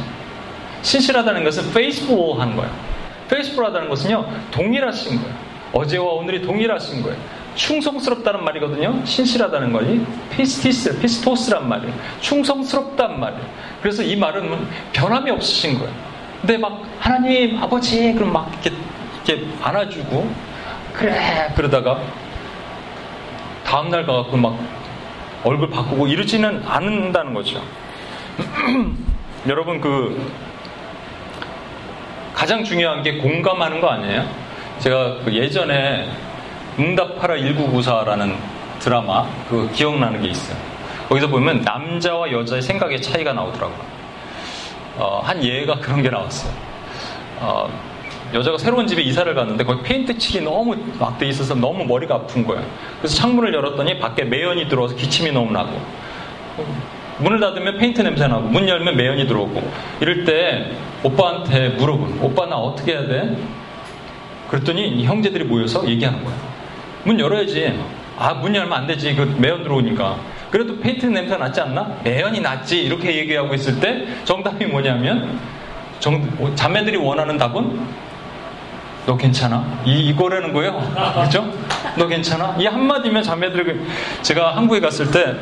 신실하다는 0.81 1.43
것은 1.43 1.73
faithful한 1.73 2.55
거예요. 2.55 2.71
faithful하다는 3.29 3.89
것은요 3.89 4.25
동일하신 4.51 5.21
거예요. 5.21 5.35
어제와 5.73 6.05
오늘이 6.13 6.41
동일하신 6.41 7.03
거예요. 7.03 7.40
충성스럽다는 7.55 8.43
말이거든요. 8.43 9.01
신실하다는 9.05 9.73
거니 9.73 10.05
πίστις, 10.31 10.99
πιστός란 10.99 11.67
말이에요. 11.67 11.93
충성스럽단 12.21 13.19
말이에요. 13.19 13.45
그래서 13.81 14.03
이 14.03 14.15
말은 14.15 14.67
변함이 14.93 15.31
없으신 15.31 15.79
거예요. 15.79 15.93
근데 16.39 16.57
막 16.57 16.81
하나님 16.99 17.61
아버지 17.61 18.13
그럼 18.13 18.33
막 18.33 18.51
이렇게, 18.63 18.75
이렇게 19.25 19.47
안아주고 19.61 20.31
그래 20.93 21.53
그러다가 21.55 22.01
다음 23.63 23.89
날 23.89 24.05
가갖고 24.05 24.37
막 24.37 24.57
얼굴 25.43 25.69
바꾸고 25.69 26.07
이러지는 26.07 26.63
않는다는 26.65 27.33
거죠. 27.33 27.61
여러분 29.47 29.81
그 29.81 30.31
가장 32.33 32.63
중요한 32.63 33.03
게 33.03 33.17
공감하는 33.17 33.81
거 33.81 33.89
아니에요? 33.89 34.25
제가 34.79 35.17
그 35.23 35.33
예전에 35.33 36.09
응답하라 36.81 37.35
1994라는 37.35 38.35
드라마 38.79 39.27
그 39.47 39.69
기억나는 39.73 40.21
게 40.21 40.29
있어요. 40.29 40.57
거기서 41.07 41.27
보면 41.27 41.61
남자와 41.61 42.31
여자의 42.31 42.61
생각의 42.63 43.01
차이가 43.01 43.33
나오더라고요. 43.33 43.79
어, 44.97 45.21
한 45.23 45.43
예가 45.43 45.79
그런 45.79 46.01
게 46.01 46.09
나왔어요. 46.09 46.51
어, 47.39 47.69
여자가 48.33 48.57
새로운 48.57 48.87
집에 48.87 49.01
이사를 49.03 49.33
갔는데 49.35 49.63
거기 49.63 49.83
페인트 49.83 50.17
칠이 50.17 50.43
너무 50.43 50.75
막 50.99 51.17
돼 51.19 51.27
있어서 51.27 51.53
너무 51.53 51.83
머리가 51.85 52.15
아픈 52.15 52.45
거예요. 52.45 52.63
그래서 52.99 53.15
창문을 53.15 53.53
열었더니 53.53 53.99
밖에 53.99 54.23
매연이 54.23 54.67
들어와서 54.67 54.95
기침이 54.95 55.31
너무 55.31 55.51
나고 55.51 55.79
문을 57.19 57.39
닫으면 57.39 57.77
페인트 57.77 58.01
냄새 58.01 58.27
나고 58.27 58.43
문 58.43 58.67
열면 58.67 58.95
매연이 58.95 59.27
들어오고 59.27 59.61
이럴 59.99 60.23
때 60.23 60.71
오빠한테 61.03 61.69
물어본 61.69 62.19
오빠 62.21 62.45
나 62.47 62.55
어떻게 62.55 62.93
해야 62.93 63.05
돼? 63.05 63.35
그랬더니 64.49 65.03
형제들이 65.03 65.43
모여서 65.43 65.87
얘기하는 65.87 66.23
거예요. 66.23 66.50
문 67.03 67.19
열어야지. 67.19 67.79
아, 68.17 68.33
문 68.33 68.55
열면 68.55 68.73
안 68.73 68.87
되지. 68.87 69.15
그 69.15 69.21
매연 69.39 69.63
들어오니까. 69.63 70.17
그래도 70.51 70.77
페인트 70.79 71.05
냄새 71.05 71.31
가 71.37 71.45
났지 71.45 71.61
않나? 71.61 71.97
매연이 72.03 72.39
났지. 72.41 72.83
이렇게 72.83 73.15
얘기하고 73.17 73.53
있을 73.53 73.79
때 73.79 74.05
정답이 74.25 74.65
뭐냐면 74.65 75.39
정, 75.99 76.55
자매들이 76.55 76.97
원하는 76.97 77.37
답은 77.37 77.79
너 79.05 79.17
괜찮아? 79.17 79.65
이, 79.85 80.09
이거라는 80.09 80.53
거예요. 80.53 80.79
그죠? 81.23 81.51
너 81.97 82.07
괜찮아? 82.07 82.55
이 82.59 82.65
한마디면 82.65 83.23
자매들이 83.23 83.63
그 83.63 83.87
제가 84.21 84.55
한국에 84.55 84.79
갔을 84.79 85.09
때 85.09 85.35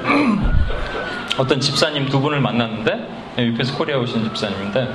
어떤 1.38 1.60
집사님 1.60 2.07
두 2.07 2.20
분을 2.22 2.39
만났는데 2.39 3.07
유페스 3.38 3.76
코리아 3.76 3.97
오신 3.97 4.24
집사님인데 4.26 4.88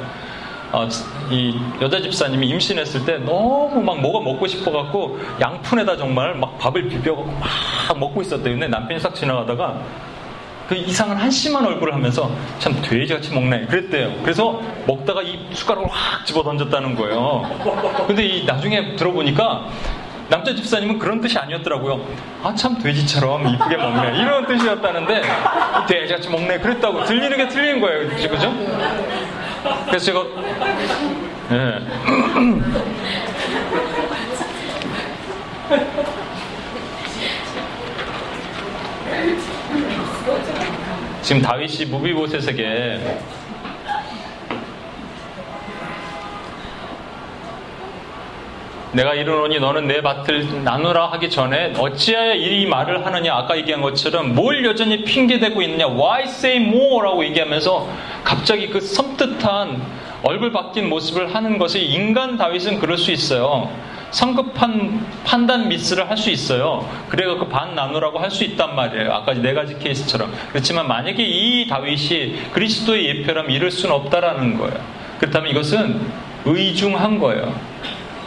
어, 0.75 0.89
이 1.31 1.57
여자 1.81 2.01
집사님이 2.01 2.49
임신했을 2.49 3.05
때 3.05 3.19
너무 3.19 3.81
막 3.81 4.01
뭐가 4.01 4.19
먹고 4.25 4.45
싶어갖고 4.49 5.21
양푼에다 5.41 5.97
정말 5.97 6.35
막 6.35 6.59
밥을 6.59 6.89
비벼갖고 6.89 7.31
막 7.89 7.99
먹고 7.99 8.23
있었대요. 8.23 8.55
근데 8.55 8.67
남편이 8.67 8.99
싹 8.99 9.15
지나가다가 9.15 9.81
그 10.69 10.75
이상한 10.75 11.17
한심한 11.19 11.65
얼굴을 11.65 11.95
하면서 11.95 12.29
참 12.59 12.75
돼지같이 12.83 13.33
먹네 13.33 13.67
그랬대요. 13.67 14.15
그래서 14.23 14.61
먹다가 14.87 15.23
이 15.23 15.39
숟가락을 15.53 15.89
확 15.89 16.27
집어 16.27 16.43
던졌다는 16.43 16.97
거예요. 16.97 17.43
근데 18.09 18.25
이 18.25 18.45
나중에 18.45 18.97
들어보니까 18.97 19.67
남자 20.31 20.55
집사님은 20.55 20.99
그런 20.99 21.21
뜻이 21.21 21.39
아니었더라고요. 21.39 22.01
아 22.43 22.53
참 22.57 22.79
돼지처럼 22.79 23.47
이쁘게 23.47 23.77
먹네 23.77 24.19
이런 24.19 24.47
뜻이었다는데 24.47 25.23
돼지같이 25.87 26.31
먹네 26.31 26.59
그랬다고 26.59 27.05
들리는 27.05 27.37
게 27.37 27.47
틀린 27.49 27.81
거예요, 27.81 28.09
그죠? 28.09 28.53
그래서 29.87 30.05
제가 30.05 30.25
예. 31.53 31.81
지금 41.23 41.41
다윗이 41.41 41.87
무비보셋에게 41.87 43.19
내가 48.95 49.15
이르노니 49.15 49.59
너는 49.59 49.89
내 49.89 50.01
밭을 50.03 50.63
나누라 50.63 51.07
하기 51.13 51.29
전에 51.29 51.75
어찌하여 51.77 52.35
이 52.35 52.65
말을 52.67 53.05
하느냐 53.05 53.35
아까 53.35 53.57
얘기한 53.57 53.83
것처럼 53.83 54.35
뭘 54.35 54.65
여전히 54.65 55.03
핑계대고 55.05 55.63
있느냐 55.63 55.87
why 55.89 56.23
say 56.25 56.57
more라고 56.65 57.25
얘기하면서 57.25 57.89
갑자기 58.23 58.69
그 58.69 58.81
섬뜩한 58.81 59.83
얼굴 60.23 60.53
바뀐 60.53 60.89
모습을 60.89 61.35
하는 61.35 61.59
것이 61.59 61.85
인간 61.85 62.39
다윗은 62.39 62.79
그럴 62.79 62.97
수 62.97 63.11
있어요. 63.11 63.69
성급한 64.13 65.05
판단 65.25 65.69
미스를 65.69 66.09
할 66.09 66.17
수 66.17 66.31
있어요. 66.31 66.89
그래서 67.09 67.37
그 67.37 67.49
반 67.49 67.75
나누라고 67.75 68.21
할 68.21 68.31
수 68.31 68.45
있단 68.45 68.77
말이에요. 68.77 69.13
아까 69.13 69.35
네 69.35 69.53
가지 69.55 69.77
케이스처럼. 69.77 70.33
그렇지만 70.51 70.87
만약에 70.87 71.17
이 71.21 71.67
다윗이 71.69 72.51
그리스도의 72.53 73.07
예표라면 73.09 73.51
이럴 73.51 73.73
수는 73.73 73.93
없다라는 73.97 74.57
거예요. 74.57 74.75
그렇다면 75.19 75.51
이것은 75.51 76.01
의중한 76.45 77.19
거예요. 77.19 77.74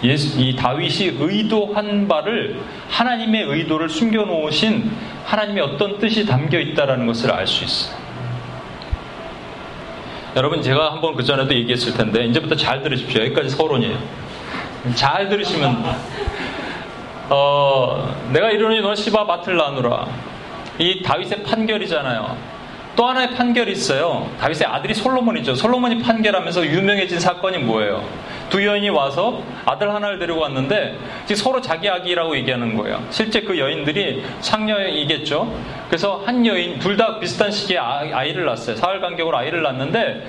예수, 0.04 0.40
이 0.40 0.56
다윗이 0.56 1.18
의도한 1.20 2.08
바를 2.08 2.60
하나님의 2.90 3.44
의도를 3.44 3.90
숨겨놓으신 3.90 4.92
하나님의 5.26 5.64
어떤 5.64 5.98
뜻이 6.00 6.26
담겨 6.26 6.60
있다라는 6.60 7.08
것을 7.08 7.32
알 7.32 7.48
수 7.48 7.64
있어요. 7.64 7.98
여러분 10.36 10.62
제가 10.62 10.92
한번 10.92 11.16
그 11.16 11.24
전에도 11.24 11.54
얘기했을 11.56 11.94
텐데 11.94 12.26
이제부터 12.26 12.56
잘 12.56 12.84
들으십시오. 12.84 13.22
여기까지 13.22 13.50
서론이에요. 13.50 13.98
잘 14.94 15.30
들으시면 15.30 15.84
어, 17.30 18.16
내가 18.32 18.52
이르노니 18.52 18.82
너 18.82 18.94
시바 18.94 19.26
밭을 19.26 19.58
나누라. 19.58 20.08
이 20.78 21.02
다윗의 21.02 21.44
판결이잖아요. 21.44 22.38
또 22.98 23.06
하나의 23.06 23.30
판결이 23.32 23.72
있어요. 23.72 24.28
다윗의 24.40 24.66
아들이 24.68 24.94
솔로몬이죠. 24.96 25.54
솔로몬이 25.54 26.02
판결하면서 26.02 26.66
유명해진 26.66 27.20
사건이 27.20 27.60
뭐예요? 27.60 28.04
두 28.50 28.66
여인이 28.66 28.90
와서 28.90 29.44
아들 29.66 29.94
하나를 29.94 30.18
데리고 30.18 30.40
왔는데 30.40 30.98
서로 31.36 31.62
자기 31.62 31.88
아기라고 31.88 32.36
얘기하는 32.38 32.76
거예요. 32.76 33.06
실제 33.12 33.42
그 33.42 33.60
여인들이 33.60 34.24
상녀이겠죠. 34.40 35.54
그래서 35.90 36.24
한 36.26 36.44
여인 36.46 36.80
둘 36.80 36.98
다 36.98 37.20
비슷한 37.20 37.52
시기에 37.52 37.78
아, 37.78 38.00
아이를 38.12 38.46
낳았어요. 38.46 38.76
사흘 38.78 39.00
간격으로 39.00 39.38
아이를 39.38 39.62
낳았는데 39.62 40.28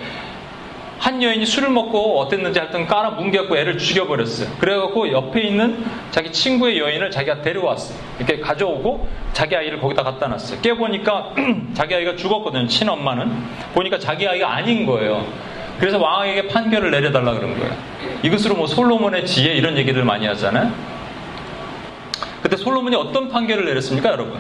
한 0.99 1.22
여인이 1.22 1.46
술을 1.46 1.70
먹고 1.70 2.20
어땠는지 2.20 2.59
하여튼 2.59 2.86
깔아 2.86 3.11
뭉개갖고 3.11 3.57
애를 3.57 3.78
죽여버렸어요. 3.78 4.49
그래갖고 4.59 5.12
옆에 5.12 5.42
있는 5.42 5.84
자기 6.11 6.32
친구의 6.32 6.78
여인을 6.78 7.11
자기가 7.11 7.42
데려왔어요. 7.42 7.96
이렇게 8.18 8.40
가져오고 8.40 9.09
자기 9.32 9.55
아이를 9.55 9.80
거기다 9.80 10.03
갖다 10.03 10.26
놨어요. 10.26 10.61
깨보니까 10.61 11.34
자기 11.74 11.94
아이가 11.94 12.16
죽었거든요. 12.16 12.66
친엄마는. 12.66 13.30
보니까 13.74 13.99
자기 13.99 14.26
아이가 14.26 14.53
아닌 14.53 14.86
거예요. 14.86 15.24
그래서 15.78 15.99
왕에게 15.99 16.49
판결을 16.49 16.90
내려달라 16.90 17.34
그런 17.34 17.57
거예요. 17.57 17.72
이것으로 18.24 18.57
뭐 18.57 18.66
솔로몬의 18.66 19.26
지혜 19.26 19.55
이런 19.55 19.76
얘기를 19.76 20.03
많이 20.03 20.26
하잖아요. 20.26 20.72
그때 22.42 22.57
솔로몬이 22.57 22.96
어떤 22.96 23.28
판결을 23.28 23.64
내렸습니까, 23.66 24.11
여러분? 24.11 24.38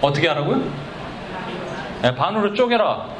어떻게 0.00 0.28
하라고요? 0.28 0.62
네, 2.02 2.14
반으로 2.14 2.54
쪼개라. 2.54 3.15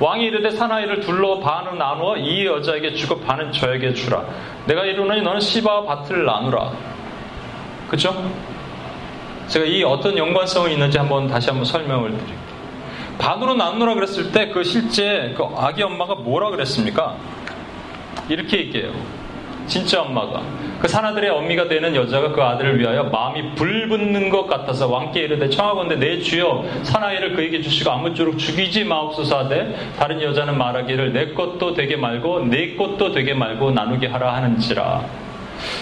왕이 0.00 0.24
이르되 0.26 0.50
사나이를 0.50 1.00
둘러 1.00 1.38
반을 1.38 1.78
나누어 1.78 2.16
이 2.16 2.46
여자에게 2.46 2.94
주고 2.94 3.20
반은 3.20 3.52
저에게 3.52 3.94
주라. 3.94 4.24
내가 4.66 4.84
이르노니 4.84 5.22
너는 5.22 5.40
시바와 5.40 5.84
밭을 5.84 6.24
나누라. 6.24 6.72
그죠? 7.88 8.14
제가 9.48 9.66
이 9.66 9.82
어떤 9.84 10.16
연관성이 10.16 10.72
있는지 10.74 10.98
한번 10.98 11.28
다시 11.28 11.50
한번 11.50 11.64
설명을 11.64 12.10
드릴게요. 12.12 12.38
반으로 13.18 13.54
나누라 13.54 13.94
그랬을 13.94 14.32
때 14.32 14.50
그 14.50 14.64
실제 14.64 15.34
그 15.36 15.44
아기 15.56 15.82
엄마가 15.82 16.14
뭐라 16.16 16.50
그랬습니까? 16.50 17.16
이렇게 18.28 18.58
얘기해요. 18.58 18.92
진짜 19.72 20.02
엄마가 20.02 20.42
그 20.80 20.86
사나들의 20.86 21.30
어미가 21.30 21.66
되는 21.66 21.96
여자가 21.96 22.32
그 22.32 22.42
아들을 22.42 22.78
위하여 22.78 23.04
마음이 23.04 23.54
불붙는 23.54 24.28
것 24.28 24.46
같아서 24.46 24.86
왕께 24.86 25.20
이르되 25.20 25.48
청하건대 25.48 25.96
내 25.96 26.20
주여 26.20 26.62
사나이를 26.82 27.32
그에게 27.32 27.62
주시고 27.62 27.90
아무쪼록 27.90 28.38
죽이지 28.38 28.84
마옵소서 28.84 29.38
하되 29.38 29.74
다른 29.98 30.20
여자는 30.20 30.58
말하기를 30.58 31.14
내 31.14 31.32
것도 31.32 31.72
되게 31.72 31.96
말고 31.96 32.40
내 32.50 32.74
것도 32.74 33.12
되게 33.12 33.32
말고 33.32 33.70
나누게 33.70 34.08
하라 34.08 34.34
하는지라 34.34 35.06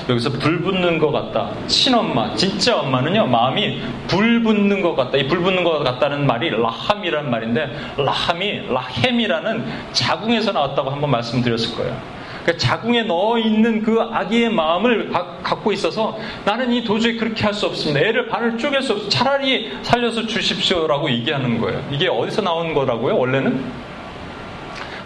여기서 0.08 0.30
불붙는 0.32 0.98
것 0.98 1.10
같다. 1.10 1.52
친엄마, 1.66 2.34
진짜 2.34 2.78
엄마는요, 2.78 3.26
마음이 3.26 3.80
불붙는 4.08 4.82
것 4.82 4.94
같다. 4.94 5.16
이 5.16 5.26
불붙는 5.26 5.64
것 5.64 5.78
같다는 5.78 6.26
말이 6.26 6.50
라함이라는 6.50 7.30
말인데, 7.30 7.70
라함이 7.96 8.66
라햄이라는 8.68 9.64
자궁에서 9.92 10.52
나왔다고 10.52 10.90
한번 10.90 11.10
말씀드렸을 11.10 11.76
거예요. 11.76 12.19
그러니까 12.42 12.56
자궁에 12.56 13.02
넣어 13.02 13.38
있는 13.38 13.82
그 13.82 14.00
아기의 14.00 14.50
마음을 14.50 15.10
가, 15.10 15.38
갖고 15.42 15.72
있어서 15.72 16.18
나는 16.44 16.72
이 16.72 16.82
도저히 16.84 17.16
그렇게 17.16 17.44
할 17.44 17.54
수 17.54 17.66
없습니다. 17.66 18.00
애를 18.00 18.28
반을 18.28 18.56
쪼갤 18.58 18.82
수 18.82 18.92
없어. 18.94 19.08
차라리 19.08 19.70
살려서 19.82 20.26
주십시오라고 20.26 21.10
얘기하는 21.10 21.60
거예요. 21.60 21.82
이게 21.90 22.08
어디서 22.08 22.42
나온 22.42 22.72
거라고요? 22.72 23.18
원래는 23.18 23.62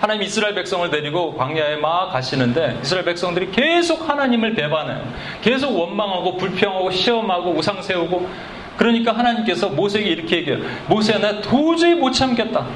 하나님 0.00 0.22
이스라엘 0.22 0.54
백성을 0.54 0.88
데리고 0.90 1.34
광야에 1.34 1.76
막 1.76 2.10
가시는데 2.12 2.78
이스라엘 2.82 3.06
백성들이 3.06 3.50
계속 3.50 4.06
하나님을 4.08 4.54
배반해요. 4.54 5.02
계속 5.40 5.74
원망하고 5.76 6.36
불평하고 6.36 6.90
시험하고 6.90 7.52
우상 7.52 7.80
세우고 7.80 8.28
그러니까 8.76 9.12
하나님께서 9.12 9.70
모세에게 9.70 10.10
이렇게 10.10 10.36
얘기해요. 10.38 10.60
모세야 10.88 11.18
나 11.18 11.40
도저히 11.40 11.94
못 11.94 12.12
참겠다. 12.12 12.66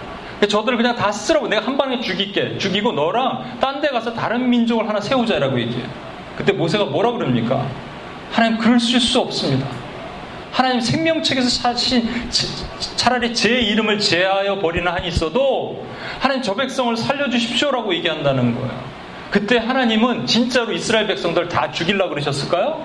저들을 0.46 0.76
그냥 0.76 0.94
다 0.94 1.10
쓰라고 1.10 1.48
내가 1.48 1.66
한 1.66 1.76
방에 1.76 2.00
죽일게. 2.00 2.58
죽이고 2.58 2.92
너랑 2.92 3.58
딴 3.60 3.80
데 3.80 3.88
가서 3.88 4.12
다른 4.12 4.48
민족을 4.50 4.88
하나 4.88 5.00
세우자라고 5.00 5.58
얘기해요. 5.60 5.86
그때 6.36 6.52
모세가 6.52 6.84
뭐라 6.86 7.12
그럽니까? 7.12 7.66
하나님 8.30 8.58
그럴 8.58 8.78
수 8.78 9.18
없습니다. 9.20 9.66
하나님 10.52 10.80
생명책에서 10.80 11.48
사신 11.48 12.08
차라리 12.96 13.34
제 13.34 13.60
이름을 13.60 13.98
제하여 13.98 14.58
버리는 14.58 14.90
한이 14.90 15.08
있어도 15.08 15.84
하나님 16.20 16.42
저 16.42 16.54
백성을 16.54 16.96
살려주십시오라고 16.96 17.94
얘기한다는 17.94 18.54
거예요. 18.54 18.88
그때 19.30 19.58
하나님은 19.58 20.26
진짜로 20.26 20.72
이스라엘 20.72 21.06
백성들 21.06 21.48
다 21.48 21.70
죽이려고 21.70 22.10
그러셨을까요? 22.10 22.82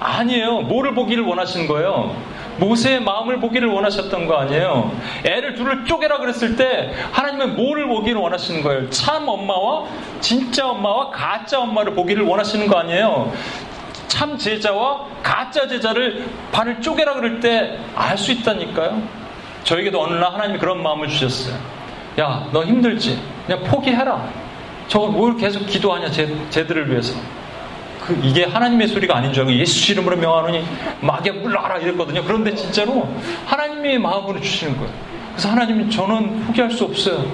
아니에요. 0.00 0.62
뭐를 0.62 0.94
보기를 0.94 1.22
원하신 1.24 1.66
거예요? 1.66 2.16
모세의 2.58 3.00
마음을 3.02 3.40
보기를 3.40 3.68
원하셨던 3.68 4.26
거 4.26 4.36
아니에요. 4.36 4.90
애를 5.24 5.54
둘을 5.54 5.84
쪼개라 5.84 6.18
그랬을 6.18 6.56
때 6.56 6.92
하나님은 7.12 7.56
뭐를 7.56 7.86
보기를 7.88 8.20
원하시는 8.20 8.62
거예요? 8.62 8.88
참 8.90 9.28
엄마와 9.28 9.84
진짜 10.20 10.68
엄마와 10.68 11.10
가짜 11.10 11.60
엄마를 11.60 11.94
보기를 11.94 12.22
원하시는 12.24 12.66
거 12.66 12.78
아니에요. 12.78 13.32
참 14.08 14.38
제자와 14.38 15.06
가짜 15.22 15.66
제자를 15.66 16.24
발을 16.52 16.80
쪼개라 16.80 17.14
그럴 17.14 17.40
때 17.40 17.78
알 17.94 18.16
수 18.16 18.32
있다니까요. 18.32 19.02
저에게도 19.64 20.00
어느 20.00 20.14
날 20.14 20.32
하나님이 20.32 20.58
그런 20.58 20.82
마음을 20.82 21.08
주셨어요. 21.08 21.56
야, 22.20 22.48
너 22.52 22.64
힘들지? 22.64 23.20
그냥 23.46 23.64
포기해라. 23.64 24.28
저거 24.88 25.08
뭘 25.08 25.36
계속 25.36 25.66
기도하냐, 25.66 26.10
쟤, 26.10 26.28
쟤들을 26.50 26.88
위해서. 26.90 27.18
그 28.06 28.18
이게 28.22 28.44
하나님의 28.44 28.88
소리가 28.88 29.16
아닌 29.16 29.32
줄 29.32 29.42
알고 29.42 29.58
예수 29.58 29.92
이름으로 29.92 30.16
명하노니 30.16 30.64
막에 31.00 31.32
물러가라 31.32 31.78
이랬거든요. 31.78 32.22
그런데 32.24 32.54
진짜로 32.54 33.08
하나님의 33.46 33.98
마음으로 33.98 34.40
주시는 34.40 34.76
거예요. 34.76 34.92
그래서 35.32 35.50
하나님이 35.50 35.90
저는 35.90 36.46
포기할 36.46 36.70
수 36.70 36.84
없어요. 36.84 37.24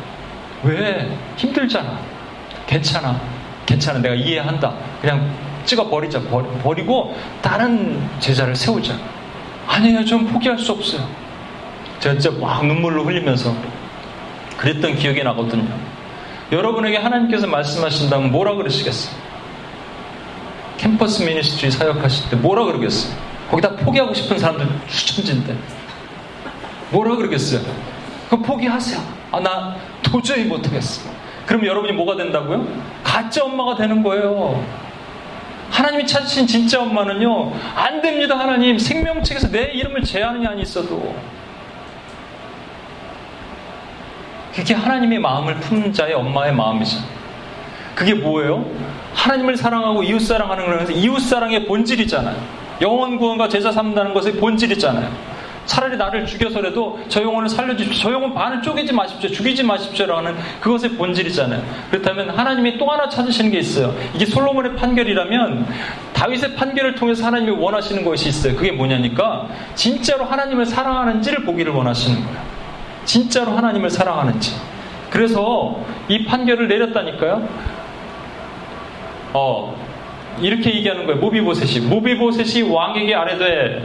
왜? 0.62 1.14
힘들잖아. 1.36 1.98
괜찮아. 2.66 3.20
괜찮아. 3.66 3.98
내가 3.98 4.14
이해한다. 4.14 4.72
그냥 5.00 5.30
찍어 5.64 5.88
버리자. 5.88 6.20
버리 6.62 6.84
고 6.84 7.16
다른 7.42 8.00
제자를 8.18 8.56
세우자. 8.56 8.96
아니에요. 9.66 10.04
전 10.04 10.26
포기할 10.26 10.58
수 10.58 10.72
없어요. 10.72 11.06
제가 12.00 12.18
진짜 12.18 12.36
막 12.40 12.66
눈물로 12.66 13.04
흘리면서 13.04 13.54
그랬던 14.56 14.96
기억이 14.96 15.22
나거든요. 15.22 15.68
여러분에게 16.50 16.96
하나님께서 16.96 17.46
말씀하신다면 17.46 18.32
뭐라 18.32 18.54
그러시겠어요? 18.54 19.31
캠퍼스 20.82 21.22
미니스트리 21.22 21.70
사역하실 21.70 22.30
때 22.30 22.36
뭐라 22.36 22.64
그러겠어요? 22.64 23.14
거기다 23.48 23.76
포기하고 23.76 24.12
싶은 24.14 24.36
사람들 24.36 24.66
수천진데 24.88 25.56
뭐라 26.90 27.14
그러겠어요? 27.14 27.60
그럼 28.26 28.42
포기하세요. 28.42 29.00
아, 29.30 29.38
나 29.38 29.76
도저히 30.02 30.44
못하겠어. 30.44 31.08
그럼 31.46 31.64
여러분이 31.64 31.92
뭐가 31.92 32.16
된다고요? 32.16 32.66
가짜 33.04 33.44
엄마가 33.44 33.76
되는 33.76 34.02
거예요. 34.02 34.66
하나님이 35.70 36.04
찾으신 36.04 36.48
진짜 36.48 36.82
엄마는요, 36.82 37.52
안 37.76 38.02
됩니다, 38.02 38.36
하나님. 38.36 38.76
생명책에서 38.76 39.50
내 39.52 39.70
이름을 39.72 40.02
제하는 40.02 40.44
한이 40.44 40.62
있어도. 40.62 41.14
그게 44.52 44.74
하나님의 44.74 45.20
마음을 45.20 45.54
품는 45.60 45.92
자의 45.92 46.12
엄마의 46.14 46.52
마음이죠. 46.52 46.98
그게 47.94 48.14
뭐예요? 48.14 48.66
하나님을 49.14 49.56
사랑하고 49.56 50.02
이웃 50.02 50.20
사랑하는 50.20 50.66
거라서 50.66 50.92
이웃 50.92 51.20
사랑의 51.20 51.66
본질이잖아요. 51.66 52.36
영원 52.80 53.18
구원과 53.18 53.48
제자 53.48 53.70
삼다는 53.70 54.14
것의 54.14 54.34
본질이잖아요. 54.34 55.32
차라리 55.64 55.96
나를 55.96 56.26
죽여서라도 56.26 57.00
저 57.08 57.22
영혼을 57.22 57.48
살려주십시오. 57.48 58.02
저 58.02 58.12
영혼 58.12 58.34
반을 58.34 58.62
쪼개지 58.62 58.92
마십시오. 58.92 59.30
죽이지 59.30 59.62
마십시오라는 59.62 60.34
그것의 60.60 60.96
본질이잖아요. 60.96 61.62
그렇다면 61.90 62.30
하나님이 62.30 62.78
또 62.78 62.90
하나 62.90 63.08
찾으시는 63.08 63.52
게 63.52 63.58
있어요. 63.58 63.94
이게 64.14 64.26
솔로몬의 64.26 64.74
판결이라면 64.74 65.66
다윗의 66.14 66.56
판결을 66.56 66.96
통해서 66.96 67.24
하나님이 67.26 67.52
원하시는 67.52 68.04
것이 68.04 68.28
있어요. 68.28 68.56
그게 68.56 68.72
뭐냐니까 68.72 69.46
진짜로 69.76 70.24
하나님을 70.24 70.66
사랑하는지를 70.66 71.44
보기를 71.44 71.72
원하시는 71.72 72.24
거예요. 72.24 72.42
진짜로 73.04 73.52
하나님을 73.52 73.90
사랑하는지. 73.90 74.56
그래서 75.10 75.78
이 76.08 76.24
판결을 76.24 76.68
내렸다니까요. 76.68 77.48
어, 79.32 79.76
이렇게 80.40 80.74
얘기하는 80.74 81.06
거예요. 81.06 81.20
무비보셋이. 81.20 81.86
무비보셋이 81.86 82.70
왕에게 82.70 83.14
아래되 83.14 83.82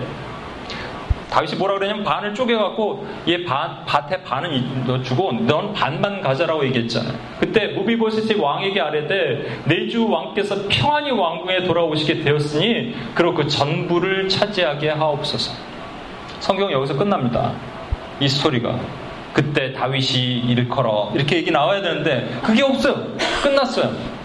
다윗이 1.29 1.55
뭐라 1.57 1.75
그러냐면 1.75 2.03
반을 2.03 2.33
쪼개갖고 2.33 3.05
얘 3.27 3.43
반, 3.43 3.85
밭에 3.85 4.23
반은 4.23 4.85
너 4.87 5.01
주고 5.01 5.33
넌 5.33 5.73
반만 5.73 6.21
가져라고 6.21 6.65
얘기했잖아요. 6.65 7.13
그때 7.39 7.67
무비보셋이 7.67 8.39
왕에게 8.39 8.79
아래되 8.79 9.61
내주 9.65 10.07
왕께서 10.07 10.55
평안히 10.69 11.11
왕궁에 11.11 11.63
돌아오시게 11.63 12.23
되었으니 12.23 12.95
그리고 13.13 13.35
그 13.35 13.47
전부를 13.47 14.29
차지하게 14.29 14.89
하옵소서. 14.89 15.51
성경 16.39 16.71
여기서 16.71 16.97
끝납니다. 16.97 17.51
이 18.19 18.27
스토리가. 18.27 18.79
그때 19.33 19.73
다윗이 19.73 20.45
일컬어 20.47 21.11
이렇게 21.13 21.35
얘기 21.35 21.51
나와야 21.51 21.81
되는데 21.81 22.39
그게 22.41 22.63
없어요. 22.63 22.95
끝났어요. 23.43 24.16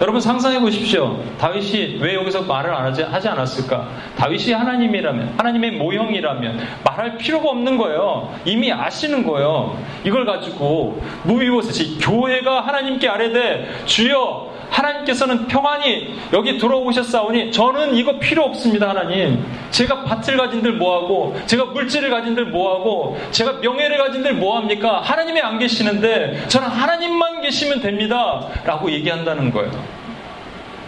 여러분 0.00 0.20
상상해 0.20 0.60
보십시오. 0.60 1.18
다윗이 1.38 1.98
왜 2.00 2.14
여기서 2.14 2.42
말을 2.42 2.72
안 2.72 2.84
하지, 2.84 3.02
하지 3.02 3.28
않았을까? 3.28 3.88
다윗이 4.16 4.52
하나님이라면, 4.52 5.34
하나님의 5.36 5.72
모형이라면 5.72 6.60
말할 6.84 7.18
필요가 7.18 7.50
없는 7.50 7.76
거예요. 7.76 8.32
이미 8.44 8.72
아시는 8.72 9.26
거예요. 9.26 9.76
이걸 10.04 10.24
가지고 10.24 11.02
무비보셋이 11.24 11.98
교회가 11.98 12.60
하나님께 12.60 13.08
아뢰되 13.08 13.82
주여 13.86 14.57
하나님께서는 14.70 15.46
평안히 15.46 16.14
여기 16.32 16.58
들어오셨사오니 16.58 17.52
저는 17.52 17.94
이거 17.94 18.18
필요 18.18 18.44
없습니다 18.44 18.90
하나님. 18.90 19.44
제가 19.70 20.04
밭을 20.04 20.36
가진들 20.36 20.74
뭐하고 20.74 21.36
제가 21.46 21.66
물질을 21.66 22.10
가진들 22.10 22.46
뭐하고 22.46 23.18
제가 23.30 23.54
명예를 23.54 23.98
가진들 23.98 24.34
뭐합니까? 24.34 25.00
하나님이 25.00 25.40
안 25.40 25.58
계시는데 25.58 26.46
저는 26.48 26.68
하나님만 26.68 27.40
계시면 27.40 27.80
됩니다. 27.80 28.46
라고 28.64 28.90
얘기한다는 28.90 29.52
거예요. 29.52 29.72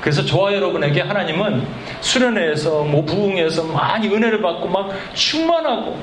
그래서 0.00 0.24
저와 0.24 0.54
여러분에게 0.54 1.02
하나님은 1.02 1.66
수련회에서 2.00 2.84
뭐 2.84 3.04
부흥에서 3.04 3.64
많이 3.64 4.08
은혜를 4.08 4.40
받고 4.40 4.68
막 4.68 4.90
충만하고 5.14 5.98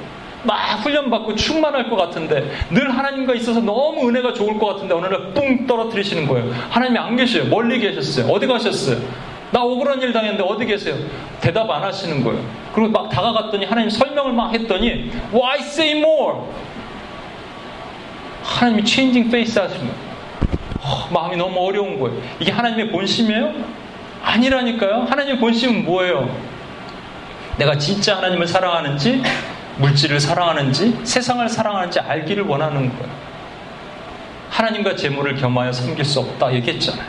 막 0.47 0.55
훈련받고 0.83 1.35
충만할 1.35 1.89
것 1.89 1.97
같은데 1.97 2.49
늘 2.71 2.89
하나님과 2.97 3.35
있어서 3.35 3.59
너무 3.59 4.07
은혜가 4.07 4.33
좋을 4.33 4.57
것 4.57 4.65
같은데 4.67 4.93
어느 4.95 5.05
날 5.07 5.33
뿡 5.33 5.67
떨어뜨리시는 5.67 6.25
거예요. 6.27 6.51
하나님이 6.69 6.97
안 6.97 7.15
계셔요. 7.17 7.45
멀리 7.45 7.79
계셨어요. 7.79 8.31
어디 8.31 8.47
가셨어요? 8.47 8.97
나 9.51 9.61
억울한 9.61 10.01
일 10.01 10.13
당했는데 10.13 10.43
어디 10.43 10.65
계세요? 10.65 10.95
대답 11.41 11.69
안 11.69 11.83
하시는 11.83 12.23
거예요. 12.23 12.41
그리고 12.73 12.89
막 12.91 13.09
다가갔더니 13.09 13.65
하나님 13.65 13.89
설명을 13.89 14.31
막 14.33 14.53
했더니 14.53 15.11
Why 15.33 15.59
say 15.59 15.97
more? 15.99 16.39
하나님이 18.43 18.85
changing 18.85 19.27
face 19.29 19.61
하시는 19.61 19.81
거예요. 19.85 20.07
어, 20.81 21.07
마음이 21.11 21.35
너무 21.35 21.59
어려운 21.59 21.99
거예요. 21.99 22.17
이게 22.39 22.51
하나님의 22.51 22.89
본심이에요? 22.91 23.53
아니라니까요. 24.23 25.07
하나님의 25.09 25.39
본심은 25.39 25.83
뭐예요? 25.85 26.29
내가 27.57 27.77
진짜 27.77 28.17
하나님을 28.17 28.47
사랑하는지 28.47 29.21
물질을 29.77 30.19
사랑하는지 30.19 30.99
세상을 31.03 31.47
사랑하는지 31.49 31.99
알기를 31.99 32.43
원하는 32.43 32.89
거예요. 32.89 33.27
하나님과 34.49 34.95
재물을 34.95 35.35
겸하여 35.35 35.71
섬길 35.71 36.03
수 36.03 36.19
없다 36.19 36.53
얘기했잖아요. 36.53 37.05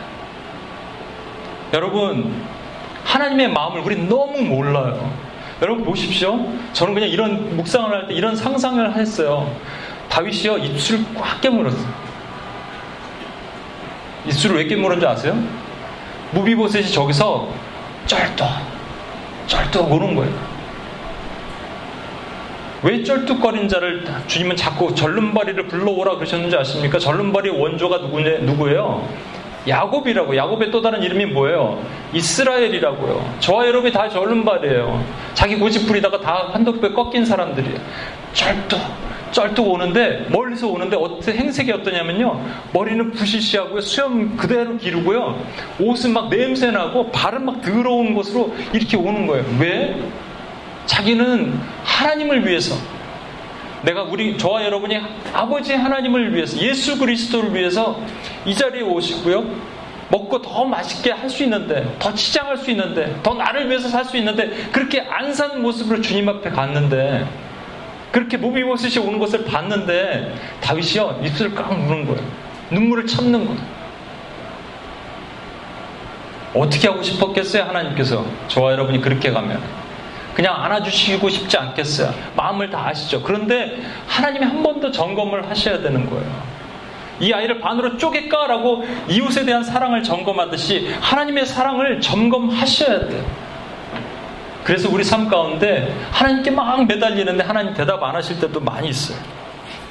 여러분 1.72 2.44
하나님의 3.04 3.48
마음을 3.50 3.80
우리 3.80 3.96
너무 3.96 4.42
몰라요. 4.42 5.10
여러분 5.62 5.84
보십시오. 5.84 6.46
저는 6.72 6.94
그냥 6.94 7.08
이런 7.08 7.56
묵상을 7.56 7.90
할 7.90 8.06
때 8.06 8.14
이런 8.14 8.36
상상을 8.36 8.94
했어요. 8.96 9.50
다윗이요 10.08 10.58
입술을 10.58 11.04
꽉 11.14 11.40
깨물었어요. 11.40 12.08
입술을 14.26 14.56
왜줄 14.58 15.06
아세요? 15.06 15.36
무비보셋이 16.32 16.90
저기서 16.90 17.48
쩔뚝 18.06 18.46
쩔뚝 19.46 19.90
오는 19.90 20.14
거예요. 20.14 20.47
왜 22.82 23.02
쩔뚝거린 23.02 23.68
자를 23.68 24.04
주님은 24.26 24.56
자꾸 24.56 24.94
절름발이를 24.94 25.66
불러오라 25.66 26.16
그러셨는지 26.16 26.56
아십니까? 26.56 26.98
절름발이 26.98 27.50
원조가 27.50 27.98
누구냐, 27.98 28.38
누구예요? 28.38 29.08
야곱이라고. 29.66 30.36
야곱의 30.36 30.70
또 30.70 30.80
다른 30.80 31.02
이름이 31.02 31.26
뭐예요? 31.26 31.82
이스라엘이라고요. 32.14 33.34
저와 33.40 33.66
여러분이 33.66 33.92
다 33.92 34.08
절름발이에요. 34.08 35.04
자기 35.34 35.56
고집 35.56 35.86
부리다가 35.86 36.20
다 36.20 36.50
한독배 36.52 36.92
꺾인 36.92 37.24
사람들이에요. 37.24 37.78
쩔뚝, 38.32 38.80
쩔뚝 39.32 39.68
오는데, 39.68 40.26
멀리서 40.30 40.68
오는데, 40.68 40.96
어떻게 40.96 41.32
행색이 41.32 41.72
어떠냐면요. 41.72 42.40
머리는 42.72 43.10
부시시하고요. 43.10 43.80
수염 43.80 44.36
그대로 44.36 44.76
기르고요. 44.76 45.38
옷은 45.80 46.12
막 46.12 46.30
냄새나고, 46.30 47.10
발은 47.10 47.44
막 47.44 47.60
더러운 47.60 48.14
곳으로 48.14 48.54
이렇게 48.72 48.96
오는 48.96 49.26
거예요. 49.26 49.44
왜? 49.58 49.96
자기는 50.88 51.60
하나님을 51.84 52.46
위해서 52.46 52.74
내가 53.82 54.02
우리 54.02 54.36
저와 54.36 54.64
여러분이 54.64 54.98
아버지 55.32 55.74
하나님을 55.74 56.34
위해서 56.34 56.58
예수 56.58 56.98
그리스도를 56.98 57.54
위해서 57.54 58.00
이 58.44 58.54
자리에 58.54 58.82
오시고요. 58.82 59.78
먹고 60.10 60.40
더 60.40 60.64
맛있게 60.64 61.12
할 61.12 61.28
수 61.28 61.44
있는데 61.44 61.94
더 61.98 62.12
치장할 62.14 62.56
수 62.56 62.70
있는데 62.70 63.14
더 63.22 63.34
나를 63.34 63.68
위해서 63.68 63.88
살 63.88 64.04
수 64.06 64.16
있는데 64.16 64.48
그렇게 64.72 65.02
안 65.02 65.32
산 65.34 65.60
모습으로 65.62 66.00
주님 66.00 66.28
앞에 66.28 66.48
갔는데 66.50 67.26
그렇게 68.10 68.38
무비보스이 68.38 68.98
오는 69.00 69.18
것을 69.18 69.44
봤는데 69.44 70.34
다윗이요 70.62 71.20
입술을 71.24 71.54
꽉 71.54 71.72
무는 71.78 72.06
거예요. 72.06 72.22
눈물을 72.70 73.06
참는 73.06 73.44
거예요. 73.46 73.60
어떻게 76.54 76.88
하고 76.88 77.02
싶었겠어요 77.02 77.64
하나님께서 77.64 78.24
저와 78.48 78.72
여러분이 78.72 79.02
그렇게 79.02 79.30
가면 79.30 79.60
그냥 80.38 80.54
안아주시고 80.62 81.28
싶지 81.30 81.58
않겠어요. 81.58 82.14
마음을 82.36 82.70
다 82.70 82.86
아시죠. 82.86 83.20
그런데 83.24 83.82
하나님이 84.06 84.44
한 84.46 84.62
번 84.62 84.78
더 84.80 84.92
점검을 84.92 85.50
하셔야 85.50 85.80
되는 85.80 86.08
거예요. 86.08 86.42
이 87.18 87.32
아이를 87.32 87.58
반으로 87.58 87.96
쪼갤까라고 87.96 88.84
이웃에 89.08 89.44
대한 89.44 89.64
사랑을 89.64 90.04
점검하듯이 90.04 90.94
하나님의 91.00 91.44
사랑을 91.44 92.00
점검하셔야 92.00 93.08
돼요. 93.08 93.24
그래서 94.62 94.88
우리 94.88 95.02
삶 95.02 95.28
가운데 95.28 95.92
하나님께 96.12 96.52
막 96.52 96.86
매달리는데 96.86 97.42
하나님 97.42 97.74
대답 97.74 98.00
안 98.04 98.14
하실 98.14 98.38
때도 98.38 98.60
많이 98.60 98.90
있어요. 98.90 99.18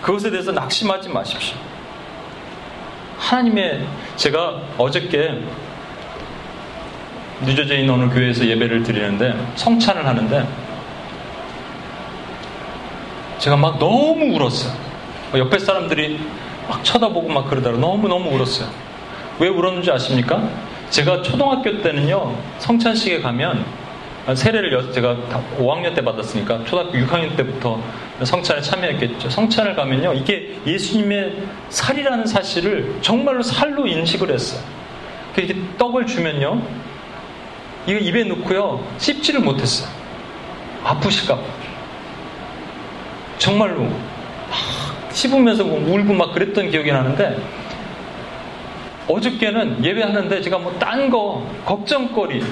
그것에 0.01 0.31
대해서 0.31 0.53
낙심하지 0.53 1.09
마십시오. 1.09 1.57
하나님의 3.19 3.85
제가 4.15 4.61
어저께 4.77 5.43
뉴저지에 7.45 7.79
있는 7.79 7.93
어느 7.93 8.13
교회에서 8.13 8.45
예배를 8.45 8.83
드리는데 8.83 9.35
성찬을 9.55 10.05
하는데 10.05 10.47
제가 13.39 13.55
막 13.55 13.77
너무 13.77 14.35
울었어요. 14.35 14.73
옆에 15.35 15.59
사람들이 15.59 16.19
막 16.67 16.83
쳐다보고 16.83 17.29
막 17.29 17.47
그러다가 17.49 17.77
너무너무 17.77 18.31
울었어요. 18.31 18.67
왜 19.39 19.49
울었는지 19.49 19.91
아십니까? 19.91 20.49
제가 20.89 21.21
초등학교 21.21 21.81
때는요, 21.81 22.35
성찬식에 22.57 23.21
가면 23.21 23.63
세례를 24.33 24.91
제가 24.91 25.15
5학년 25.59 25.93
때 25.93 26.01
받았으니까 26.01 26.63
초등학교 26.65 26.97
6학년 26.97 27.37
때부터 27.37 27.79
성찬에 28.23 28.61
참여했겠죠. 28.61 29.29
성찬을 29.29 29.75
가면요, 29.75 30.13
이게 30.13 30.57
예수님의 30.65 31.33
살이라는 31.69 32.25
사실을 32.25 32.95
정말로 33.01 33.43
살로 33.43 33.85
인식을 33.85 34.31
했어요. 34.31 34.61
이렇게 35.35 35.55
떡을 35.77 36.07
주면요, 36.07 36.61
이거 37.87 37.99
입에 37.99 38.23
넣고요. 38.25 38.85
씹지를 38.97 39.39
못했어요. 39.39 39.89
아프실까봐. 40.83 41.41
정말로. 43.37 43.83
막 43.83 45.11
씹으면서 45.13 45.63
뭐 45.63 45.79
울고 45.79 46.13
막 46.13 46.33
그랬던 46.33 46.69
기억이 46.69 46.91
나는데, 46.91 47.37
어저께는 49.07 49.83
예배하는데 49.83 50.41
제가 50.41 50.57
뭐 50.57 50.73
딴 50.79 51.09
거, 51.09 51.49
걱정거리, 51.65 52.43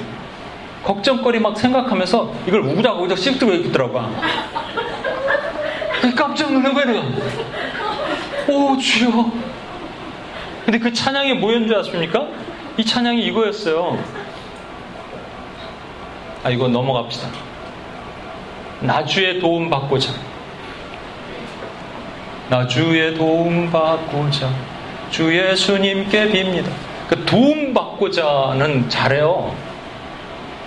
걱정거리 0.84 1.40
막 1.40 1.58
생각하면서 1.60 2.34
이걸 2.48 2.62
우작 2.62 3.02
우작 3.02 3.18
씹고 3.18 3.54
있더라고요. 3.54 4.16
깜짝 6.16 6.54
놀란 6.54 6.74
거예요, 6.74 6.92
내가. 6.92 7.04
오, 8.48 8.78
주여. 8.78 9.32
근데 10.64 10.80
그 10.80 10.94
찬양이 10.94 11.34
뭐였는 11.34 11.68
줄 11.68 11.78
아십니까? 11.78 12.28
이 12.78 12.86
찬양이 12.86 13.26
이거였어요. 13.26 13.98
아, 16.46 16.52
이거 16.52 16.68
넘어갑시다. 16.68 17.28
나주의 18.82 19.40
도움 19.40 19.68
받고자. 19.68 20.14
나 22.52 22.68
주의 22.68 23.16
도움 23.16 23.72
받고자 23.72 24.54
주 25.10 25.36
예수님께 25.36 26.28
빕니다. 26.28 26.70
그 27.08 27.26
도움 27.26 27.74
받고자는 27.74 28.88
잘해요. 28.90 29.56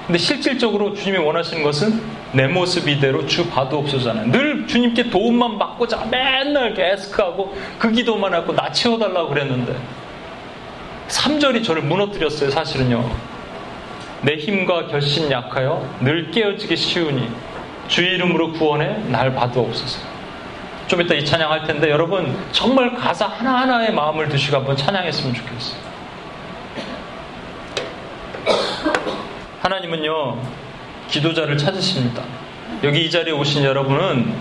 근데 0.09 0.19
실질적으로 0.19 0.95
주님이 0.95 1.25
원하시는 1.25 1.63
것은 1.63 2.03
내 2.33 2.49
모습 2.49 2.89
이대로 2.89 3.25
주 3.29 3.49
봐도 3.49 3.79
없어잖아요. 3.79 4.33
늘 4.33 4.67
주님께 4.67 5.11
도움만 5.11 5.61
받고자 5.61 6.07
맨날 6.11 6.75
게스크하고 6.75 7.55
그 7.79 7.93
기도만 7.93 8.35
하고 8.35 8.53
나 8.53 8.73
채워달라고 8.73 9.29
그랬는데 9.29 9.77
3절이 11.07 11.63
저를 11.63 11.83
무너뜨렸어요, 11.83 12.51
사실은요. 12.51 13.38
내 14.23 14.37
힘과 14.37 14.89
결심 14.89 15.31
약하여 15.31 15.85
늘 16.01 16.31
깨어지기 16.31 16.77
쉬우니 16.77 17.31
주 17.89 18.03
이름으로 18.03 18.53
구원해 18.53 18.99
날 19.09 19.35
봐도없어서. 19.35 20.01
좀 20.89 21.01
이따 21.03 21.15
이 21.15 21.25
찬양 21.25 21.51
할 21.51 21.65
텐데 21.65 21.91
여러분 21.91 22.37
정말 22.51 22.95
가사 22.95 23.27
하나하나에 23.27 23.91
마음을 23.91 24.29
두시고 24.29 24.57
한번 24.57 24.77
찬양했으면 24.77 25.35
좋겠어요. 25.35 25.79
하나님은요, 29.61 30.39
기도자를 31.09 31.59
찾으십니다. 31.59 32.23
여기 32.85 33.05
이 33.05 33.11
자리에 33.11 33.33
오신 33.33 33.65
여러분은 33.65 34.33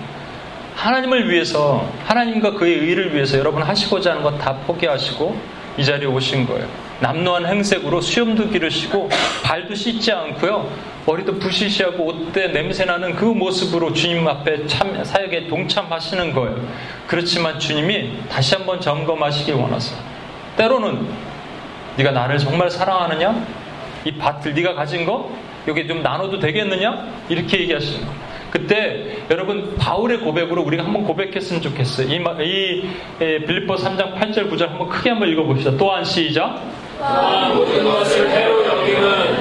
하나님을 0.76 1.30
위해서, 1.30 1.90
하나님과 2.06 2.52
그의 2.52 2.78
의를 2.80 3.14
위해서 3.16 3.38
여러분 3.38 3.64
하시고자 3.64 4.12
하는 4.12 4.24
것 4.24 4.38
다 4.38 4.54
포기하시고 4.68 5.38
이 5.78 5.84
자리에 5.86 6.08
오신 6.08 6.46
거예요. 6.48 6.68
남노한 7.00 7.46
행색으로 7.46 8.02
수염도 8.02 8.50
기르시고 8.50 9.10
발도 9.44 9.76
씻지 9.76 10.12
않고요. 10.12 10.70
머리도 11.06 11.40
부시시하고 11.40 12.06
옷대 12.06 12.48
냄새나는 12.48 13.16
그 13.16 13.26
모습으로 13.26 13.94
주님 13.94 14.28
앞에 14.28 14.68
참, 14.68 15.04
사역에 15.04 15.48
동참하시는 15.48 16.34
거예요. 16.34 16.60
그렇지만 17.08 17.60
주님이 17.60 18.28
다시 18.30 18.56
한번 18.56 18.82
점검하시길 18.82 19.54
원하세요. 19.54 19.98
때로는 20.58 21.08
네가 21.98 22.12
나를 22.12 22.38
정말 22.40 22.70
사랑하느냐? 22.70 23.46
이 24.06 24.12
밭을 24.18 24.54
네가 24.54 24.74
가진 24.74 25.06
거 25.06 25.32
여기 25.68 25.88
좀 25.88 26.02
나눠도 26.02 26.40
되겠느냐? 26.40 27.08
이렇게 27.30 27.62
얘기하시는 27.62 28.06
거예요. 28.06 28.28
그때 28.52 29.18
여러분 29.30 29.76
바울의 29.78 30.20
고백으로 30.20 30.64
우리가 30.64 30.84
한번 30.84 31.04
고백했으면 31.04 31.62
좋겠어요. 31.62 32.08
이, 32.08 32.16
이 32.16 33.46
빌립보 33.46 33.76
3장 33.76 34.16
8절 34.16 34.50
9절 34.52 34.70
한번 34.70 34.90
크게 34.90 35.10
한번 35.12 35.30
읽어봅시다. 35.30 35.78
또한 35.78 36.04
시작. 36.04 36.62
모든 37.00 37.84
것을 37.84 38.30
해로 38.30 38.66
여기는 38.66 39.37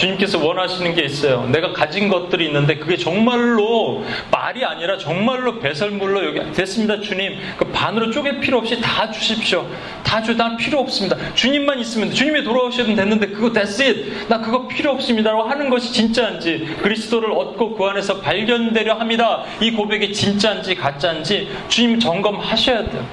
주님께서 0.00 0.38
원하시는 0.42 0.94
게 0.94 1.02
있어요. 1.02 1.46
내가 1.52 1.72
가진 1.72 2.08
것들이 2.08 2.46
있는데 2.46 2.76
그게 2.76 2.96
정말로 2.96 4.02
말이 4.30 4.64
아니라 4.64 4.96
정말로 4.96 5.58
배설물로 5.58 6.24
여기 6.24 6.52
됐습니다, 6.52 7.00
주님. 7.00 7.38
그 7.58 7.66
반으로 7.66 8.10
쪼개 8.10 8.40
필요 8.40 8.58
없이 8.58 8.80
다 8.80 9.10
주십시오. 9.10 9.66
다 10.02 10.22
주, 10.22 10.36
난 10.36 10.56
필요 10.56 10.80
없습니다. 10.80 11.16
주님만 11.34 11.80
있으면 11.80 12.12
주님이 12.12 12.44
돌아오셔도 12.44 12.94
됐는데 12.94 13.26
그거 13.28 13.52
됐 13.52 13.80
it. 13.80 14.26
나 14.28 14.40
그거 14.40 14.66
필요 14.66 14.90
없습니다 14.92 15.30
라고 15.30 15.42
하는 15.42 15.68
것이 15.68 15.92
진짜인지 15.92 16.76
그리스도를 16.82 17.32
얻고 17.32 17.76
그 17.76 17.84
안에서 17.84 18.20
발견되려 18.20 18.94
합니다. 18.94 19.44
이 19.60 19.70
고백이 19.70 20.14
진짜인지 20.14 20.76
가짜인지 20.76 21.50
주님 21.68 22.00
점검하셔야 22.00 22.88
돼요. 22.88 23.06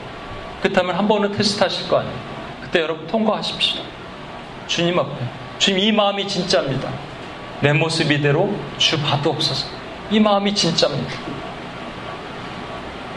그렇다면 0.61 0.95
한 0.95 1.07
번은 1.07 1.33
테스트 1.33 1.61
하실 1.61 1.89
거 1.89 1.97
아니에요. 1.99 2.15
그때 2.61 2.79
여러분 2.79 3.05
통과하십시오. 3.07 3.81
주님 4.67 4.97
앞에. 4.97 5.46
주님 5.59 5.79
이 5.79 5.91
마음이 5.91 6.27
진짜입니다. 6.27 6.89
내 7.61 7.73
모습 7.73 8.11
이대로 8.11 8.53
주 8.77 8.99
봐도 9.01 9.31
없어서. 9.31 9.67
이 10.11 10.19
마음이 10.19 10.53
진짜입니다. 10.53 11.13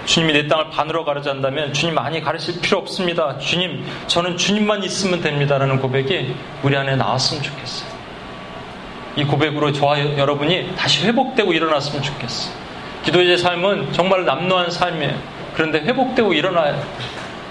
주님이 0.06 0.32
내 0.32 0.48
땅을 0.48 0.70
반으로 0.70 1.04
가르잔다면 1.04 1.72
주님 1.72 1.94
많이 1.94 2.20
가르칠 2.20 2.60
필요 2.60 2.78
없습니다. 2.78 3.38
주님, 3.38 3.84
저는 4.06 4.36
주님만 4.36 4.82
있으면 4.82 5.20
됩니다라는 5.20 5.78
고백이 5.78 6.34
우리 6.62 6.76
안에 6.76 6.96
나왔으면 6.96 7.42
좋겠어요. 7.42 7.88
이 9.16 9.24
고백으로 9.24 9.72
저와 9.72 10.18
여러분이 10.18 10.74
다시 10.76 11.06
회복되고 11.06 11.52
일어났으면 11.52 12.02
좋겠어요. 12.02 12.54
기도의 13.04 13.38
삶은 13.38 13.92
정말 13.92 14.24
남노한 14.24 14.70
삶이에요. 14.70 15.16
그런데 15.54 15.80
회복되고 15.80 16.32
일어나야 16.32 16.82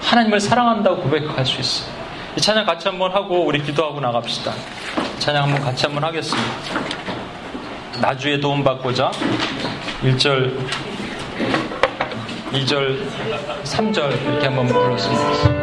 하나님을 0.02 0.40
사랑한다고 0.40 1.02
고백할 1.02 1.46
수 1.46 1.60
있어요. 1.60 1.99
이 2.36 2.40
찬양 2.40 2.64
같이 2.64 2.88
한번 2.88 3.12
하고 3.12 3.44
우리 3.44 3.62
기도하고 3.62 4.00
나갑시다. 4.00 4.52
찬양 5.18 5.44
한번 5.44 5.60
같이 5.62 5.86
한번 5.86 6.04
하겠습니다. 6.04 6.48
나주에 8.00 8.40
도움받고자 8.40 9.10
1절 10.02 10.56
2절, 12.52 12.98
3절 13.62 14.22
이렇게 14.22 14.46
한번 14.46 14.66
불렀으면 14.66 15.18
좋겠습니다. 15.18 15.60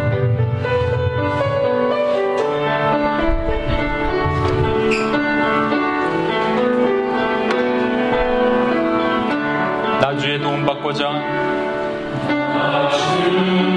나주의 10.00 10.40
도움받고자 10.40 11.10
우리 13.26 13.77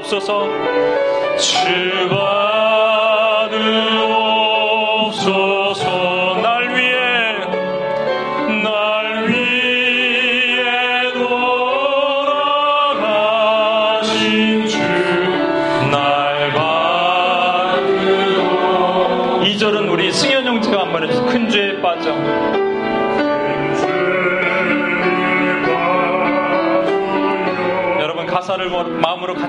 없어서 0.00 0.48
주봐도 1.36 2.49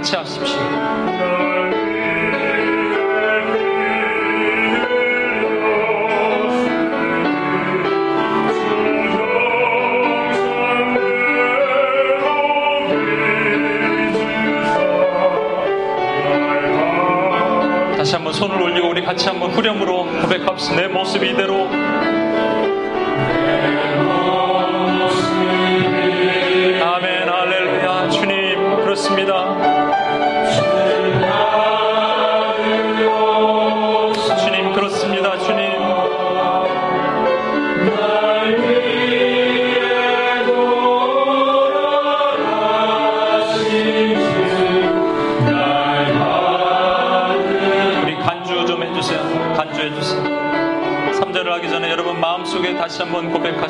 같이 0.01 0.15
하십시오. 0.15 0.57
다시 17.95 18.15
한번 18.15 18.33
손을 18.33 18.59
올리고 18.59 18.89
우리 18.89 19.03
같이 19.03 19.27
한번 19.27 19.51
후렴으로 19.51 20.05
고백합시다. 20.23 20.75
내 20.77 20.87
모습 20.87 21.23
이대로 21.23 21.80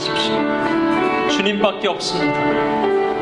고백하십시오 0.01 1.29
주님밖에 1.29 1.87
없습니다 1.87 2.39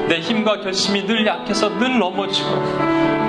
내 0.08 0.20
힘과 0.20 0.62
결심이 0.62 1.06
늘 1.06 1.26
약해서 1.28 1.70
늘 1.78 2.00
넘어지고 2.00 2.50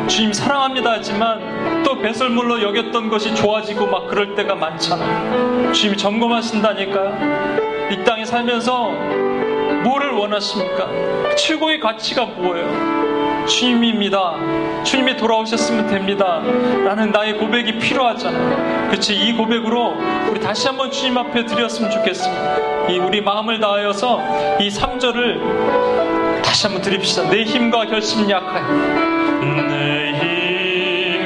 주님 0.06 0.32
사랑합니다 0.32 0.92
하지만 0.92 1.82
또 1.82 1.98
배설물로 1.98 2.62
여겼던 2.62 3.08
것이 3.08 3.34
좋아지고 3.34 3.86
막 3.86 4.06
그럴 4.06 4.34
때가 4.34 4.54
많잖아요. 4.54 5.72
주님이 5.72 5.96
점검하신다니까요. 5.98 7.90
이 7.90 8.04
땅에 8.04 8.24
살면서 8.24 8.90
뭐를 9.82 10.10
원하십니까? 10.12 10.88
최고의 11.36 11.80
가치가 11.80 12.24
뭐예요? 12.24 13.46
주님입니다. 13.46 14.34
주님이 14.84 15.16
돌아오셨으면 15.16 15.88
됩니다. 15.88 16.40
라는 16.84 17.10
나의 17.10 17.36
고백이 17.38 17.78
필요하잖아요. 17.78 18.88
그렇지. 18.88 19.14
이 19.14 19.32
고백으로 19.34 19.94
다시 20.50 20.66
한번 20.66 20.90
주님 20.90 21.16
앞에 21.16 21.46
드렸으면 21.46 21.92
좋겠습니다. 21.92 22.88
이 22.88 22.98
우리 22.98 23.20
마음을 23.20 23.60
다하여서 23.60 24.58
이 24.58 24.68
3절을 24.68 26.42
다시 26.42 26.66
한번 26.66 26.82
드립시다. 26.82 27.30
내 27.30 27.44
힘과 27.44 27.86
결심 27.86 28.28
약하여. 28.28 28.66
내 29.68 30.12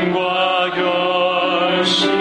힘과 0.02 0.72
결심 0.74 2.13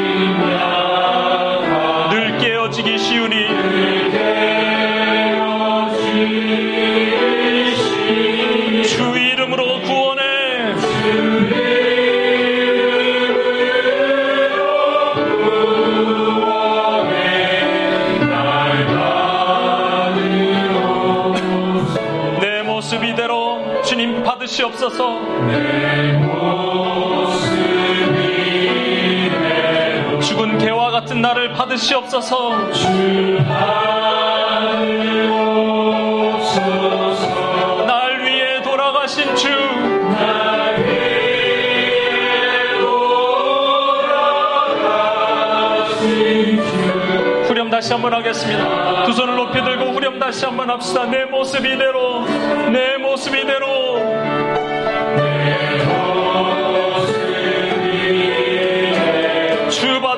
받으시옵소서. 24.83 25.19
죽은 30.19 30.57
개와 30.57 30.91
같은 30.91 31.21
나를 31.21 31.53
받으시옵소서. 31.53 32.49
날 37.87 38.25
위해 38.25 38.61
돌아가신 38.61 39.35
주. 39.35 39.47
후렴 47.47 47.69
다시 47.69 47.93
한번 47.93 48.13
하겠습니다. 48.13 49.03
두 49.05 49.13
손을 49.13 49.35
높이 49.35 49.63
들고 49.63 49.91
후렴 49.91 50.19
다시 50.19 50.45
한번 50.45 50.69
합시다. 50.69 51.05
내 51.05 51.23
모습 51.25 51.65
이대로, 51.65 52.25
내 52.71 52.97
모습 52.97 53.35
이대로. 53.35 53.82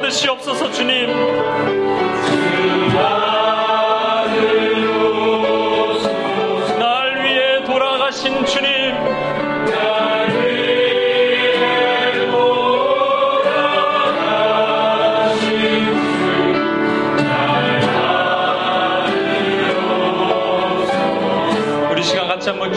받으시옵소서 0.05 0.71
주님. 0.71 1.09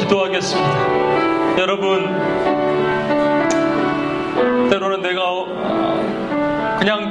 기도하겠습니다. 0.09 1.59
여러분, 1.59 2.28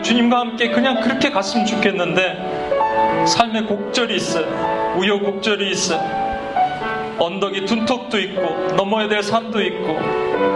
주님과 0.01 0.39
함께 0.39 0.69
그냥 0.69 1.01
그렇게 1.01 1.29
갔으면 1.29 1.65
좋겠는데 1.65 3.25
삶의 3.27 3.65
곡절이 3.65 4.15
있어요. 4.15 4.45
우여곡절이 4.97 5.69
있어요. 5.71 6.27
언덕이 7.19 7.65
둔턱도 7.65 8.19
있고 8.19 8.75
넘어야 8.75 9.07
될 9.07 9.23
산도 9.23 9.61
있고 9.61 9.97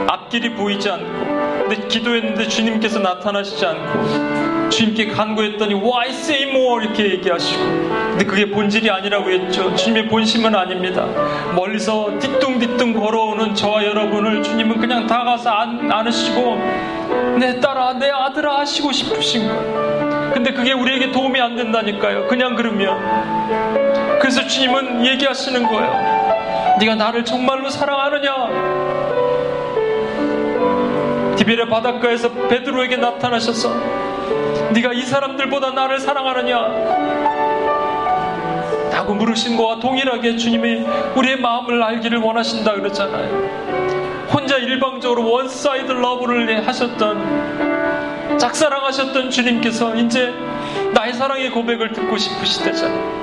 앞길이 0.08 0.52
보이지 0.54 0.90
않고 0.90 1.68
근데 1.68 1.88
기도했는데 1.88 2.48
주님께서 2.48 3.00
나타나시지 3.00 3.66
않고 3.66 4.70
주님께 4.70 5.08
간구했더니 5.08 5.74
Why 5.74 6.10
say 6.10 6.44
more 6.50 6.86
이렇게 6.86 7.12
얘기하시고 7.12 7.64
근데 7.64 8.26
그게 8.26 8.50
본질이 8.50 8.90
아니라고 8.90 9.30
했죠 9.32 9.76
주님의 9.76 10.08
본심은 10.08 10.56
아닙니다 10.56 11.08
멀리서 11.56 12.20
뒤뚱뒤뚱 12.20 12.94
걸어오는 12.94 13.56
저와 13.56 13.84
여러분을 13.84 14.44
주님은 14.44 14.80
그냥 14.80 15.08
다가서 15.08 15.50
안, 15.50 15.92
안으시고 15.92 16.42
내 17.40 17.60
딸 17.60 17.71
아 17.92 17.94
내 17.94 18.10
아들아 18.10 18.60
하시고 18.60 18.92
싶으신 18.94 19.48
거예요. 19.50 20.32
근데 20.34 20.54
그게 20.54 20.72
우리에게 20.72 21.12
도움이 21.12 21.42
안 21.42 21.58
된다니까요. 21.58 22.28
그냥 22.28 22.56
그러면. 22.56 22.98
그래서 24.20 24.48
주님은 24.48 25.06
얘기하시는 25.06 25.68
거예요. 25.68 26.76
네가 26.80 26.96
나를 26.96 27.26
정말로 27.26 27.70
사랑하느냐? 27.70 28.32
디베레 31.36 31.66
바닷가에서 31.68 32.32
베드로에게 32.48 32.96
나타나셔서 32.96 33.76
네가 34.72 34.94
이 34.94 35.02
사람들보다 35.02 35.72
나를 35.72 36.00
사랑하느냐? 36.00 36.58
라고 38.94 39.14
물으신 39.16 39.58
거와 39.58 39.80
동일하게 39.80 40.38
주님이 40.38 40.86
우리의 41.16 41.38
마음을 41.42 41.82
알기를 41.84 42.20
원하신다 42.20 42.74
그랬잖아요 42.74 44.11
혼자 44.34 44.58
일방적으로 44.58 45.30
one 45.30 45.57
side 45.57 45.92
love를 45.92 46.68
하셨던 46.68 48.38
짝사랑하셨던 48.40 49.30
주님께서 49.30 49.96
이제 49.96 50.34
나의 50.94 51.14
사랑의 51.14 51.52
고백을 51.52 51.92
듣고 51.94 52.18
싶으시대잖아요 52.18 53.22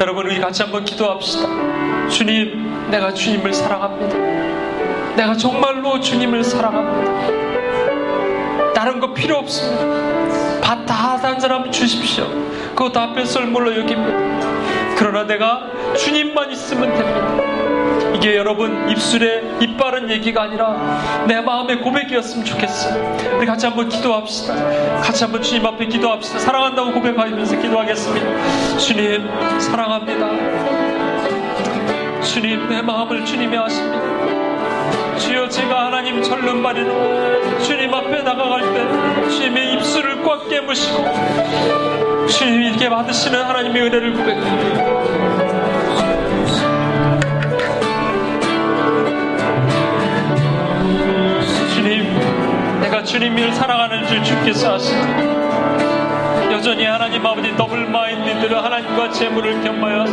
여러분 0.00 0.26
우리 0.26 0.40
같이 0.40 0.62
한번 0.62 0.84
기도합시다 0.84 2.08
주님 2.08 2.90
내가 2.90 3.14
주님을 3.14 3.52
사랑합니다 3.52 4.16
내가 5.16 5.34
정말로 5.36 6.00
주님을 6.00 6.42
사랑합니다 6.42 7.44
다른 8.74 9.00
거 9.00 9.14
필요 9.14 9.36
없습니다. 9.36 10.60
밭다 10.60 10.94
한 11.22 11.40
사람 11.40 11.70
주십시오. 11.70 12.26
그거 12.74 12.90
다 12.92 13.14
뱃설물로 13.14 13.74
여깁니다. 13.78 14.96
그러나 14.98 15.24
내가 15.24 15.70
주님만 15.96 16.50
있으면 16.50 16.92
됩니다. 16.94 17.53
이게 18.14 18.36
여러분 18.36 18.88
입술에 18.88 19.42
이빠른 19.60 20.08
얘기가 20.08 20.42
아니라 20.42 21.24
내 21.26 21.40
마음의 21.40 21.80
고백이었으면 21.80 22.44
좋겠어요. 22.44 23.36
우리 23.36 23.46
같이 23.46 23.66
한번 23.66 23.88
기도합시다. 23.88 24.54
같이 25.00 25.24
한번 25.24 25.42
주님 25.42 25.66
앞에 25.66 25.86
기도합시다. 25.86 26.38
사랑한다고 26.38 26.92
고백하면서 26.92 27.60
기도하겠습니다. 27.60 28.78
주님 28.78 29.28
사랑합니다. 29.60 30.30
주님 32.22 32.68
내 32.68 32.82
마음을 32.82 33.24
주님이 33.24 33.58
아십니다. 33.58 34.04
주여 35.18 35.48
제가 35.48 35.86
하나님 35.86 36.22
절름발이로 36.22 37.58
주님 37.60 37.92
앞에 37.92 38.22
나가갈 38.22 38.62
때 38.62 39.28
주님의 39.30 39.74
입술을 39.74 40.22
꽉 40.22 40.48
깨무시고 40.48 41.04
주님이 42.28 42.68
이렇게 42.68 42.88
받으시는 42.88 43.42
하나님의 43.42 43.82
은혜를 43.82 44.12
고백합니다. 44.14 45.33
주님을 53.04 53.52
사랑하는 53.52 54.06
줄 54.06 54.24
주께서 54.24 54.74
아시니 54.74 55.00
여전히 56.52 56.86
하나님 56.86 57.24
아버지 57.26 57.54
더블 57.56 57.86
마인드들을 57.86 58.64
하나님과 58.64 59.10
재물을 59.10 59.60
겸하여서 59.62 60.12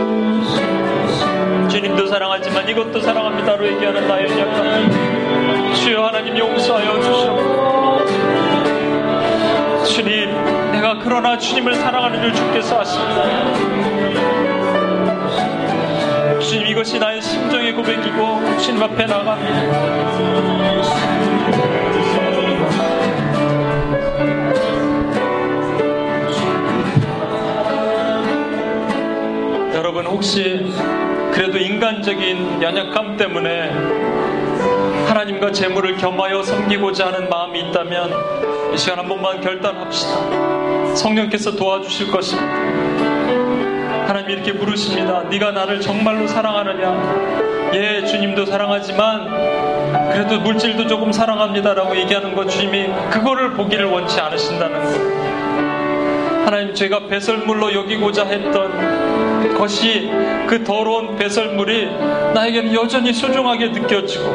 주님도 1.69 2.07
사랑하지만 2.07 2.67
이것도 2.67 2.99
사랑합니다로 2.99 3.65
얘기하는 3.67 4.05
나의 4.07 4.39
약함 4.39 5.73
주여 5.73 6.05
하나님 6.05 6.37
용서하여 6.37 7.01
주시옵소서. 7.01 7.61
주님 9.85 10.71
내가 10.71 10.99
그러나 11.01 11.37
주님을 11.37 11.75
사랑하는 11.75 12.21
줄 12.21 12.33
주께서 12.33 12.81
아십니다. 12.81 13.23
주님 16.39 16.67
이것이 16.67 16.99
나의 16.99 17.21
심정의 17.21 17.71
고백이고 17.73 18.57
주님 18.57 18.83
앞에 18.83 19.05
나갑니다 19.05 21.20
혹시 30.21 30.63
그래도 31.33 31.57
인간적인 31.57 32.61
연약함 32.61 33.17
때문에 33.17 33.71
하나님과 35.07 35.51
재물을 35.51 35.97
겸하여 35.97 36.43
섬기고자 36.43 37.07
하는 37.07 37.27
마음이 37.27 37.59
있다면 37.59 38.71
이 38.71 38.77
시간 38.77 38.99
한 38.99 39.07
번만 39.07 39.41
결단합시다. 39.41 40.93
성령께서 40.93 41.55
도와주실 41.55 42.11
것입니다. 42.11 42.53
하나님 44.05 44.29
이렇게 44.29 44.51
물으십니다. 44.51 45.23
네가 45.23 45.53
나를 45.53 45.81
정말로 45.81 46.27
사랑하느냐? 46.27 47.71
예, 47.73 48.05
주님도 48.05 48.45
사랑하지만 48.45 50.11
그래도 50.13 50.39
물질도 50.39 50.85
조금 50.85 51.11
사랑합니다라고 51.11 51.97
얘기하는 51.97 52.35
것 52.35 52.47
주님이 52.47 52.91
그거를 53.09 53.53
보기를 53.53 53.85
원치 53.85 54.19
않으신다는 54.19 54.83
것. 54.83 56.45
하나님 56.45 56.75
제가 56.75 57.07
배설물로 57.07 57.73
여기고자 57.73 58.25
했던 58.25 59.00
것이 59.57 60.09
그 60.47 60.63
더러운 60.63 61.15
배설물이 61.15 61.89
나에게는 62.33 62.73
여전히 62.73 63.13
소중하게 63.13 63.69
느껴지고 63.69 64.25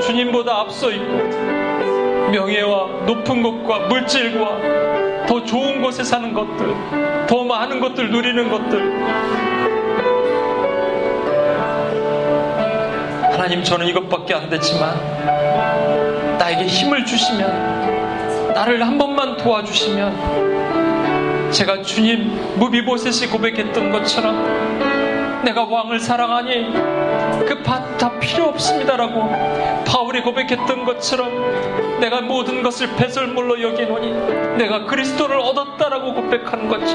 주님보다 0.00 0.60
앞서 0.60 0.90
있고 0.90 1.58
명예와 2.30 3.04
높은 3.06 3.42
것과 3.42 3.88
물질과 3.88 4.78
더 5.28 5.44
좋은 5.44 5.82
곳에 5.82 6.02
사는 6.02 6.32
것들, 6.32 7.26
더 7.26 7.44
많은 7.44 7.80
것들 7.80 8.10
누리는 8.10 8.50
것들. 8.50 9.04
하나님, 13.32 13.62
저는 13.62 13.86
이것밖에 13.88 14.34
안 14.34 14.48
되지만, 14.48 14.96
나에게 16.38 16.64
힘을 16.64 17.04
주시면, 17.04 18.54
나를 18.54 18.82
한 18.82 18.96
번만 18.96 19.36
도와주시면, 19.36 20.87
제가 21.50 21.82
주님 21.82 22.56
무비보셋이 22.58 23.30
고백했던 23.30 23.90
것처럼, 23.90 25.42
내가 25.44 25.64
왕을 25.64 26.00
사랑하니 26.00 26.72
그 27.46 27.62
밭 27.62 27.98
다 27.98 28.18
필요 28.18 28.44
없습니다라고 28.46 29.84
바울이 29.86 30.22
고백했던 30.22 30.84
것처럼 30.84 32.00
내가 32.00 32.20
모든 32.20 32.62
것을 32.62 32.94
배설물로 32.96 33.60
여기노니 33.62 34.56
내가 34.58 34.84
그리스도를 34.84 35.38
얻었다라고 35.40 36.14
고백하는 36.14 36.68
거지. 36.68 36.94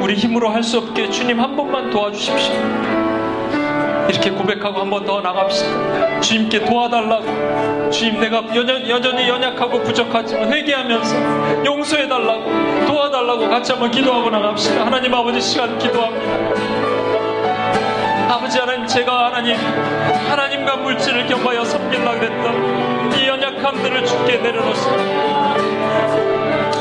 우리 0.00 0.14
힘으로 0.14 0.50
할 0.50 0.62
수 0.62 0.78
없게 0.78 1.10
주님 1.10 1.40
한 1.40 1.56
번만 1.56 1.90
도와주십시오. 1.90 3.01
이렇게 4.08 4.30
고백하고 4.30 4.80
한 4.80 4.90
번 4.90 5.04
더 5.06 5.20
나갑시다. 5.20 6.20
주님께 6.20 6.64
도와달라고. 6.64 7.90
주님 7.90 8.20
내가 8.20 8.42
여전, 8.54 8.88
여전히 8.88 9.28
연약하고 9.28 9.80
부족하지만 9.82 10.52
회개하면서 10.52 11.64
용서해달라고 11.64 12.86
도와달라고 12.86 13.48
같이 13.48 13.72
한번 13.72 13.90
기도하고 13.90 14.30
나갑시다. 14.30 14.86
하나님 14.86 15.12
아버지 15.14 15.40
시간 15.40 15.78
기도합니다. 15.78 16.32
아버지 18.34 18.58
하나님 18.58 18.86
제가 18.86 19.26
하나님 19.26 19.56
하나님과 20.28 20.76
물질을 20.76 21.26
겸하여 21.26 21.64
섬길라 21.64 22.14
그랬던 22.18 23.12
이 23.18 23.26
연약함들을 23.28 24.04
주께 24.06 24.38
내려놓습니다 24.38 25.54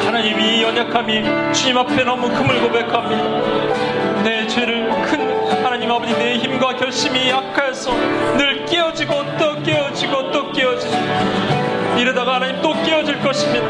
하나님 0.05 0.39
이 0.39 0.63
연약함이 0.63 1.24
주님 1.53 1.78
앞에 1.78 2.03
너무 2.05 2.30
금을 2.30 2.61
고백합니다 2.61 3.90
내 4.24 4.47
죄를 4.47 4.89
큰 5.03 5.63
하나님 5.63 5.91
아버지 5.91 6.13
내 6.13 6.36
힘과 6.38 6.76
결심이 6.76 7.30
약해서 7.30 7.91
늘 8.38 8.65
깨어지고 8.65 9.38
또 9.38 9.61
깨어지고 9.63 10.32
또 10.32 10.51
깨어지고 10.51 10.93
이러다가 11.97 12.36
하나님 12.36 12.61
또 12.61 12.74
깨어질 12.84 13.19
것입니다. 13.22 13.67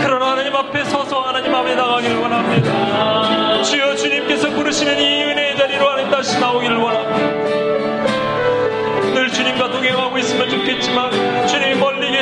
그러나 0.00 0.32
하나님 0.32 0.54
앞에 0.54 0.84
서서 0.84 1.20
하나님 1.20 1.54
앞에 1.54 1.74
나가길 1.74 2.16
원합니다. 2.16 3.62
주여 3.62 3.94
주님께서 3.96 4.50
부르시는 4.50 4.98
이 4.98 5.24
은혜의 5.24 5.56
자리로 5.56 5.88
하나님 5.88 6.10
다시 6.10 6.38
나오기를 6.38 6.76
원합니다. 6.76 7.62
늘 9.14 9.30
주님과 9.30 9.70
동행하고 9.70 10.18
있으면 10.18 10.48
좋겠지만 10.48 11.10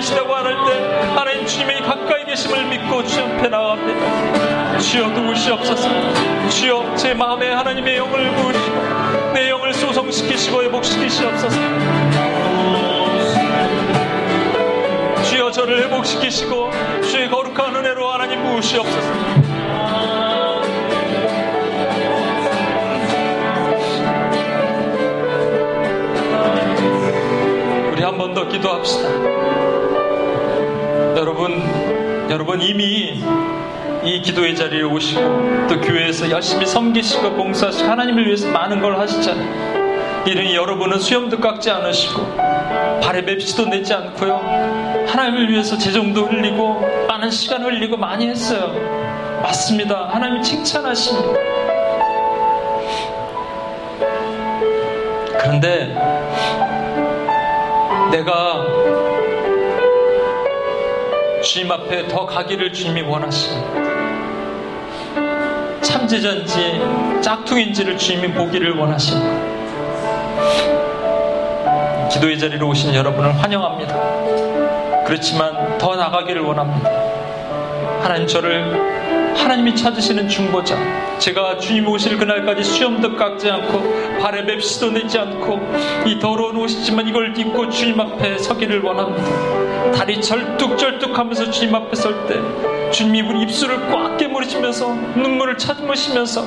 계시다고 0.00 0.34
안 0.34 0.46
할 0.46 0.54
때 0.64 1.14
하나님 1.14 1.46
주님이 1.46 1.80
가까이 1.82 2.24
계심을 2.24 2.64
믿고 2.68 3.04
주 3.04 3.20
앞에 3.20 3.48
나갑니다. 3.48 4.78
주여 4.78 5.08
누구시옵소서? 5.08 6.48
주여 6.48 6.94
제 6.96 7.12
마음에 7.12 7.50
하나님의 7.52 7.98
영을 7.98 8.30
부으시고 8.34 9.32
내 9.34 9.50
영을 9.50 9.74
소성시키시고 9.74 10.62
회복시키시옵소서. 10.62 11.60
주여 15.24 15.50
저를 15.50 15.82
회복시키시고 15.84 16.70
주의 17.02 17.28
거룩한 17.28 17.76
은혜로 17.76 18.10
하나님 18.10 18.42
부으시옵소서. 18.42 19.10
우리 27.92 28.02
한번더 28.02 28.48
기도합시다. 28.48 29.69
여러분, 31.20 31.60
여러분 32.30 32.62
이미 32.62 33.22
이 34.02 34.22
기도의 34.22 34.56
자리에 34.56 34.80
오시고 34.80 35.20
또 35.68 35.78
교회에서 35.78 36.30
열심히 36.30 36.64
섬기시고 36.64 37.34
봉사하시고 37.34 37.90
하나님을 37.90 38.24
위해서 38.24 38.48
많은 38.48 38.80
걸 38.80 38.98
하시잖아요. 38.98 40.24
이러니 40.24 40.56
여러분은 40.56 40.98
수염도 40.98 41.38
깎지 41.38 41.70
않으시고 41.70 42.36
발에 43.02 43.20
맵시도 43.20 43.66
내지 43.66 43.92
않고요. 43.92 45.04
하나님을 45.08 45.50
위해서 45.50 45.76
재정도 45.76 46.24
흘리고 46.24 46.80
많은 47.06 47.30
시간 47.30 47.64
흘리고 47.64 47.98
많이 47.98 48.26
했어요. 48.26 48.72
맞습니다. 49.42 50.08
하나님 50.10 50.42
칭찬하십니다. 50.42 51.38
그런데 55.38 55.94
내가 58.10 58.99
주님 61.50 61.72
앞에 61.72 62.06
더 62.06 62.24
가기를 62.26 62.72
주님이 62.72 63.02
원하십니다. 63.02 63.72
참제자인지 65.80 66.80
짝퉁인지를 67.20 67.98
주님이 67.98 68.32
보기를 68.34 68.76
원하십니다. 68.76 69.28
기도의 72.08 72.38
자리로 72.38 72.68
오신 72.68 72.94
여러분을 72.94 73.36
환영합니다. 73.42 75.04
그렇지만 75.04 75.76
더 75.76 75.96
나가기를 75.96 76.40
원합니다. 76.40 76.88
하나님 78.00 78.28
저를 78.28 79.34
하나님이 79.36 79.74
찾으시는 79.74 80.28
중보자 80.28 80.76
제가 81.18 81.58
주님 81.58 81.88
오실 81.88 82.16
그날까지 82.16 82.62
수염도 82.62 83.16
깎지 83.16 83.50
않고 83.50 84.20
발에 84.20 84.42
맵시도 84.42 84.92
내지 84.92 85.18
않고 85.18 85.58
이 86.06 86.20
더러운 86.20 86.58
옷이지만 86.58 87.08
이걸 87.08 87.36
입고 87.36 87.68
주님 87.70 87.98
앞에 87.98 88.38
서기를 88.38 88.82
원합니다. 88.82 89.69
다리 89.94 90.20
절뚝절뚝하면서 90.20 91.50
주님 91.50 91.74
앞에 91.74 91.94
설 91.96 92.26
때 92.26 92.38
주님이 92.90 93.22
우리 93.22 93.42
입술을 93.42 93.88
꽉 93.90 94.16
깨물으시면서 94.16 94.88
눈물을 95.16 95.56
찾으시면서 95.58 96.44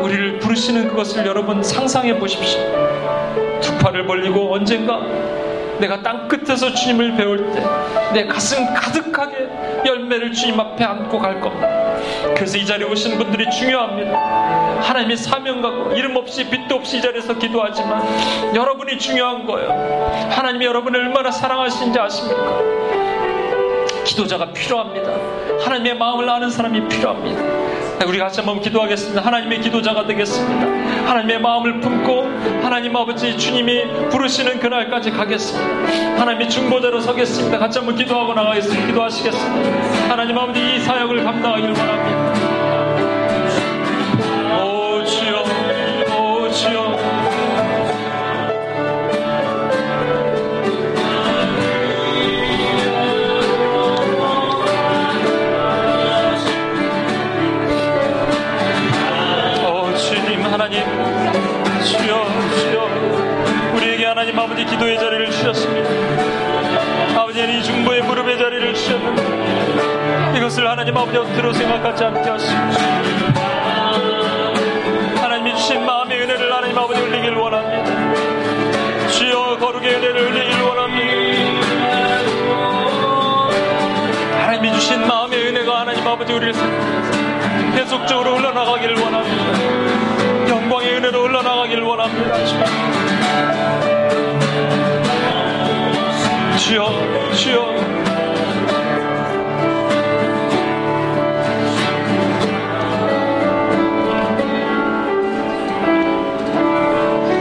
우리를 0.00 0.38
부르시는 0.38 0.88
그것을 0.88 1.26
여러분 1.26 1.62
상상해 1.62 2.16
보십시오. 2.18 2.60
두 3.60 3.76
팔을 3.78 4.06
벌리고 4.06 4.54
언젠가 4.54 5.00
내가 5.78 6.00
땅 6.02 6.28
끝에서 6.28 6.72
주님을 6.72 7.16
배울 7.16 7.50
때 7.52 7.62
내 8.12 8.26
가슴 8.26 8.72
가득하게 8.74 9.48
열매를 9.86 10.32
주님 10.32 10.60
앞에 10.60 10.84
안고 10.84 11.18
갈 11.18 11.40
겁니다. 11.40 11.66
그래서 12.34 12.56
이 12.58 12.64
자리에 12.64 12.86
오신 12.86 13.18
분들이 13.18 13.50
중요합니다. 13.50 14.80
하나님의 14.82 15.16
사명가고 15.16 15.92
이름 15.92 16.16
없이 16.16 16.48
빛도 16.48 16.74
없이 16.76 16.98
이 16.98 17.02
자리에서 17.02 17.34
기도하지만 17.38 18.54
여러분이 18.54 18.98
중요한 18.98 19.46
거예요. 19.46 19.70
하나님이 20.30 20.64
여러분을 20.66 21.00
얼마나 21.00 21.30
사랑하시는지 21.30 21.98
아십니까? 21.98 22.60
기도자가 24.04 24.52
필요합니다. 24.52 25.10
하나님의 25.64 25.96
마음을 25.96 26.28
아는 26.28 26.50
사람이 26.50 26.88
필요합니다. 26.88 27.71
우리 28.06 28.18
같이 28.18 28.40
한번 28.40 28.60
기도하겠습니다. 28.60 29.22
하나님의 29.22 29.60
기도자가 29.60 30.06
되겠습니다. 30.06 30.66
하나님의 31.08 31.40
마음을 31.40 31.80
품고 31.80 32.22
하나님 32.62 32.96
아버지 32.96 33.36
주님이 33.36 34.08
부르시는 34.10 34.58
그날까지 34.60 35.10
가겠습니다. 35.10 36.20
하나님의 36.20 36.50
중보자로 36.50 37.00
서겠습니다. 37.00 37.58
같이 37.58 37.78
한번 37.78 37.96
기도하고 37.96 38.34
나가겠습니다. 38.34 38.86
기도하시겠습니다. 38.86 40.10
하나님 40.10 40.36
아버지 40.36 40.60
이 40.60 40.80
사역을 40.80 41.24
감당하기를 41.24 41.74
원합니다. 41.74 42.51
아버지 64.62 64.66
기도의 64.66 64.98
자리를 64.98 65.30
주셨습니다 65.30 65.88
아버지는 67.20 67.58
이 67.58 67.62
중보의 67.62 68.02
무릎의 68.02 68.36
자리를 68.38 68.74
주셨는데 68.74 70.38
이것을 70.38 70.68
하나님 70.68 70.96
아버지 70.96 71.18
헛으로 71.18 71.52
생각하지 71.52 72.04
않게 72.04 72.30
하시고 72.30 72.60
하나님이 75.20 75.54
주신 75.56 75.84
마음의 75.84 76.22
은혜를 76.22 76.52
하나님 76.52 76.78
아버지 76.78 77.00
흘리길 77.00 77.34
원합니다 77.34 79.08
주여 79.08 79.58
거룩의 79.58 79.96
은혜를 79.96 80.30
흘리길 80.30 80.62
원합니다 80.62 81.02
하나님이 84.42 84.72
주신 84.74 85.04
마음의 85.06 85.48
은혜가 85.48 85.80
하나님 85.80 86.06
아버지 86.06 86.32
우리를 86.32 86.54
계속적으로 87.74 88.36
흘러나가기를 88.36 89.00
원합니다. 89.00 90.48
영광의 90.48 90.96
은혜로 90.96 91.26
흘러나가기를 91.26 91.82
원합니다. 91.82 93.91
주여, 96.58 96.88
주여. 97.34 97.72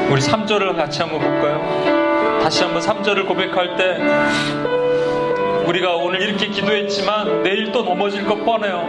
우리 0.09 0.21
3절을 0.21 0.75
같이 0.75 1.01
한번 1.01 1.21
볼까요? 1.21 2.39
다시 2.43 2.63
한번 2.63 2.81
3절을 2.81 3.27
고백할 3.27 3.77
때 3.77 3.97
우리가 5.65 5.95
오늘 5.95 6.21
이렇게 6.21 6.47
기도했지만 6.47 7.43
내일 7.43 7.71
또 7.71 7.83
넘어질 7.83 8.25
것 8.25 8.43
뻔해요. 8.43 8.87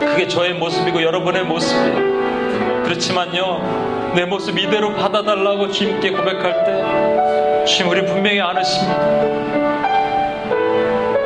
그게 0.00 0.28
저의 0.28 0.52
모습이고 0.54 1.02
여러분의 1.02 1.44
모습이에요. 1.44 2.82
그렇지만요, 2.84 3.85
내 4.16 4.24
모습 4.24 4.58
이대로 4.58 4.94
받아달라고 4.94 5.70
주님께 5.70 6.10
고백할 6.12 6.64
때 6.64 7.64
주님 7.66 7.92
우리 7.92 8.02
분명히 8.06 8.40
안으십니다. 8.40 8.96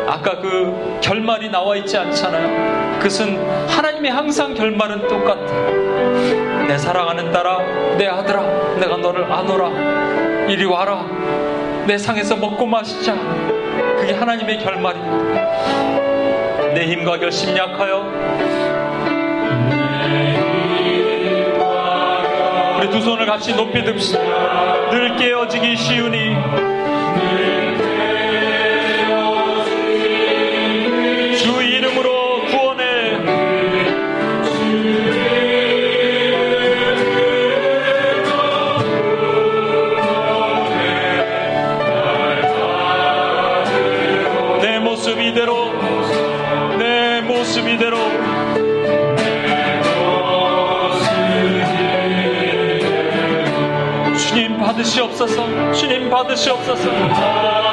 아까 0.08 0.40
그 0.40 0.98
결말이 1.00 1.48
나와 1.50 1.76
있지 1.76 1.96
않잖아요. 1.96 2.98
그것은 2.98 3.68
하나님의 3.68 4.10
항상 4.10 4.54
결말은 4.54 5.06
똑같아. 5.06 5.38
내 6.66 6.76
사랑하는 6.76 7.30
딸아, 7.30 7.58
내 7.96 8.08
아들아, 8.08 8.42
내가 8.80 8.96
너를 8.96 9.22
안오라. 9.32 10.48
이리 10.48 10.64
와라. 10.64 11.06
내 11.86 11.96
상에서 11.96 12.34
먹고 12.34 12.66
마시자. 12.66 13.14
그게 14.00 14.14
하나님의 14.14 14.58
결말입니다. 14.58 15.44
내 16.74 16.86
힘과 16.86 17.20
결심 17.20 17.56
약하여 17.56 18.04
두 22.90 23.00
손을 23.00 23.26
같이 23.26 23.54
높이 23.54 23.82
듭시다. 23.84 24.20
늘 24.90 25.16
깨어지기 25.16 25.76
쉬우니 25.76 26.36
받으시옵소서. 54.80 55.72
주님 55.72 56.08
받으시옵소서 56.10 57.69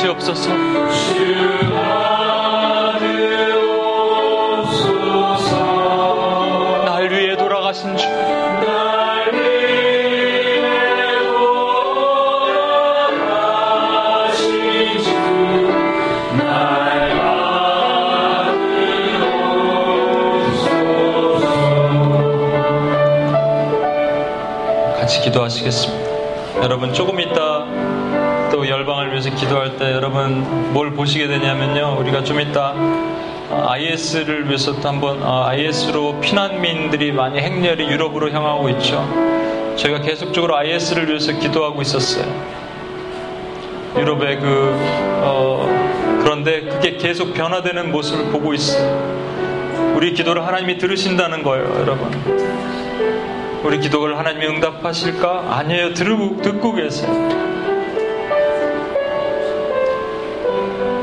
주 0.00 0.14
받으시옵소서 0.14 0.48
날 6.86 7.10
위해 7.10 7.36
돌아가신 7.36 7.96
주 7.98 8.08
기도하시겠습니다. 25.22 26.62
여러분 26.62 26.92
조금 26.92 27.19
여러분 30.10 30.72
뭘 30.72 30.90
보시게 30.92 31.28
되냐면요. 31.28 31.96
우리가 32.00 32.24
좀 32.24 32.40
있다 32.40 32.74
IS를 33.48 34.46
위해서 34.46 34.74
또 34.80 34.88
한번 34.88 35.22
IS로 35.22 36.18
피난민들이 36.20 37.12
많이 37.12 37.38
행렬이 37.38 37.88
유럽으로 37.88 38.32
향하고 38.32 38.68
있죠. 38.70 39.06
저희가 39.76 40.00
계속적으로 40.00 40.56
IS를 40.56 41.08
위해서 41.08 41.32
기도하고 41.32 41.80
있었어요. 41.82 42.24
유럽의 43.96 44.40
그 44.40 44.76
어, 45.22 46.18
그런데 46.24 46.62
그게 46.62 46.96
계속 46.96 47.32
변화되는 47.32 47.92
모습을 47.92 48.32
보고 48.32 48.52
있어요. 48.52 49.94
우리 49.94 50.12
기도를 50.12 50.44
하나님이 50.44 50.78
들으신다는 50.78 51.44
거예요, 51.44 51.72
여러분. 51.80 52.10
우리 53.62 53.78
기도를 53.78 54.18
하나님이 54.18 54.46
응답하실까? 54.46 55.56
아니에요. 55.56 55.94
들고, 55.94 56.42
듣고 56.42 56.74
계세요. 56.74 57.49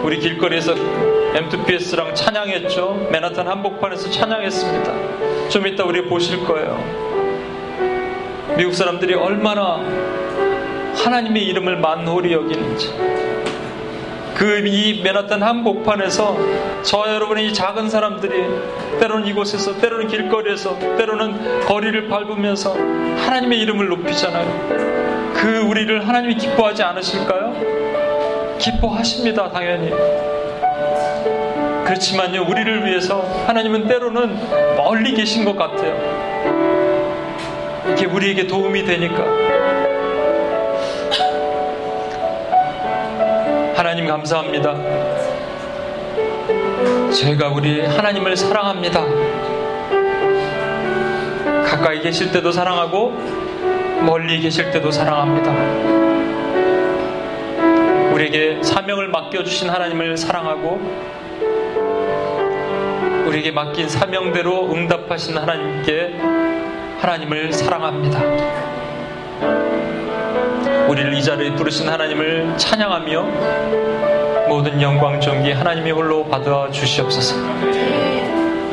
우리 0.07 0.19
길거리에서 0.19 0.73
M2PS랑 0.73 2.15
찬양했죠. 2.15 3.09
맨하탄 3.11 3.45
한복판에서 3.45 4.09
찬양했습니다. 4.09 5.49
좀 5.49 5.67
이따 5.67 5.83
우리 5.83 6.05
보실 6.05 6.45
거예요. 6.45 6.81
미국 8.55 8.73
사람들이 8.73 9.15
얼마나 9.15 9.81
하나님의 10.95 11.43
이름을 11.47 11.75
만홀히 11.79 12.31
여기는지. 12.31 12.87
그 14.33 14.63
이 14.65 15.01
맨하탄 15.03 15.43
한복판에서 15.43 16.37
저와 16.83 17.13
여러분의 17.13 17.47
이 17.47 17.53
작은 17.53 17.89
사람들이 17.89 18.45
때로는 19.01 19.27
이곳에서 19.27 19.77
때로는 19.77 20.07
길거리에서 20.07 20.79
때로는 20.97 21.65
거리를 21.65 22.07
밟으면서 22.07 22.75
하나님의 22.75 23.59
이름을 23.59 23.89
높이잖아요. 23.89 25.33
그 25.33 25.57
우리를 25.67 26.07
하나님이 26.07 26.35
기뻐하지 26.35 26.81
않으실까요? 26.83 27.76
기뻐하십니다, 28.57 29.51
당연히. 29.51 29.91
그렇지만요, 31.85 32.45
우리를 32.49 32.85
위해서 32.85 33.21
하나님은 33.47 33.87
때로는 33.87 34.75
멀리 34.75 35.13
계신 35.13 35.45
것 35.45 35.55
같아요. 35.55 35.95
이게 37.93 38.05
우리에게 38.05 38.47
도움이 38.47 38.83
되니까. 38.83 39.23
하나님 43.75 44.07
감사합니다. 44.07 44.75
제가 47.11 47.49
우리 47.49 47.85
하나님을 47.85 48.35
사랑합니다. 48.35 49.05
가까이 51.65 52.01
계실 52.01 52.31
때도 52.31 52.51
사랑하고 52.51 53.13
멀리 54.05 54.39
계실 54.41 54.71
때도 54.71 54.91
사랑합니다. 54.91 56.06
우리에게 58.17 58.63
사명을 58.63 59.09
맡겨주신 59.09 59.69
하나님을 59.69 60.17
사랑하고 60.17 60.81
우리에게 63.27 63.51
맡긴 63.51 63.87
사명대로 63.87 64.73
응답하신 64.73 65.37
하나님께 65.37 66.15
하나님을 66.99 67.53
사랑합니다. 67.53 68.19
우리를 70.87 71.13
이 71.13 71.23
자리에 71.23 71.53
부르신 71.53 71.87
하나님을 71.87 72.57
찬양하며 72.57 74.47
모든 74.47 74.81
영광 74.81 75.21
존귀 75.21 75.51
하나님이 75.51 75.91
홀로 75.91 76.25
받아 76.25 76.71
주시옵소서. 76.71 77.35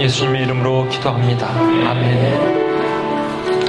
예수님의 0.01 0.45
이름으로 0.45 0.89
기도합니다. 0.89 1.51
아멘. 1.51 2.64